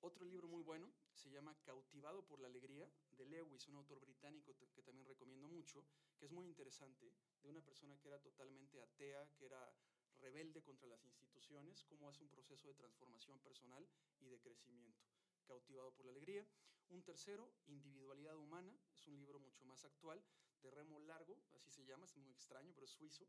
Otro 0.00 0.24
libro 0.26 0.46
muy 0.48 0.62
bueno 0.62 0.92
se 1.14 1.30
llama 1.30 1.56
Cautivado 1.62 2.26
por 2.26 2.38
la 2.38 2.48
Alegría, 2.48 2.90
de 3.12 3.24
Lewis, 3.24 3.66
un 3.68 3.76
autor 3.76 4.00
británico 4.00 4.54
que 4.74 4.82
también 4.82 5.06
recomiendo 5.06 5.48
mucho. 5.48 5.80
mucho, 5.80 5.84
que 6.18 6.26
es 6.26 6.32
muy 6.32 6.46
interesante, 6.46 7.12
de 7.42 7.48
una 7.48 7.62
persona 7.62 7.98
que 7.98 8.08
era 8.08 8.20
totalmente 8.20 8.82
atea, 8.82 9.26
que 9.36 9.46
era 9.46 9.72
rebelde 10.20 10.62
contra 10.62 10.88
las 10.88 11.04
instituciones, 11.04 11.84
cómo 11.84 12.08
hace 12.08 12.22
un 12.22 12.28
proceso 12.28 12.68
de 12.68 12.74
transformación 12.74 13.38
personal 13.40 13.86
y 14.20 14.28
de 14.28 14.40
crecimiento, 14.40 15.04
cautivado 15.44 15.92
por 15.92 16.06
la 16.06 16.12
alegría. 16.12 16.46
Un 16.90 17.02
tercero, 17.02 17.50
Individualidad 17.66 18.36
Humana, 18.36 18.76
es 18.94 19.06
un 19.06 19.18
libro 19.18 19.40
mucho 19.40 19.64
más 19.64 19.84
actual, 19.84 20.22
de 20.62 20.70
Remo 20.70 20.98
Largo, 21.00 21.38
así 21.54 21.70
se 21.70 21.84
llama, 21.84 22.06
es 22.06 22.16
muy 22.16 22.30
extraño, 22.30 22.72
pero 22.74 22.86
es 22.86 22.92
suizo. 22.92 23.28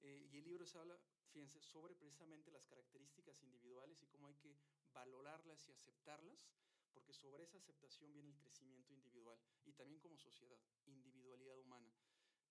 Eh, 0.00 0.28
y 0.30 0.36
el 0.36 0.44
libro 0.44 0.64
se 0.64 0.78
habla, 0.78 0.98
fíjense, 1.32 1.60
sobre 1.60 1.94
precisamente 1.96 2.50
las 2.52 2.64
características 2.66 3.42
individuales 3.42 4.00
y 4.02 4.06
cómo 4.06 4.28
hay 4.28 4.36
que 4.36 4.56
valorarlas 4.92 5.66
y 5.68 5.72
aceptarlas, 5.72 6.46
porque 6.92 7.12
sobre 7.12 7.44
esa 7.44 7.58
aceptación 7.58 8.12
viene 8.12 8.30
el 8.30 8.38
crecimiento 8.38 8.92
individual 8.92 9.38
y 9.64 9.72
también 9.72 10.00
como 10.00 10.16
sociedad, 10.16 10.58
individualidad 10.86 11.58
humana. 11.58 11.92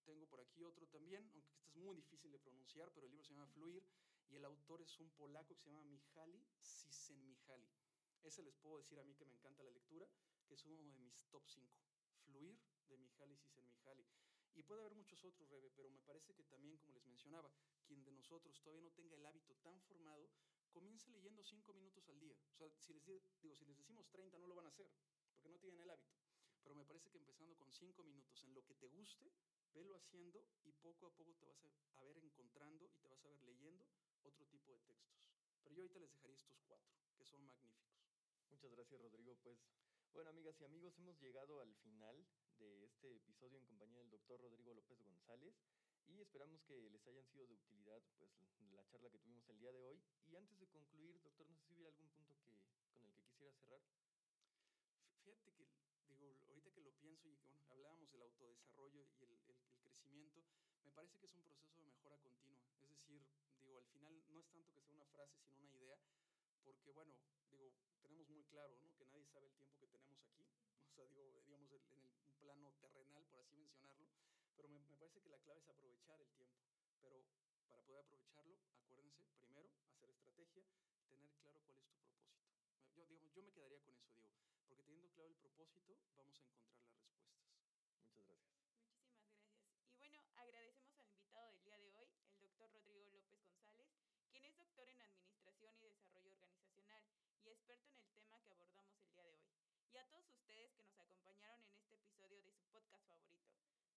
Tengo 0.04 0.26
por 0.28 0.40
aquí 0.40 0.64
otro 0.64 0.88
también, 0.88 1.30
aunque 1.34 1.50
este 1.50 1.66
es 1.66 1.76
muy 1.76 1.96
difícil 1.96 2.32
de 2.32 2.40
pronunciar, 2.40 2.92
pero 2.94 3.08
el 3.08 3.12
libro 3.12 3.26
se 3.26 3.34
llama 3.34 3.48
Fluir 3.48 3.84
y 4.30 4.36
el 4.36 4.46
autor 4.46 4.82
es 4.82 5.00
un 5.00 5.10
polaco 5.12 5.56
que 5.56 5.62
se 5.62 5.70
llama 5.70 5.84
Mihaly 5.84 6.46
Csikszentmihalyi. 6.62 7.87
Ese 8.24 8.44
les 8.44 8.56
puedo 8.58 8.78
decir 8.78 9.00
a 9.00 9.04
mí 9.04 9.16
que 9.16 9.26
me 9.26 9.34
encanta 9.34 9.64
la 9.64 9.72
lectura, 9.72 10.08
que 10.46 10.56
es 10.56 10.66
uno 10.66 10.78
de 10.78 10.86
mis 10.86 11.26
top 11.30 11.44
5. 11.46 11.78
Fluir 12.26 12.58
de 12.88 12.98
Mihaly 12.98 13.38
Csikszentmihalyi. 13.38 14.06
Y 14.56 14.64
puede 14.64 14.82
haber 14.82 14.96
muchos 14.96 15.24
otros, 15.24 15.48
Rebe, 15.50 15.70
pero 15.72 15.90
me 15.90 16.02
parece 16.02 16.34
que 16.34 16.44
también, 16.44 16.78
como 16.78 16.94
les 16.94 17.06
mencionaba, 17.06 17.52
quien 17.86 18.04
de 18.04 18.12
nosotros 18.12 18.60
todavía 18.62 18.82
no 18.82 18.92
tenga 18.92 19.16
el 19.16 19.26
hábito 19.26 19.56
tan 19.58 19.80
formado, 19.82 20.30
comience 20.72 21.10
leyendo 21.10 21.44
cinco 21.44 21.74
minutos 21.74 22.10
al 22.10 22.20
día. 22.20 22.36
O 22.54 22.56
sea, 22.56 22.70
si 22.82 22.94
les, 22.94 23.06
digo, 23.06 23.22
si 23.56 23.66
les 23.66 23.78
decimos 23.78 24.10
30, 24.10 24.38
no 24.40 24.48
lo 24.48 24.56
van 24.56 24.66
a 24.66 24.70
hacer, 24.70 24.90
porque 25.32 25.50
no 25.50 25.60
tienen 25.60 25.80
el 25.82 25.90
hábito. 25.90 26.18
Pero 26.64 26.76
me 26.76 26.86
parece 26.86 27.10
que 27.10 27.18
empezando 27.18 27.56
con 27.56 27.72
cinco 27.72 28.04
minutos 28.04 28.44
en 28.44 28.54
lo 28.54 28.66
que 28.66 28.76
te 28.76 28.88
guste, 28.88 29.32
velo 29.74 29.96
haciendo 29.96 30.44
y 30.64 30.72
poco 30.74 31.08
a 31.08 31.16
poco 31.16 31.34
te 31.36 31.46
vas 31.46 31.64
a 31.96 32.04
ver 32.04 32.18
encontrando 32.18 32.90
y 32.92 32.98
te 32.98 33.08
vas 33.08 33.24
a 33.24 33.28
ver 33.30 33.42
leyendo 33.44 33.88
otro 34.24 34.46
tipo 34.48 34.74
de 34.74 34.80
textos. 34.82 35.24
Pero 35.64 35.76
yo 35.76 35.82
ahorita 35.84 36.00
les 36.00 36.12
dejaría 36.12 36.36
estos 36.36 36.60
cuatro, 36.68 36.92
que 37.16 37.26
son 37.26 37.46
magníficos. 37.46 37.97
Muchas 38.58 38.72
gracias, 38.72 39.00
Rodrigo. 39.00 39.36
Pues 39.44 39.60
bueno, 40.14 40.32
amigas 40.32 40.60
y 40.60 40.66
amigos, 40.66 40.98
hemos 40.98 41.22
llegado 41.22 41.62
al 41.62 41.76
final 41.76 42.26
de 42.58 42.86
este 42.86 43.16
episodio 43.16 43.60
en 43.60 43.66
compañía 43.66 44.00
del 44.00 44.10
doctor 44.10 44.42
Rodrigo 44.42 44.74
López 44.74 45.00
González 45.04 45.54
y 46.08 46.22
esperamos 46.22 46.64
que 46.64 46.90
les 46.90 47.06
hayan 47.06 47.24
sido 47.28 47.46
de 47.46 47.54
utilidad 47.54 48.02
pues 48.18 48.32
la 48.74 48.84
charla 48.88 49.12
que 49.12 49.20
tuvimos 49.20 49.48
el 49.50 49.60
día 49.60 49.72
de 49.72 49.84
hoy. 49.84 50.02
Y 50.26 50.36
antes 50.38 50.60
de 50.60 50.66
concluir, 50.70 51.22
doctor, 51.22 51.46
no 51.48 51.56
sé 51.56 51.68
si 51.68 51.74
hubiera 51.76 51.92
algún 51.92 52.10
punto 52.10 52.36
que, 52.42 52.58
con 52.92 53.06
el 53.06 53.14
que 53.14 53.22
quisiera 53.26 53.54
cerrar. 53.54 53.80
Fíjate 55.22 55.54
que, 55.54 55.70
digo, 56.10 56.36
ahorita 56.48 56.72
que 56.72 56.82
lo 56.82 56.94
pienso 56.94 57.30
y 57.30 57.38
que 57.38 57.46
bueno, 57.46 57.62
hablábamos 57.70 58.12
del 58.12 58.24
autodesarrollo 58.24 59.06
y 59.20 59.24
el, 59.24 59.34
el, 59.46 59.56
el 59.70 59.78
crecimiento, 59.78 60.42
me 60.82 60.90
parece 60.94 61.20
que 61.20 61.28
es 61.28 61.36
un 61.36 61.44
proceso 61.44 61.76
de 61.78 61.86
mejora 61.86 62.18
continua. 62.18 62.66
Es 62.82 62.90
decir, 62.90 63.22
digo, 63.62 63.78
al 63.78 63.86
final 63.86 64.20
no 64.28 64.40
es 64.40 64.50
tanto 64.50 64.74
que 64.74 64.82
sea 64.82 64.96
una 64.96 65.06
frase, 65.14 65.38
sino 65.46 65.60
una 65.62 65.76
idea, 65.76 66.00
porque 66.64 66.92
bueno, 66.92 67.14
digo, 67.50 67.72
tenemos 68.02 68.28
muy 68.30 68.44
claro, 68.46 68.76
¿no? 68.82 68.94
Que 68.98 69.06
nadie 69.06 69.26
sabe 69.26 69.48
el 69.48 69.54
tiempo 69.56 69.80
que 69.80 69.88
tenemos 69.88 70.20
aquí, 70.24 70.44
o 70.92 70.96
sea, 70.96 71.06
digo, 71.06 71.24
digamos, 71.24 71.48
en 71.48 71.54
el 71.54 71.68
un 72.28 72.34
plano 72.40 72.74
terrenal, 72.80 73.26
por 73.30 73.40
así 73.40 73.56
mencionarlo, 73.56 74.08
pero 74.56 74.70
me, 74.70 74.82
me, 74.82 74.96
parece 74.96 75.22
que 75.22 75.30
la 75.30 75.40
clave 75.40 75.62
es 75.62 75.70
aprovechar 75.70 76.20
el 76.22 76.30
tiempo, 76.32 76.66
pero 77.02 77.24
para 77.70 77.84
poder 77.84 78.02
aprovecharlo, 78.02 78.58
acuérdense, 78.76 79.24
primero, 79.40 79.70
hacer 79.92 80.10
estrategia, 80.10 80.66
tener 81.10 81.32
claro 81.40 81.62
cuál 81.66 81.78
es 81.78 81.86
tu 81.86 81.96
propósito. 81.96 82.48
Yo, 82.96 83.06
digamos, 83.06 83.34
yo 83.34 83.44
me 83.44 83.52
quedaría 83.52 83.80
con 83.82 83.96
eso, 83.96 84.12
digo, 84.16 84.30
porque 84.68 84.84
teniendo 84.84 85.10
claro 85.12 85.30
el 85.30 85.38
propósito, 85.38 85.82
vamos 85.84 86.40
a 86.40 86.44
encontrar 86.44 86.44
las 86.44 86.50
respuestas. 86.50 87.22
Muchas 88.02 88.26
gracias. 88.28 88.58
Muchísimas 88.74 89.08
gracias. 89.08 89.88
Y 89.88 89.96
bueno, 89.96 90.20
agradecemos 90.36 90.98
al 91.00 91.10
invitado 91.10 91.52
del 91.52 91.64
día 91.64 91.78
de 91.78 91.94
hoy, 91.94 92.10
el 92.32 92.42
doctor 92.42 92.72
Rodrigo 92.72 93.10
López 93.12 93.40
González, 93.40 93.88
quien 94.32 94.44
es 94.46 94.58
doctor 94.58 94.90
en 94.90 95.02
Administración 95.02 95.76
y 95.78 95.84
Desarrollo 95.84 96.32
Organizacional 96.32 97.04
y 97.48 97.52
experto 97.52 97.88
en 97.94 98.02
el 98.02 98.12
tema 98.12 98.42
que 98.44 98.52
abordamos 98.52 99.00
el 99.00 99.08
día 99.08 99.24
de 99.24 99.32
hoy. 99.32 99.48
Y 99.94 99.98
a 99.98 100.06
todos 100.10 100.28
ustedes 100.34 100.70
que 100.74 100.84
nos 100.84 101.00
acompañaron 101.00 101.64
en 101.64 101.76
este 101.78 101.96
episodio 101.96 102.44
de 102.44 102.52
su 102.52 102.66
podcast 102.66 103.08
favorito. 103.08 103.48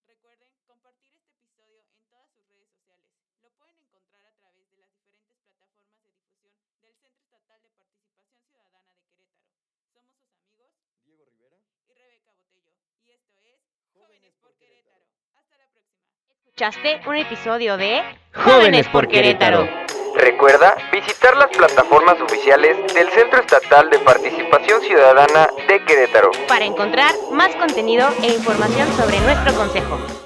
Recuerden 0.06 0.54
compartir 0.66 1.16
este 1.16 1.32
episodio 1.32 1.84
en 1.96 2.06
todas 2.06 2.30
sus 2.30 2.46
redes 2.46 2.68
sociales. 2.70 3.10
Lo 3.42 3.50
pueden 3.50 3.76
encontrar 3.80 4.24
a 4.24 4.34
través 4.34 4.70
de 4.70 4.78
las 4.78 4.92
diferentes 4.94 5.36
plataformas 5.38 6.00
de 6.04 6.10
difusión 6.12 6.54
del 6.80 6.94
Centro 6.94 7.22
Estatal 7.22 7.60
de 7.62 7.70
Participación 7.70 8.40
Ciudadana 8.44 8.94
de 8.94 9.08
Querétaro. 9.08 9.50
Somos 9.92 10.14
sus 10.14 10.32
amigos 10.36 10.72
Diego 11.02 11.24
Rivera 11.24 11.60
y 11.86 11.92
Rebeca 11.92 12.32
Botello. 12.32 12.72
Y 13.02 13.10
esto 13.10 13.40
es 13.40 13.60
Jóvenes 13.92 14.32
por 14.36 14.54
Querétaro. 14.54 14.94
Hasta 14.94 14.94
la 14.94 15.10
próxima. 15.10 15.19
Escuchaste 16.60 17.00
un 17.08 17.16
episodio 17.16 17.78
de 17.78 18.02
Jóvenes 18.34 18.86
por 18.88 19.08
Querétaro. 19.08 19.66
Recuerda 20.14 20.76
visitar 20.92 21.34
las 21.34 21.48
plataformas 21.56 22.20
oficiales 22.20 22.76
del 22.92 23.08
Centro 23.12 23.40
Estatal 23.40 23.88
de 23.88 23.98
Participación 24.00 24.82
Ciudadana 24.82 25.48
de 25.66 25.82
Querétaro. 25.86 26.30
para 26.48 26.66
encontrar 26.66 27.14
más 27.32 27.56
contenido 27.56 28.06
e 28.22 28.34
información 28.34 28.92
sobre 28.92 29.20
nuestro 29.20 29.54
consejo. 29.54 30.19